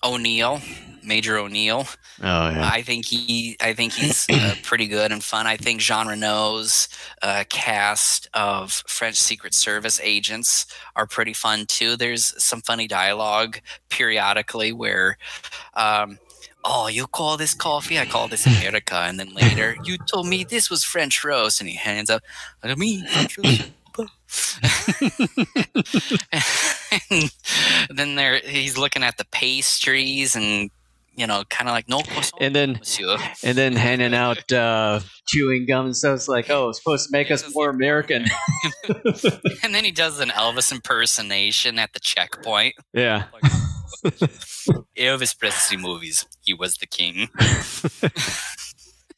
[0.03, 0.61] O'Neill,
[1.03, 1.87] Major O'Neill.
[2.21, 2.69] Oh yeah.
[2.71, 5.47] I think he, I think he's uh, pretty good and fun.
[5.47, 6.87] I think Jean Reno's
[7.21, 11.95] uh, cast of French Secret Service agents are pretty fun too.
[11.95, 13.59] There's some funny dialogue
[13.89, 15.17] periodically where.
[15.75, 16.19] Um,
[16.65, 17.97] oh, you call this coffee?
[17.99, 18.95] I call this America.
[18.95, 21.61] And then later, you told me this was French roast.
[21.61, 22.21] And he hands up,
[22.63, 23.71] I mean, French roast.
[27.89, 30.69] then there, he's looking at the pastries and,
[31.15, 33.17] you know, kind of like, no croissant, And then monsieur.
[33.43, 36.15] and then handing out uh, chewing gum and stuff.
[36.15, 38.25] It's like, oh, it's supposed to make us more American.
[39.63, 42.75] And then he does an Elvis impersonation at the checkpoint.
[42.93, 43.25] yeah.
[44.97, 47.27] Elvis Presley movies, he was the king.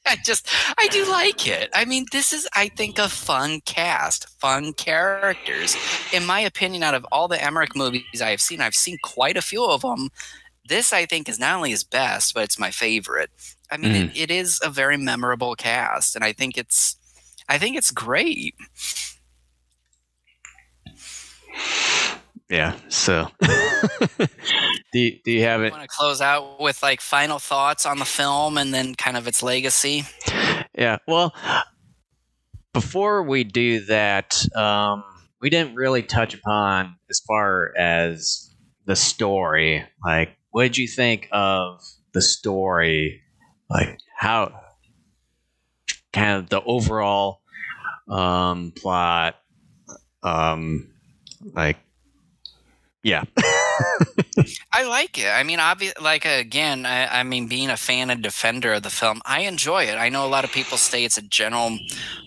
[0.07, 0.47] I just,
[0.79, 1.69] I do like it.
[1.73, 5.75] I mean, this is, I think, a fun cast, fun characters.
[6.11, 9.37] In my opinion, out of all the Emmerich movies I have seen, I've seen quite
[9.37, 10.09] a few of them.
[10.67, 13.29] This, I think, is not only his best, but it's my favorite.
[13.71, 14.21] I mean, it, mm.
[14.21, 16.97] it is a very memorable cast, and I think it's,
[17.47, 18.55] I think it's great.
[22.51, 22.75] Yeah.
[22.89, 25.71] So, do you, do you have it?
[25.71, 29.25] Want to close out with like final thoughts on the film and then kind of
[29.25, 30.03] its legacy?
[30.77, 30.97] Yeah.
[31.07, 31.33] Well,
[32.73, 35.05] before we do that, um,
[35.39, 38.53] we didn't really touch upon as far as
[38.85, 39.85] the story.
[40.03, 43.21] Like, what did you think of the story?
[43.69, 44.59] Like, how
[46.11, 47.39] kind of the overall
[48.09, 49.37] um, plot?
[50.21, 50.89] Um,
[51.53, 51.77] like,
[53.03, 53.23] yeah.
[54.71, 55.27] I like it.
[55.27, 58.89] I mean, obviously Like again, I, I mean, being a fan and defender of the
[58.89, 59.95] film, I enjoy it.
[59.95, 61.77] I know a lot of people say it's a general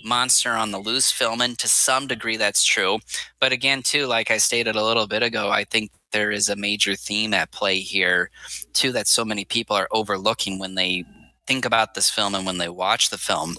[0.05, 2.99] monster on the loose film, and to some degree, that's true.
[3.41, 6.57] But again, too, like I stated a little bit ago, I think there is a
[6.57, 8.31] major theme at play here,
[8.73, 11.05] too, that so many people are overlooking when they
[11.47, 13.57] think about this film and when they watch the film.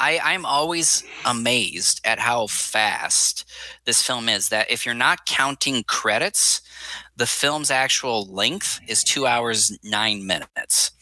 [0.00, 3.44] I, I'm always amazed at how fast
[3.84, 4.48] this film is.
[4.48, 6.62] That if you're not counting credits,
[7.16, 10.92] the film's actual length is two hours nine minutes,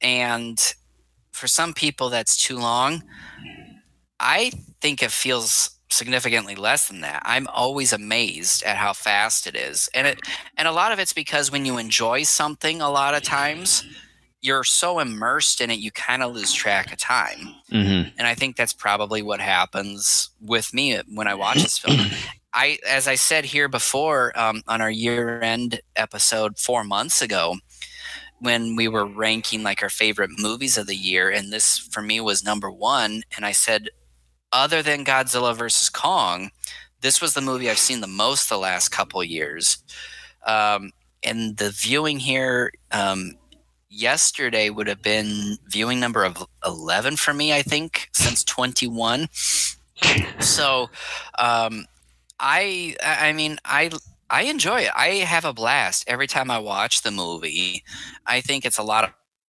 [0.00, 0.60] and
[1.32, 3.02] for some people that's too long.
[4.20, 7.22] I think it feels significantly less than that.
[7.24, 10.18] I'm always amazed at how fast it is, and it
[10.56, 13.84] and a lot of it's because when you enjoy something, a lot of times
[14.44, 17.54] you're so immersed in it, you kind of lose track of time.
[17.72, 18.10] mm-hmm.
[18.18, 21.98] And I think that's probably what happens with me when I watch this film.
[22.52, 27.56] I, as I said here before um, on our year end episode four months ago,
[28.38, 32.20] when we were ranking like our favorite movies of the year, and this for me
[32.20, 33.22] was number one.
[33.36, 33.88] And I said,
[34.52, 36.50] other than Godzilla versus Kong,
[37.00, 39.78] this was the movie I've seen the most the last couple years.
[40.46, 40.92] Um,
[41.22, 43.32] and the viewing here um,
[43.94, 49.28] yesterday would have been viewing number of 11 for me, I think, since 21.
[50.40, 50.90] So,
[51.38, 51.86] um,
[52.38, 53.90] I, I mean, I,
[54.28, 54.90] I enjoy it.
[54.94, 57.84] I have a blast every time I watch the movie.
[58.26, 59.10] I think it's a lot of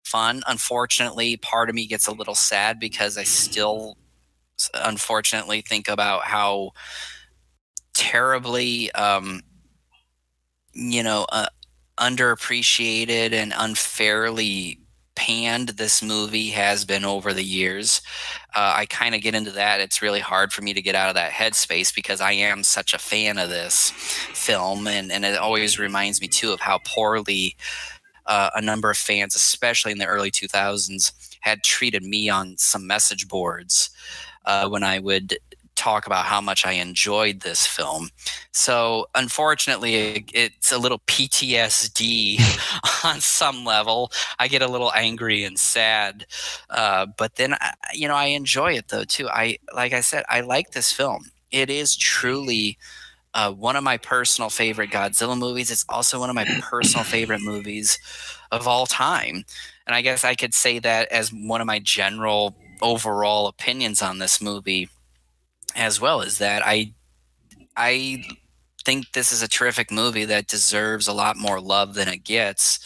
[0.04, 0.42] fun.
[0.46, 3.98] Unfortunately, part of me gets a little sad because I still,
[4.72, 6.70] unfortunately, think about how
[7.92, 9.42] terribly, um,
[10.72, 11.48] you know, uh,
[11.98, 14.80] underappreciated and unfairly
[15.18, 18.00] panned this movie has been over the years.
[18.54, 19.80] Uh, I kind of get into that.
[19.80, 22.94] It's really hard for me to get out of that headspace because I am such
[22.94, 24.86] a fan of this film.
[24.86, 27.56] And, and it always reminds me, too, of how poorly
[28.26, 32.86] uh, a number of fans, especially in the early 2000s, had treated me on some
[32.86, 33.90] message boards
[34.44, 35.36] uh, when I would
[35.78, 38.10] talk about how much I enjoyed this film.
[38.52, 42.38] So, unfortunately, it's a little PTSD
[43.04, 44.10] on some level.
[44.38, 46.26] I get a little angry and sad,
[46.70, 49.28] uh, but then I- you know I enjoy it though too.
[49.28, 51.30] I like I said, I like this film.
[51.50, 52.78] It is truly.
[53.34, 55.70] Uh, one of my personal favorite Godzilla movies.
[55.70, 57.98] It's also one of my personal favorite movies
[58.50, 59.44] of all time.
[59.86, 64.18] And I guess I could say that as one of my general overall opinions on
[64.18, 64.88] this movie
[65.78, 66.92] as well is that I
[67.76, 68.24] I
[68.84, 72.80] think this is a terrific movie that deserves a lot more love than it gets.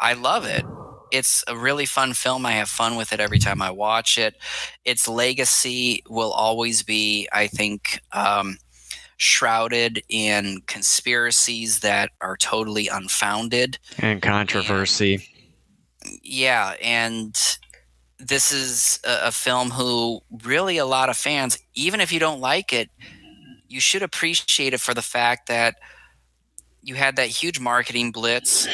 [0.00, 0.64] I love it.
[1.10, 2.46] It's a really fun film.
[2.46, 4.34] I have fun with it every time I watch it.
[4.84, 8.56] Its legacy will always be, I think, um,
[9.16, 15.26] shrouded in conspiracies that are totally unfounded And controversy.
[16.22, 17.36] yeah and
[18.18, 22.40] this is a, a film who really a lot of fans, even if you don't
[22.40, 22.90] like it,
[23.68, 25.76] you should appreciate it for the fact that
[26.82, 28.66] you had that huge marketing blitz,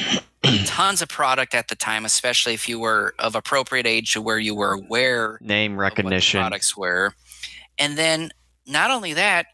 [0.64, 4.38] tons of product at the time, especially if you were of appropriate age to where
[4.38, 6.40] you were aware Name recognition.
[6.40, 7.14] products were.
[7.78, 8.30] And then
[8.66, 9.46] not only that,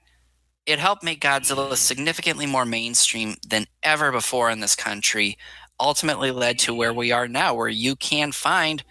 [0.67, 5.39] it helped make Godzilla significantly more mainstream than ever before in this country.
[5.81, 8.85] Ultimately led to where we are now, where you can find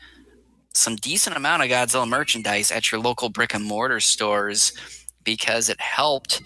[0.74, 4.74] some decent amount of Godzilla merchandise at your local brick and mortar stores
[5.24, 6.42] because it helped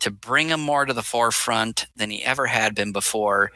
[0.00, 3.50] to bring him more to the forefront than he ever had been before.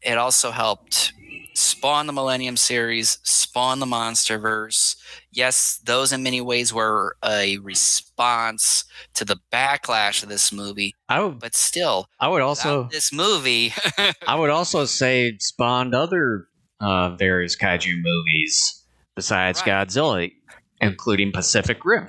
[0.00, 1.12] It also helped
[1.54, 4.96] spawn the Millennium series, spawn the Monsterverse.
[5.30, 8.84] Yes, those in many ways were a response
[9.14, 13.74] to the backlash of this movie, I would, but still, I would also, this movie,
[14.26, 16.46] I would also say spawned other
[16.80, 18.81] uh, various kaiju movies
[19.14, 19.88] besides Right.
[19.88, 20.32] Godzilla,
[20.80, 22.08] including Pacific Rim.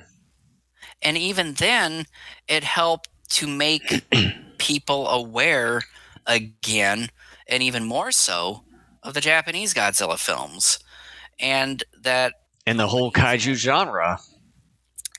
[1.02, 2.06] and even then,
[2.48, 4.04] it helped to make
[4.58, 5.82] people aware
[6.26, 7.08] again,
[7.48, 8.64] and even more so,
[9.02, 10.78] of the Japanese Godzilla films,
[11.38, 12.32] and that
[12.66, 14.18] And the whole kaiju genre.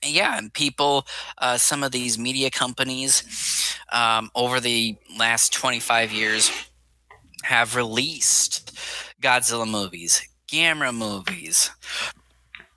[0.03, 1.05] yeah, and people,
[1.37, 3.23] uh, some of these media companies
[3.91, 6.51] um, over the last 25 years
[7.43, 8.71] have released
[9.21, 11.71] Godzilla movies, Gamera movies,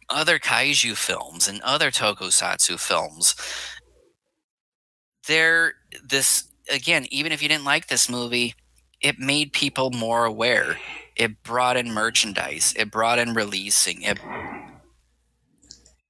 [0.08, 3.36] other kaiju films, and other tokusatsu films.
[5.28, 8.54] They're this, again, even if you didn't like this movie,
[9.00, 10.78] it made people more aware.
[11.14, 14.18] It brought in merchandise, it brought in releasing, it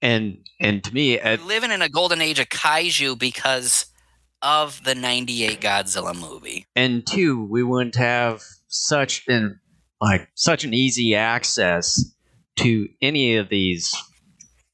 [0.01, 3.86] And and to me, living in a golden age of kaiju because
[4.40, 6.65] of the 98 Godzilla movie.
[6.77, 9.61] and two, we wouldn't have such an
[10.00, 12.14] like such an easy access
[12.56, 13.94] to any of these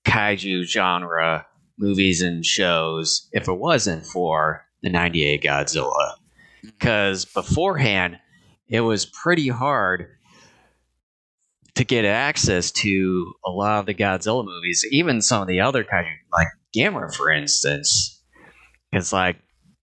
[0.05, 1.47] kaiju genre
[1.79, 6.15] movies and shows if it wasn't for the 98 Godzilla.
[6.63, 8.19] Because beforehand,
[8.69, 10.09] it was pretty hard
[11.75, 15.85] to get access to a lot of the Godzilla movies, even some of the other
[15.85, 18.23] kaiju, like Gamera, for instance.
[18.91, 19.37] Because, like,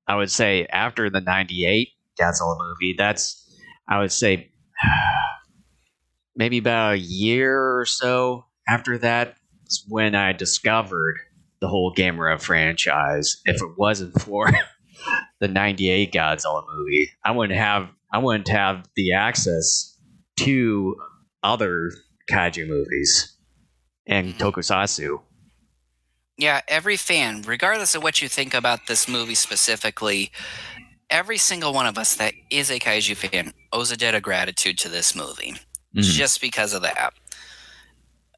[0.07, 1.89] I would say after the 98
[2.19, 3.45] Godzilla movie, that's,
[3.88, 4.51] I would say,
[6.36, 9.36] maybe about a year or so after that
[9.68, 11.18] is when I discovered
[11.60, 13.41] the whole Gamera franchise.
[13.45, 14.52] If it wasn't for
[15.40, 19.98] the 98 Godzilla movie, I wouldn't have I wouldn't have the access
[20.38, 20.95] to
[21.44, 21.91] other
[22.30, 23.38] kaiju movies
[24.06, 25.22] and tokusatsu.
[26.38, 30.32] Yeah, every fan, regardless of what you think about this movie specifically,
[31.12, 34.78] every single one of us that is a kaiju fan owes a debt of gratitude
[34.80, 35.56] to this movie
[35.96, 36.02] Mhm.
[36.04, 37.14] just because of that.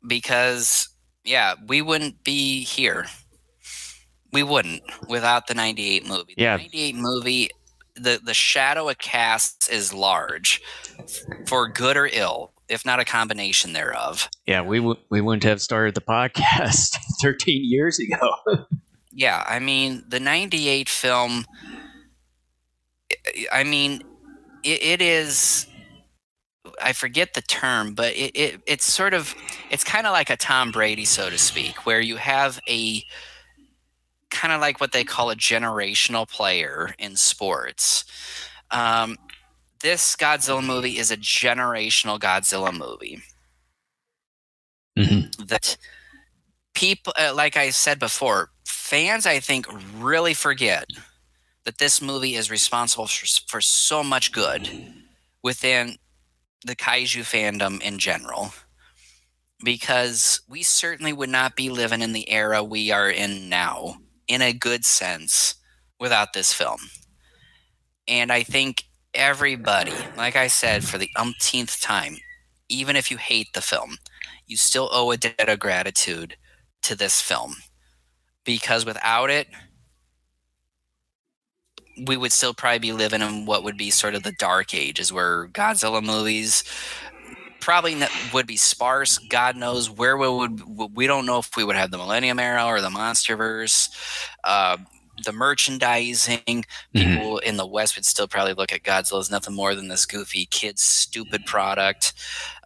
[0.06, 0.90] Because,
[1.24, 3.06] yeah, we wouldn't be here.
[4.32, 6.34] We wouldn't without the 98 movie.
[6.38, 6.58] Yeah.
[6.58, 7.50] The 98 movie,
[7.96, 10.62] the, the shadow it casts is large
[11.48, 14.30] for good or ill, if not a combination thereof.
[14.48, 18.18] Yeah, we w- we wouldn't have started the podcast 13 years ago.
[19.16, 21.46] Yeah, I mean, the 98 film,
[23.52, 24.02] I- mean,
[24.64, 25.68] it, it is,
[26.82, 29.36] I forget the term, but it, it it's sort of,
[29.70, 33.04] it's kind of like a Tom Brady, so to speak, where you have a
[34.30, 38.06] kind of like what they call a generational player in sports.
[38.72, 39.18] Um,
[39.82, 43.22] this Godzilla movie is a generational Godzilla movie
[44.98, 45.46] Mm-hmm.
[45.46, 45.76] that
[46.76, 49.66] people, uh, like I said before, fans, I think,
[49.98, 50.86] really forget
[51.66, 54.70] that this movie is responsible for, for so much good
[55.42, 55.98] within
[56.66, 58.54] the kaiju fandom in general.
[59.64, 63.96] Because we certainly would not be living in the era we are in now,
[64.28, 65.56] in a good sense,
[66.00, 66.80] without this film.
[68.08, 68.84] And I think
[69.14, 72.18] everybody, like I said, for the umpteenth time,
[72.68, 73.98] even if you hate the film,
[74.48, 76.36] you still owe a debt of gratitude
[76.82, 77.56] to this film
[78.44, 79.48] because without it
[81.98, 85.14] we would still probably be living in what would be sort of the dark ages
[85.14, 86.64] where godzilla movies
[87.60, 87.96] probably
[88.34, 89.18] would be sparse.
[89.18, 92.66] God knows where we would we don't know if we would have the millennium era
[92.66, 93.90] or the monsterverse.
[94.44, 94.78] Uh,
[95.24, 99.76] the merchandising people in the west would still probably look at godzilla as nothing more
[99.76, 102.14] than this goofy kid's stupid product.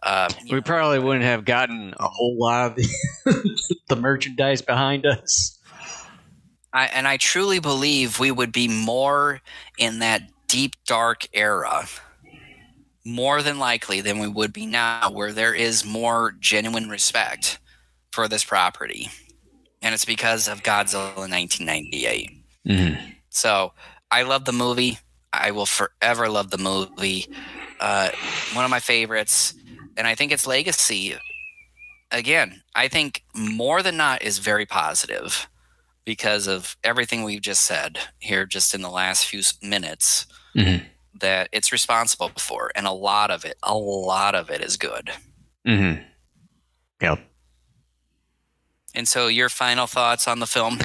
[0.02, 5.06] Uh, We know, probably wouldn't have gotten a whole lot of the, the merchandise behind
[5.06, 5.57] us.
[6.72, 9.40] I, and I truly believe we would be more
[9.78, 11.86] in that deep dark era,
[13.04, 17.58] more than likely than we would be now, where there is more genuine respect
[18.12, 19.08] for this property,
[19.80, 22.30] and it's because of Godzilla in 1998.
[22.66, 23.10] Mm-hmm.
[23.30, 23.72] So
[24.10, 24.98] I love the movie.
[25.32, 27.26] I will forever love the movie.
[27.80, 28.10] Uh,
[28.54, 29.54] one of my favorites,
[29.96, 31.16] and I think its legacy.
[32.10, 35.48] Again, I think more than not is very positive
[36.08, 40.24] because of everything we've just said here, just in the last few minutes.
[40.56, 40.86] Mm-hmm.
[41.20, 45.10] That it's responsible for, and a lot of it, a lot of it is good.
[45.66, 46.02] Mm-hmm.
[47.02, 47.18] Yep.
[48.94, 50.78] And so, your final thoughts on the film?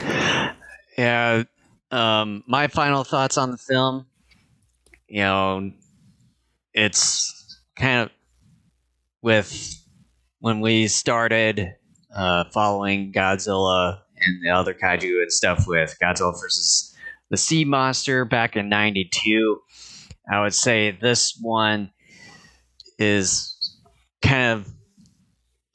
[0.98, 1.44] Yeah.
[1.90, 4.06] Um, my final thoughts on the film.
[5.08, 5.72] You know,
[6.74, 8.12] it's kind of
[9.22, 9.82] with
[10.40, 11.74] when we started
[12.14, 16.96] uh, following Godzilla and the other kaiju and stuff with Godzilla versus
[17.30, 19.60] the Sea Monster back in '92.
[20.32, 21.92] I would say this one
[22.98, 23.80] is
[24.22, 24.74] kind of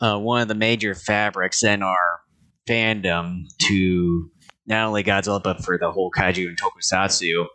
[0.01, 2.20] uh, one of the major fabrics in our
[2.69, 4.31] fandom to
[4.66, 7.47] not only Godzilla but for the whole kaiju and tokusatsu,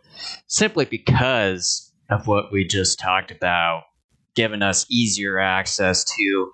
[0.46, 3.84] simply because of what we just talked about,
[4.34, 6.50] giving us easier access to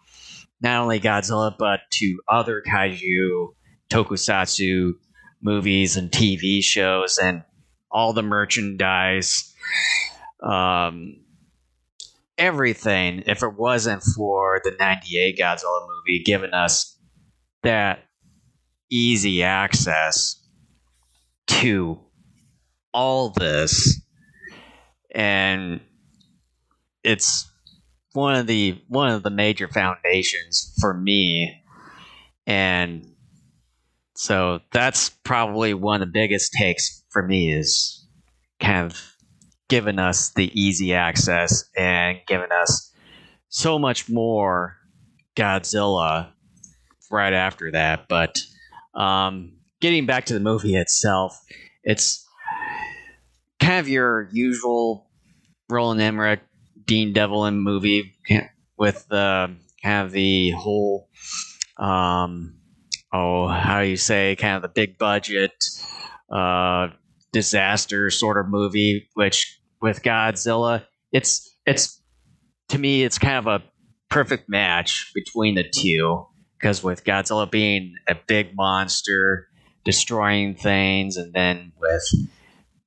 [0.60, 3.48] not only Godzilla but to other kaiju,
[3.90, 4.94] tokusatsu
[5.42, 7.42] movies and TV shows and
[7.90, 9.54] all the merchandise.
[10.42, 11.16] Um,
[12.40, 16.98] everything if it wasn't for the 98 Godzilla movie giving us
[17.62, 18.06] that
[18.90, 20.42] easy access
[21.46, 22.00] to
[22.94, 24.00] all this
[25.14, 25.80] and
[27.04, 27.46] it's
[28.12, 31.62] one of the one of the major foundations for me
[32.46, 33.06] and
[34.20, 38.06] so that's probably one of the biggest takes for me is
[38.60, 39.00] kind of
[39.70, 42.92] given us the easy access and given us
[43.48, 44.76] so much more
[45.34, 46.32] Godzilla
[47.10, 48.08] right after that.
[48.10, 48.36] But
[48.94, 51.40] um, getting back to the movie itself,
[51.82, 52.22] it's
[53.58, 55.08] kind of your usual
[55.70, 56.42] Roland Emmerich,
[56.84, 58.12] Dean Devlin movie
[58.76, 61.08] with the kind of the whole,
[61.78, 62.59] um,
[63.12, 65.52] oh, how do you say, kind of the big budget,
[66.30, 66.88] uh,
[67.32, 72.00] disaster sort of movie, which with Godzilla, it's it's
[72.68, 73.62] to me it's kind of a
[74.08, 76.26] perfect match between the two
[76.58, 79.48] because with Godzilla being a big monster
[79.84, 82.02] destroying things, and then with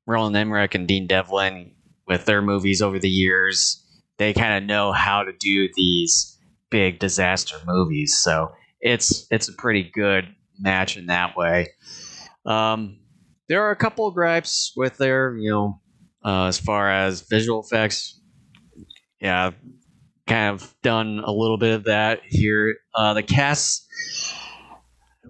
[0.06, 1.72] Roland Emmerich and Dean Devlin
[2.08, 3.82] with their movies over the years,
[4.18, 6.38] they kind of know how to do these
[6.70, 8.20] big disaster movies.
[8.22, 8.52] So
[8.84, 10.28] it's it's a pretty good
[10.60, 11.70] match in that way.
[12.46, 13.00] Um,
[13.48, 15.82] there are a couple of gripes with their, you know,
[16.24, 18.20] uh, as far as visual effects,
[19.20, 19.52] yeah,
[20.28, 22.76] kind of done a little bit of that here.
[22.94, 23.88] Uh, the cast,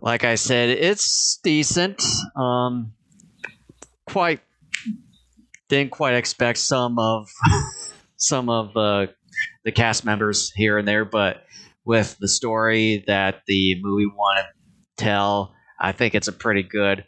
[0.01, 2.03] like I said, it's decent.
[2.35, 2.93] Um,
[4.07, 4.41] quite
[5.69, 7.27] didn't quite expect some of
[8.17, 9.07] some of uh,
[9.63, 11.42] the cast members here and there, but
[11.85, 17.05] with the story that the movie wanted to tell, I think it's a pretty good,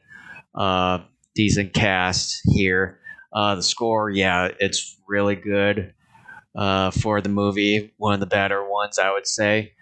[0.54, 1.00] uh,
[1.34, 3.00] decent cast here.
[3.34, 5.94] Uh, the score, yeah, it's really good
[6.56, 7.94] uh, for the movie.
[7.98, 9.74] One of the better ones, I would say.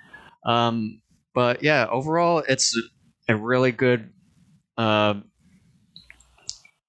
[0.45, 1.01] Um,
[1.33, 2.75] but yeah, overall, it's
[3.29, 4.11] a really good
[4.77, 5.15] uh,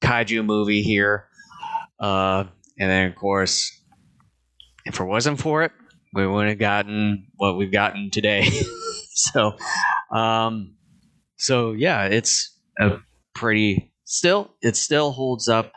[0.03, 1.27] kaiju movie here.
[2.01, 2.45] Uh,
[2.79, 3.71] and then, of course,
[4.85, 5.73] if it wasn't for it,
[6.15, 8.49] we wouldn't have gotten what we've gotten today.
[9.15, 9.53] so,
[10.11, 10.77] um,
[11.37, 12.99] so yeah, it's a
[13.35, 15.73] pretty still it still holds up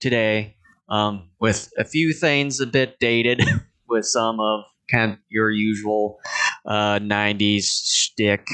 [0.00, 0.56] today
[0.88, 3.42] um, with a few things a bit dated
[3.88, 6.18] with some of kind of your usual
[6.66, 8.46] uh, 90s shtick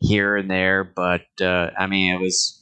[0.00, 2.60] here and there but uh, i mean it was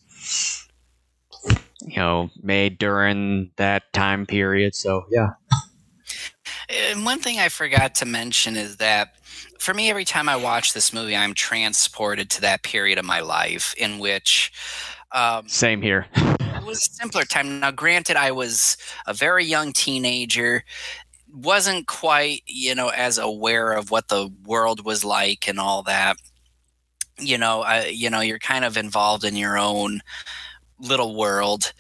[1.83, 5.31] you know made during that time period so yeah
[6.73, 9.15] and one thing i forgot to mention is that
[9.59, 13.21] for me every time i watch this movie i'm transported to that period of my
[13.21, 14.53] life in which
[15.13, 16.07] um, same here
[16.63, 17.61] it was a simpler time.
[17.61, 18.77] Now, granted, I was
[19.07, 20.63] a very young teenager,
[21.33, 26.17] wasn't quite, you know, as aware of what the world was like and all that.
[27.19, 30.03] You know, I, you know, you're kind of involved in your own
[30.79, 31.73] little world,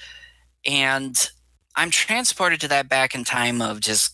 [0.66, 1.30] and
[1.76, 4.11] I'm transported to that back in time of just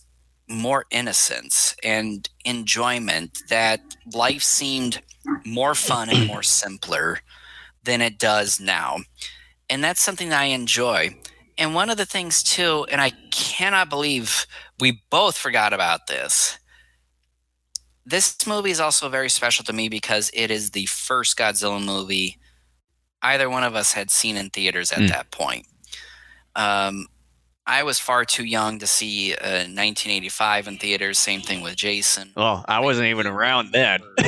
[0.49, 3.37] more innocence and enjoyment.
[3.49, 3.81] That
[4.13, 5.01] life seemed
[5.45, 7.19] more fun and more simpler
[7.83, 8.97] than it does now
[9.69, 11.15] and that's something that I enjoy.
[11.57, 14.47] And one of the things too, and I cannot believe
[14.79, 16.57] we both forgot about this.
[18.05, 22.37] this movie is also very special to me because it is the first Godzilla movie
[23.21, 25.09] either one of us had seen in theaters at Mm.
[25.09, 25.67] that point.
[26.55, 27.07] Um,
[27.69, 31.19] I was far too young to see uh, 1985 in theaters.
[31.19, 32.33] Same thing with Jason.
[32.35, 33.99] Well, I wasn't even around then.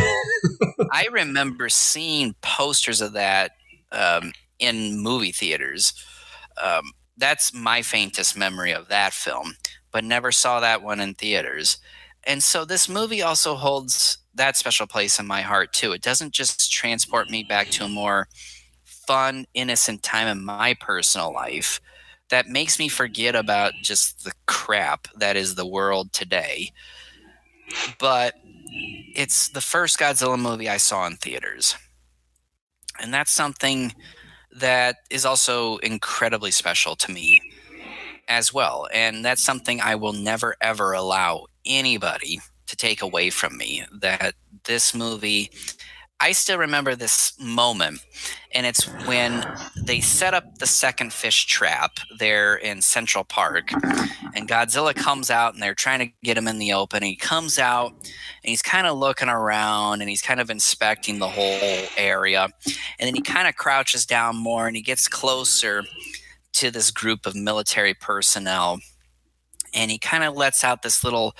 [0.92, 3.54] I remember seeing posters of that
[3.92, 5.94] um, in movie theaters.
[6.62, 9.56] Um, that's my faintest memory of that film,
[9.92, 11.80] but never saw that one in theaters.
[12.24, 15.94] And so this movie also holds that special place in my heart too.
[15.94, 18.28] It doesn't just transport me back to a more
[18.84, 21.82] fun, innocent time in my personal life
[22.32, 26.72] that makes me forget about just the crap that is the world today.
[28.00, 28.36] But
[29.16, 31.76] it's the first Godzilla movie I saw in theaters.
[33.02, 33.94] And that's something
[34.54, 37.42] that is also incredibly special to me
[38.28, 38.88] as well.
[38.94, 43.84] And that's something I will never, ever allow anybody to take away from me.
[43.92, 45.52] That this movie,
[46.22, 48.06] I still remember this moment.
[48.54, 49.44] And it's when
[49.76, 53.72] they set up the second fish trap there in Central Park.
[54.36, 57.02] And Godzilla comes out and they're trying to get him in the open.
[57.02, 58.10] He comes out and
[58.44, 62.44] he's kind of looking around and he's kind of inspecting the whole area.
[62.44, 65.84] And then he kind of crouches down more and he gets closer
[66.54, 68.80] to this group of military personnel.
[69.74, 71.36] And he kind of lets out this little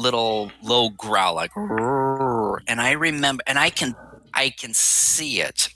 [0.00, 1.50] little low growl like
[2.66, 3.94] and I remember and I can
[4.34, 5.68] I can see it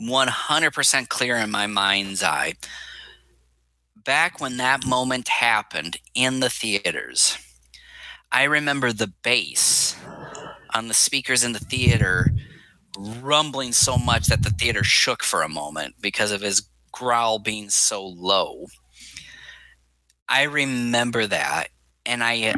[0.00, 2.54] 100% clear in my mind's eye.
[4.04, 7.38] Back when that moment happened in the theaters,
[8.32, 9.96] I remember the bass
[10.74, 12.32] on the speakers in the theater
[12.98, 17.70] rumbling so much that the theater shook for a moment because of his growl being
[17.70, 18.66] so low.
[20.28, 21.68] I remember that
[22.04, 22.54] and I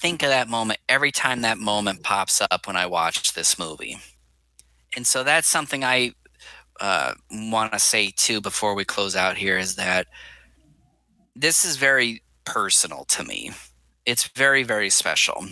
[0.00, 3.98] think of that moment every time that moment pops up when I watch this movie.
[4.96, 6.12] And so that's something I
[6.80, 10.06] uh, want to say too before we close out here is that
[11.34, 13.52] this is very personal to me.
[14.04, 15.46] It's very, very special.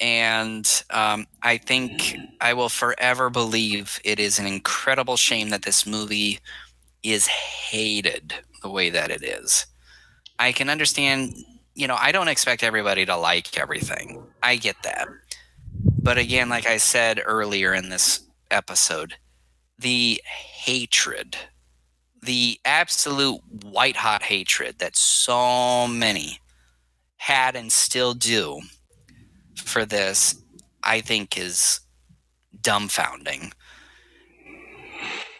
[0.00, 5.86] And um, I think I will forever believe it is an incredible shame that this
[5.86, 6.38] movie
[7.02, 9.66] is hated the way that it is.
[10.38, 11.34] I can understand,
[11.74, 14.18] you know, I don't expect everybody to like everything.
[14.42, 15.08] I get that.
[16.02, 18.20] But again, like I said earlier in this
[18.50, 19.14] episode,
[19.78, 21.36] the hatred,
[22.22, 26.40] the absolute white hot hatred that so many
[27.18, 28.60] had and still do
[29.56, 30.36] for this,
[30.82, 31.80] I think is
[32.60, 33.52] dumbfounding.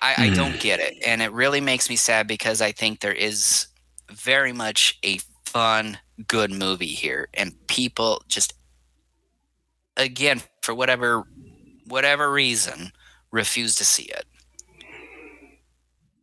[0.00, 0.30] I, I Hmm.
[0.30, 0.94] don't get it.
[1.04, 3.66] And it really makes me sad because I think there is
[4.10, 5.98] very much a fun,
[6.28, 7.28] good movie here.
[7.34, 8.54] And people just,
[9.96, 11.24] again, for whatever
[11.86, 12.92] whatever reason,
[13.32, 14.24] refuse to see it.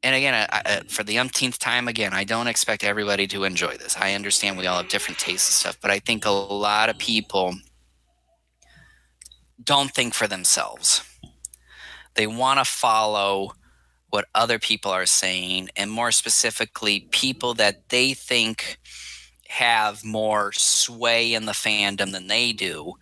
[0.04, 3.76] And again, I, I, for the umpteenth time, again, I don't expect everybody to enjoy
[3.76, 3.98] this.
[3.98, 6.98] I understand we all have different tastes and stuff, but I think a lot of
[6.98, 7.56] people
[9.62, 11.04] don't think for themselves.
[12.14, 13.52] They want to follow
[14.10, 18.80] what other people are saying, and more specifically, people that they think
[19.48, 22.94] have more sway in the fandom than they do.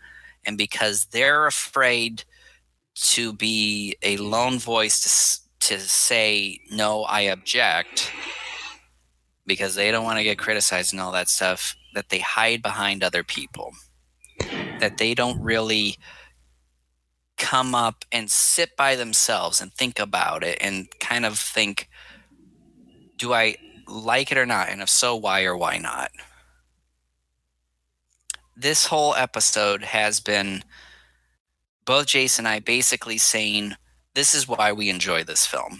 [0.45, 2.23] And because they're afraid
[2.95, 8.11] to be a lone voice to, to say, no, I object,
[9.45, 13.03] because they don't want to get criticized and all that stuff, that they hide behind
[13.03, 13.73] other people.
[14.79, 15.97] That they don't really
[17.37, 21.89] come up and sit by themselves and think about it and kind of think,
[23.17, 23.55] do I
[23.87, 24.69] like it or not?
[24.69, 26.11] And if so, why or why not?
[28.55, 30.63] This whole episode has been
[31.85, 33.75] both Jason and I basically saying,
[34.13, 35.79] this is why we enjoy this film.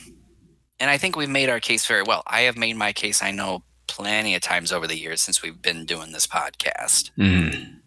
[0.79, 2.21] And I think we've made our case very well.
[2.27, 5.61] I have made my case, I know, plenty of times over the years since we've
[5.61, 7.11] been doing this podcast.
[7.17, 7.79] Mm.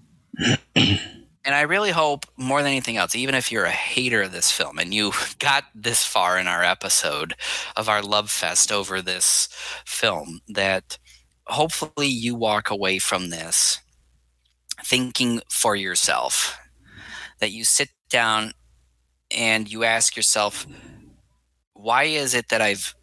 [1.48, 4.50] And I really hope more than anything else, even if you're a hater of this
[4.50, 7.34] film and you got this far in our episode
[7.74, 9.48] of our love fest over this
[9.86, 10.98] film, that
[11.46, 13.80] hopefully you walk away from this
[14.88, 16.58] thinking for yourself.
[17.40, 18.52] That you sit down
[19.30, 20.66] and you ask yourself,
[21.74, 22.94] why is it that I've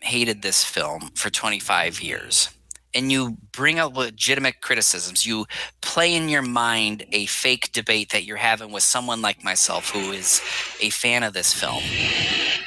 [0.00, 2.48] hated this film for 25 years?
[2.94, 5.26] And you bring up legitimate criticisms.
[5.26, 5.46] You
[5.80, 10.12] play in your mind a fake debate that you're having with someone like myself who
[10.12, 10.40] is
[10.80, 11.82] a fan of this film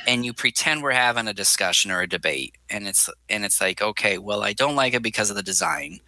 [0.07, 3.81] and you pretend we're having a discussion or a debate and it's and it's like
[3.81, 5.99] okay well i don't like it because of the design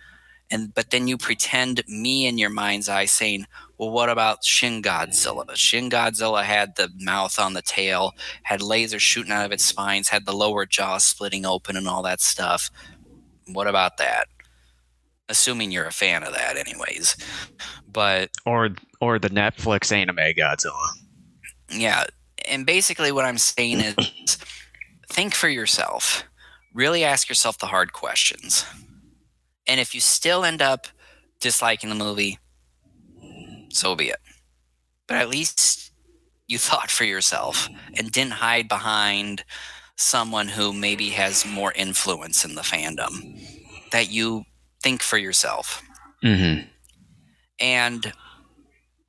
[0.49, 3.45] and but then you pretend me in your mind's eye saying,
[3.77, 5.55] well, what about Shin Godzilla?
[5.55, 8.13] Shin Godzilla had the mouth on the tail,
[8.43, 12.01] had lasers shooting out of its spines, had the lower jaw splitting open, and all
[12.03, 12.71] that stuff.
[13.47, 14.27] What about that?
[15.29, 17.17] Assuming you're a fan of that, anyways.
[17.91, 18.69] But or
[19.01, 20.87] or the Netflix anime Godzilla.
[21.69, 22.05] Yeah,
[22.47, 24.37] and basically what I'm saying is,
[25.09, 26.23] think for yourself.
[26.73, 28.65] Really ask yourself the hard questions.
[29.67, 30.87] And if you still end up
[31.39, 32.39] disliking the movie,
[33.69, 34.19] so be it.
[35.07, 35.91] But at least
[36.47, 39.43] you thought for yourself and didn't hide behind
[39.95, 43.41] someone who maybe has more influence in the fandom.
[43.91, 44.43] That you
[44.83, 45.81] think for yourself.
[46.23, 46.67] Mm-hmm.
[47.59, 48.13] And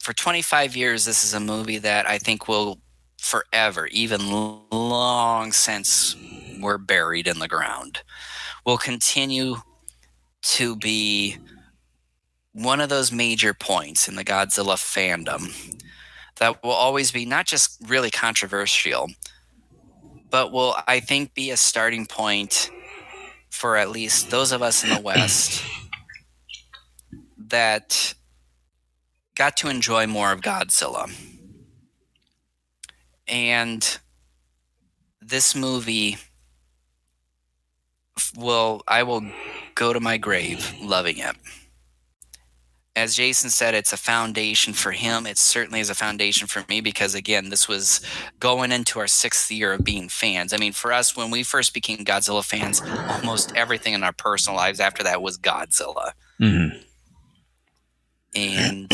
[0.00, 2.80] for 25 years, this is a movie that I think will
[3.18, 4.30] forever, even
[4.70, 6.16] long since
[6.60, 8.02] we're buried in the ground,
[8.64, 9.56] will continue
[10.42, 11.38] to be
[12.52, 15.76] one of those major points in the Godzilla fandom
[16.38, 19.08] that will always be not just really controversial,
[20.30, 22.70] but will, I think, be a starting point
[23.50, 25.64] for at least those of us in the West
[27.38, 28.14] that
[29.34, 31.10] got to enjoy more of Godzilla.
[33.26, 33.98] And
[35.20, 36.18] this movie
[38.36, 39.30] will, I will
[39.78, 41.36] go to my grave loving it.
[42.96, 45.24] As Jason said, it's a foundation for him.
[45.24, 48.00] It certainly is a foundation for me because, again, this was
[48.40, 50.52] going into our sixth year of being fans.
[50.52, 54.56] I mean, for us, when we first became Godzilla fans, almost everything in our personal
[54.56, 56.10] lives after that was Godzilla.
[56.40, 56.78] Mm-hmm.
[58.34, 58.92] And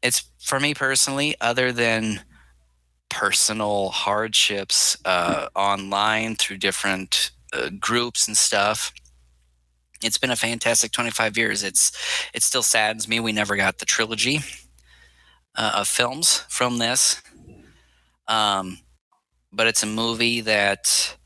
[0.00, 2.20] it's for me personally, other than
[3.08, 8.92] personal hardships uh, online through different uh, groups and stuff.
[10.02, 11.62] It's been a fantastic 25 years.
[11.62, 11.92] It's
[12.34, 14.40] it still saddens me we never got the trilogy
[15.54, 17.22] uh, of films from this,
[18.28, 18.78] um,
[19.52, 21.16] but it's a movie that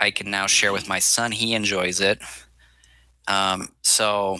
[0.00, 1.30] I can now share with my son.
[1.32, 2.18] He enjoys it,
[3.28, 4.38] um, so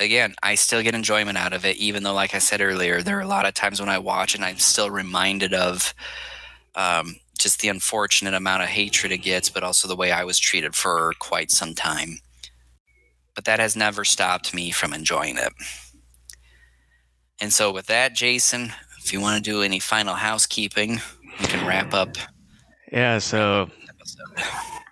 [0.00, 3.18] again, I still get enjoyment out of it, even though, like I said earlier, there
[3.18, 5.94] are a lot of times when I watch and I'm still reminded of
[6.74, 10.38] um, just the unfortunate amount of hatred it gets, but also the way I was
[10.38, 12.18] treated for quite some time.
[13.34, 15.52] But that has never stopped me from enjoying it.
[17.40, 18.72] And so, with that, Jason,
[19.02, 21.00] if you want to do any final housekeeping,
[21.40, 22.16] we can wrap up.
[22.92, 23.70] Yeah, so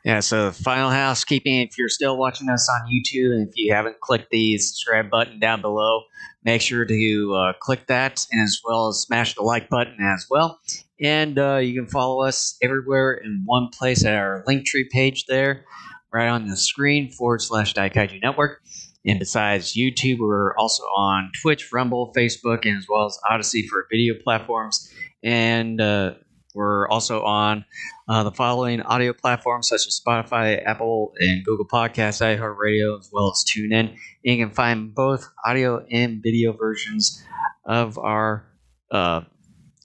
[0.05, 1.61] yeah, so final housekeeping.
[1.61, 5.39] If you're still watching us on YouTube and if you haven't clicked the subscribe button
[5.39, 6.03] down below,
[6.45, 10.27] make sure to uh, click that and as well as smash the like button as
[10.31, 10.61] well.
[11.01, 15.65] And uh, you can follow us everywhere in one place at our Linktree page there,
[16.13, 18.61] right on the screen forward slash Daikaiju Network.
[19.07, 23.87] And besides YouTube, we're also on Twitch, Rumble, Facebook, and as well as Odysee for
[23.91, 24.93] video platforms.
[25.23, 26.15] And uh,
[26.55, 27.65] we're also on
[28.09, 33.31] uh, the following audio platforms such as Spotify, Apple, and Google Podcasts, iHeartRadio, as well
[33.31, 33.97] as TuneIn.
[34.23, 37.23] You can find both audio and video versions
[37.65, 38.45] of our
[38.91, 39.23] uh,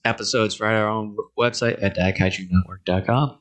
[0.05, 3.39] episodes right on our own website at daikaijunetwork.com.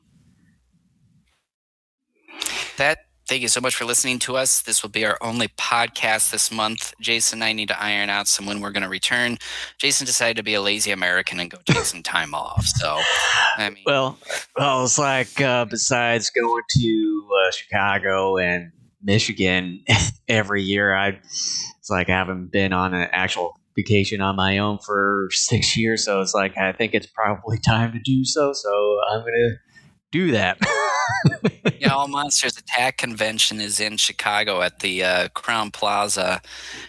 [2.77, 4.61] That Thank you so much for listening to us.
[4.61, 6.93] This will be our only podcast this month.
[6.99, 9.37] Jason and I need to iron out some when we're going to return.
[9.77, 12.65] Jason decided to be a lazy American and go take some time off.
[12.65, 12.99] So,
[13.57, 14.19] I mean, well,
[14.57, 19.85] well, it's like uh, besides going to uh, Chicago and Michigan
[20.27, 21.19] every year, I
[21.79, 26.05] it's like I haven't been on an actual vacation on my own for six years.
[26.05, 28.53] So it's like I think it's probably time to do so.
[28.53, 29.59] So I'm gonna
[30.11, 30.59] do that.
[31.79, 36.41] yeah, All Monsters Attack convention is in Chicago at the uh, Crowne Plaza,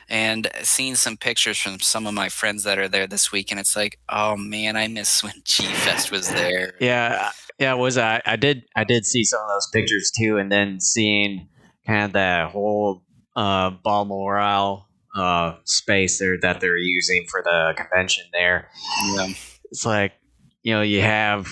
[0.09, 3.59] and seeing some pictures from some of my friends that are there this week, and
[3.59, 6.75] it's like, oh man, I miss when G Fest was there.
[6.81, 8.21] Yeah, yeah, it was I?
[8.27, 11.49] I did, I did see some of those pictures too, and then seeing
[11.87, 13.03] kind of that whole
[13.37, 18.69] uh, Balmoral uh, space there that they're using for the convention there.
[19.15, 19.29] Yeah,
[19.71, 20.13] it's like
[20.63, 21.47] you know you have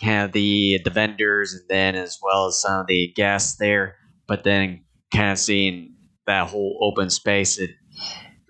[0.00, 3.96] kind of the the vendors and then as well as some of the guests there
[4.26, 5.94] but then kind of seeing
[6.26, 7.70] that whole open space it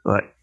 [0.04, 0.34] like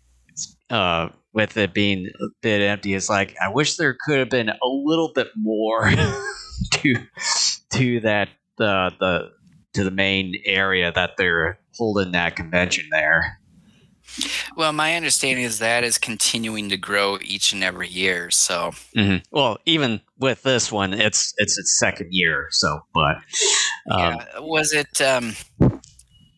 [0.69, 4.49] uh with it being a bit empty it's like i wish there could have been
[4.49, 5.89] a little bit more
[6.71, 6.95] to
[7.71, 8.29] to that
[8.59, 9.29] uh, the
[9.73, 13.39] to the main area that they're holding that convention there
[14.55, 18.31] well, my understanding is that is continuing to grow each and every year.
[18.31, 19.17] So, mm-hmm.
[19.31, 22.47] well, even with this one, it's it's its second year.
[22.51, 23.17] So, but
[23.89, 24.25] um, yeah.
[24.39, 25.01] was it?
[25.01, 25.33] Um,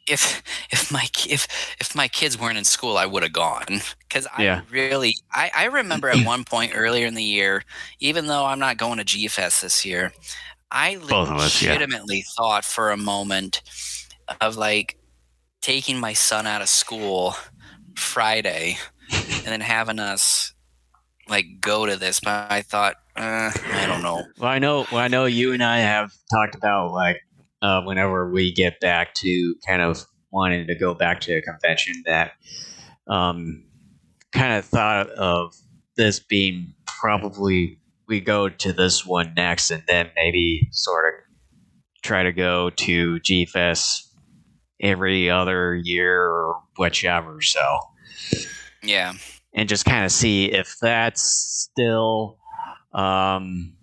[0.07, 0.41] if
[0.71, 1.47] if my if
[1.79, 4.61] if my kids weren't in school, I would have gone because I Yeah.
[4.71, 7.63] really I, I remember at one point earlier in the year,
[7.99, 10.11] even though I'm not going to G Fest this year,
[10.71, 11.73] I Both of us, yeah.
[11.73, 13.61] legitimately thought for a moment
[14.41, 14.97] of like
[15.61, 17.35] taking my son out of school
[17.95, 18.77] Friday
[19.11, 20.53] and then having us
[21.27, 24.23] like go to this, but I thought uh, I don't know.
[24.39, 24.85] Well, I know.
[24.91, 27.21] Well, I know you and I have talked about like
[27.61, 32.03] uh, whenever we get back to kind of wanting to go back to a convention
[32.05, 32.31] that
[33.07, 33.65] um,
[34.31, 35.53] kind of thought of
[35.97, 41.19] this being probably we go to this one next and then maybe sort of
[42.03, 44.08] try to go to G Fest
[44.81, 47.41] every other year or whichever.
[47.41, 47.79] So
[48.83, 49.13] Yeah.
[49.53, 51.21] and just kind of see if that's
[51.71, 52.37] still
[52.93, 53.73] um,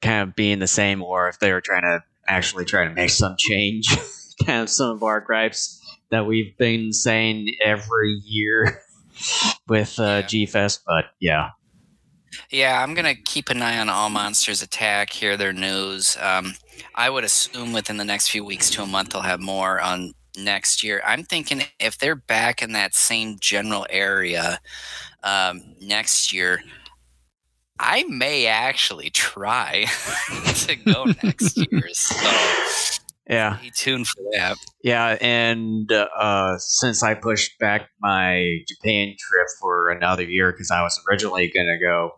[0.00, 3.10] kind of being the same or if they were trying to actually try to make
[3.10, 3.88] some change.
[4.44, 5.80] kind of some of our gripes
[6.10, 8.82] that we've been saying every year
[9.68, 10.22] with uh, Yeah.
[10.26, 11.50] G Fest, but yeah.
[12.50, 16.16] Yeah, I'm gonna keep an eye on All Monsters Attack, hear their news.
[16.20, 16.54] Um,
[16.94, 20.12] I would assume within the next few weeks to a month they'll have more on
[20.36, 21.02] next year.
[21.06, 24.60] I'm thinking if they're back in that same general area
[25.22, 26.62] um, next year,
[27.78, 29.86] I may actually try
[30.54, 31.88] to go next year.
[31.92, 34.56] So Yeah, stay tuned for that.
[34.82, 40.82] yeah, and uh, since I pushed back my Japan trip for another year because I
[40.82, 42.12] was originally going to go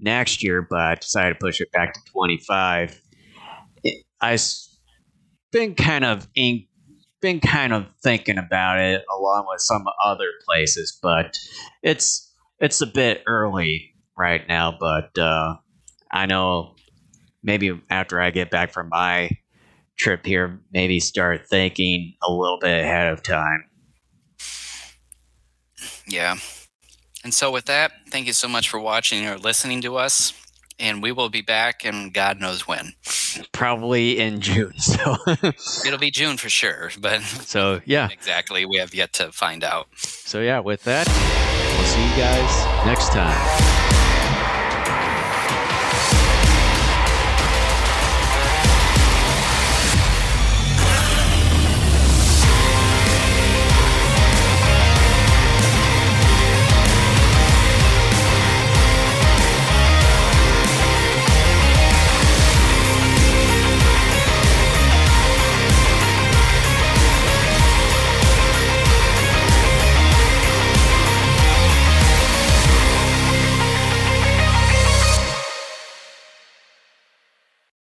[0.00, 3.00] next year, but I decided to push it back to 25.
[3.84, 4.42] It, I've
[5.52, 6.66] been kind of in,
[7.20, 11.38] been kind of thinking about it along with some other places, but
[11.82, 14.76] it's it's a bit early right now.
[14.78, 15.56] But uh,
[16.10, 16.74] I know
[17.44, 19.30] maybe after I get back from my
[19.98, 23.64] trip here, maybe start thinking a little bit ahead of time.
[26.06, 26.36] Yeah.
[27.24, 30.32] And so with that, thank you so much for watching or listening to us.
[30.78, 32.94] And we will be back and God knows when.
[33.52, 34.72] Probably in June.
[34.78, 35.16] So
[35.86, 38.08] It'll be June for sure, but so yeah.
[38.10, 39.86] exactly we have yet to find out.
[39.96, 43.71] So yeah, with that, we'll see you guys next time.